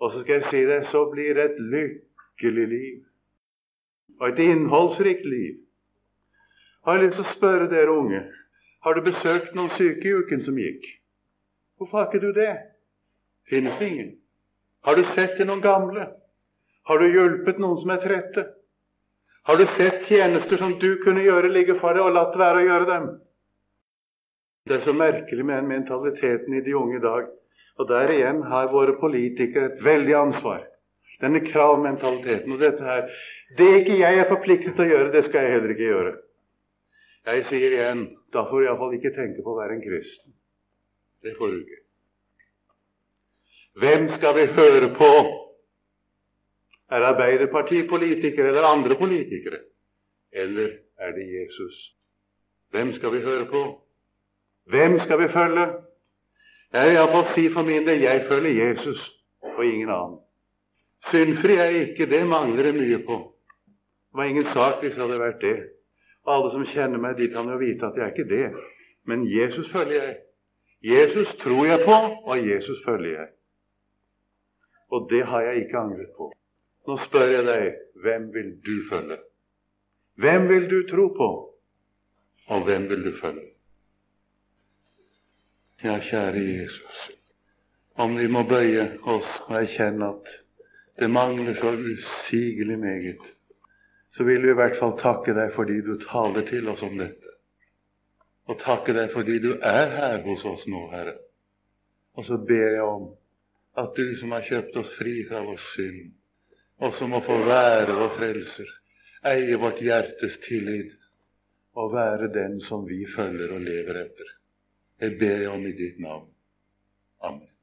Og 0.00 0.12
så 0.12 0.22
skal 0.22 0.40
jeg 0.40 0.50
si 0.50 0.64
det, 0.68 0.80
så 0.92 1.04
blir 1.10 1.34
det 1.34 1.44
et 1.50 1.60
lykkelig 1.74 2.66
liv. 2.68 3.04
Og 4.20 4.28
et 4.28 4.42
innholdsrikt 4.44 5.24
liv. 5.28 5.62
Har 6.84 6.98
jeg 6.98 7.08
lyst 7.08 7.16
til 7.20 7.26
å 7.26 7.36
spørre 7.36 7.70
dere 7.70 7.94
unge 7.94 8.26
har 8.86 8.94
du 8.94 9.00
besøkt 9.02 9.56
noen 9.58 9.72
syke 9.74 10.06
i 10.06 10.12
uken 10.14 10.44
som 10.46 10.58
gikk? 10.62 10.84
Hvorfor 11.74 11.98
har 11.98 12.04
ikke 12.06 12.20
du 12.22 12.36
det? 12.36 12.52
Finnes 13.50 13.74
det 13.80 13.88
ingen? 13.90 14.12
Har 14.86 14.94
du 14.94 15.02
sett 15.16 15.32
til 15.34 15.48
noen 15.48 15.64
gamle? 15.64 16.04
Har 16.86 17.02
du 17.02 17.06
hjulpet 17.10 17.58
noen 17.58 17.80
som 17.80 17.90
er 17.90 18.04
trette? 18.04 18.44
Har 19.50 19.58
du 19.58 19.64
sett 19.74 20.06
tjenester 20.06 20.62
som 20.62 20.76
du 20.78 20.86
kunne 21.02 21.24
gjøre, 21.26 21.50
ligge 21.50 21.74
for 21.80 21.98
deg, 21.98 22.06
og 22.06 22.14
latt 22.14 22.38
være 22.38 22.60
å 22.60 22.68
gjøre 22.68 22.88
dem? 22.92 23.08
Det 24.70 24.78
er 24.78 24.86
så 24.86 24.94
merkelig 24.94 25.48
med 25.50 25.66
mentaliteten 25.66 26.54
i 26.54 26.62
de 26.62 26.78
unge 26.78 27.00
i 27.00 27.02
dag. 27.02 27.26
Og 27.76 27.88
der 27.88 28.12
igjen 28.12 28.42
har 28.50 28.70
våre 28.72 28.96
politikere 29.00 29.72
et 29.72 29.82
veldig 29.84 30.14
ansvar. 30.16 30.62
Denne 31.20 31.40
kravmentaliteten 31.44 32.52
og 32.52 32.60
dette 32.60 32.84
her. 32.84 33.08
Det 33.58 33.68
ikke 33.80 33.98
jeg 34.00 34.20
er 34.20 34.28
forpliktet 34.28 34.74
til 34.76 34.84
å 34.84 34.90
gjøre, 34.90 35.12
det 35.14 35.24
skal 35.28 35.44
jeg 35.44 35.56
heller 35.56 35.74
ikke 35.74 35.90
gjøre. 35.90 36.14
Jeg 37.26 37.44
sier 37.50 37.74
igjen 37.74 38.04
da 38.34 38.44
får 38.48 38.60
du 38.60 38.66
iallfall 38.66 38.94
ikke 38.98 39.14
tenke 39.16 39.42
på 39.42 39.54
å 39.54 39.58
være 39.58 39.76
en 39.76 39.84
kristen. 39.84 40.34
Det 41.24 41.32
får 41.38 41.52
du 41.52 41.58
ikke. 41.62 41.80
Hvem 43.80 44.08
skal 44.16 44.36
vi 44.36 44.44
høre 44.56 44.90
på? 44.96 45.10
Er 46.90 47.02
det 47.02 47.08
Arbeiderpartipolitikere 47.12 48.52
eller 48.52 48.68
andre 48.68 48.96
politikere? 48.98 49.58
Eller 50.32 50.68
er 51.02 51.12
det 51.16 51.26
Jesus? 51.28 51.80
Hvem 52.70 52.92
skal 52.96 53.12
vi 53.12 53.24
høre 53.24 53.48
på? 53.50 53.62
Hvem 54.70 55.00
skal 55.04 55.20
vi 55.22 55.28
følge? 55.32 55.66
Jeg 56.74 56.86
vil 56.86 56.96
iallfall 56.96 57.26
si 57.34 57.44
for 57.54 57.68
min 57.70 57.86
del 57.88 58.02
jeg 58.02 58.26
følger 58.30 58.54
Jesus 58.62 59.00
og 59.56 59.64
ingen 59.64 59.90
annen. 59.90 60.18
Syndfri 61.10 61.54
er 61.62 61.70
jeg 61.70 61.88
ikke, 61.88 62.10
det 62.10 62.22
mangler 62.26 62.68
jeg 62.68 62.78
mye 62.80 63.00
på. 63.08 63.16
Det 64.10 64.18
var 64.18 64.30
ingen 64.32 64.48
sak 64.56 64.82
hvis 64.82 64.94
det 64.96 65.02
hadde 65.04 65.20
vært 65.22 65.42
det. 65.44 65.56
Og 66.26 66.32
alle 66.34 66.50
som 66.54 66.64
kjenner 66.74 67.02
meg, 67.04 67.14
de 67.20 67.28
kan 67.34 67.46
jo 67.52 67.58
vite 67.60 67.86
at 67.86 67.98
jeg 67.98 68.04
er 68.06 68.14
ikke 68.14 68.30
det. 68.34 68.46
Men 69.06 69.22
Jesus 69.30 69.70
følger 69.70 70.00
jeg. 70.06 70.16
Jesus 70.94 71.34
tror 71.42 71.62
jeg 71.70 71.78
på, 71.86 71.96
og 72.30 72.36
Jesus 72.52 72.78
følger 72.86 73.12
jeg. 73.20 73.28
Og 74.90 75.08
det 75.10 75.22
har 75.26 75.40
jeg 75.46 75.62
ikke 75.62 75.78
angret 75.78 76.10
på. 76.18 76.32
Nå 76.86 76.98
spør 77.06 77.28
jeg 77.36 77.44
deg, 77.46 77.64
hvem 78.02 78.28
vil 78.34 78.50
du 78.66 78.76
følge? 78.90 79.18
Hvem 80.22 80.48
vil 80.48 80.70
du 80.70 80.78
tro 80.90 81.06
på, 81.20 81.28
og 82.54 82.58
hvem 82.66 82.82
vil 82.90 83.02
du 83.06 83.12
følge? 83.22 83.55
Ja, 85.86 86.00
kjære 86.02 86.42
Jesus, 86.42 86.98
om 88.02 88.16
vi 88.18 88.26
må 88.32 88.42
bøye 88.48 88.88
oss 89.06 89.28
og 89.46 89.56
erkjenne 89.60 90.10
at 90.16 90.34
det 90.98 91.08
mangler 91.12 91.54
så 91.54 91.70
usigelig 91.78 92.78
meget 92.82 93.32
så 94.16 94.24
vil 94.24 94.42
vi 94.42 94.50
i 94.50 94.56
hvert 94.56 94.78
fall 94.80 94.94
takke 95.00 95.34
deg 95.36 95.52
fordi 95.52 95.82
du 95.84 95.96
taler 96.00 96.44
til 96.48 96.68
oss 96.72 96.82
om 96.86 96.94
dette. 96.96 97.32
Og 98.48 98.58
takke 98.62 98.94
deg 98.96 99.10
fordi 99.12 99.38
du 99.44 99.50
er 99.60 99.90
her 99.92 100.22
hos 100.24 100.44
oss 100.48 100.64
nå, 100.70 100.86
Herre. 100.94 101.16
Og 102.16 102.24
så 102.24 102.38
ber 102.48 102.70
jeg 102.78 102.84
om 102.84 103.10
at 103.76 103.92
du 103.98 104.06
som 104.16 104.32
har 104.32 104.46
kjøpt 104.46 104.78
oss 104.80 104.94
fri 104.96 105.18
fra 105.28 105.42
vår 105.44 105.60
synd, 105.60 106.14
og 106.80 106.94
som 106.96 107.12
må 107.12 107.20
få 107.26 107.36
være 107.44 107.98
vår 107.98 108.14
frelser, 108.16 108.70
eie 109.32 109.60
vårt 109.60 109.82
hjertes 109.84 110.40
tillit 110.46 110.94
og 111.76 111.92
være 111.92 112.32
den 112.32 112.56
som 112.64 112.86
vi 112.88 113.02
følger 113.16 113.52
og 113.52 113.60
lever 113.60 114.00
etter. 114.06 114.35
Jeg 115.00 115.18
ber 115.20 115.48
om 115.52 115.66
i 115.66 115.72
ditt 115.72 116.00
navn. 116.00 116.28
Amen. 117.20 117.55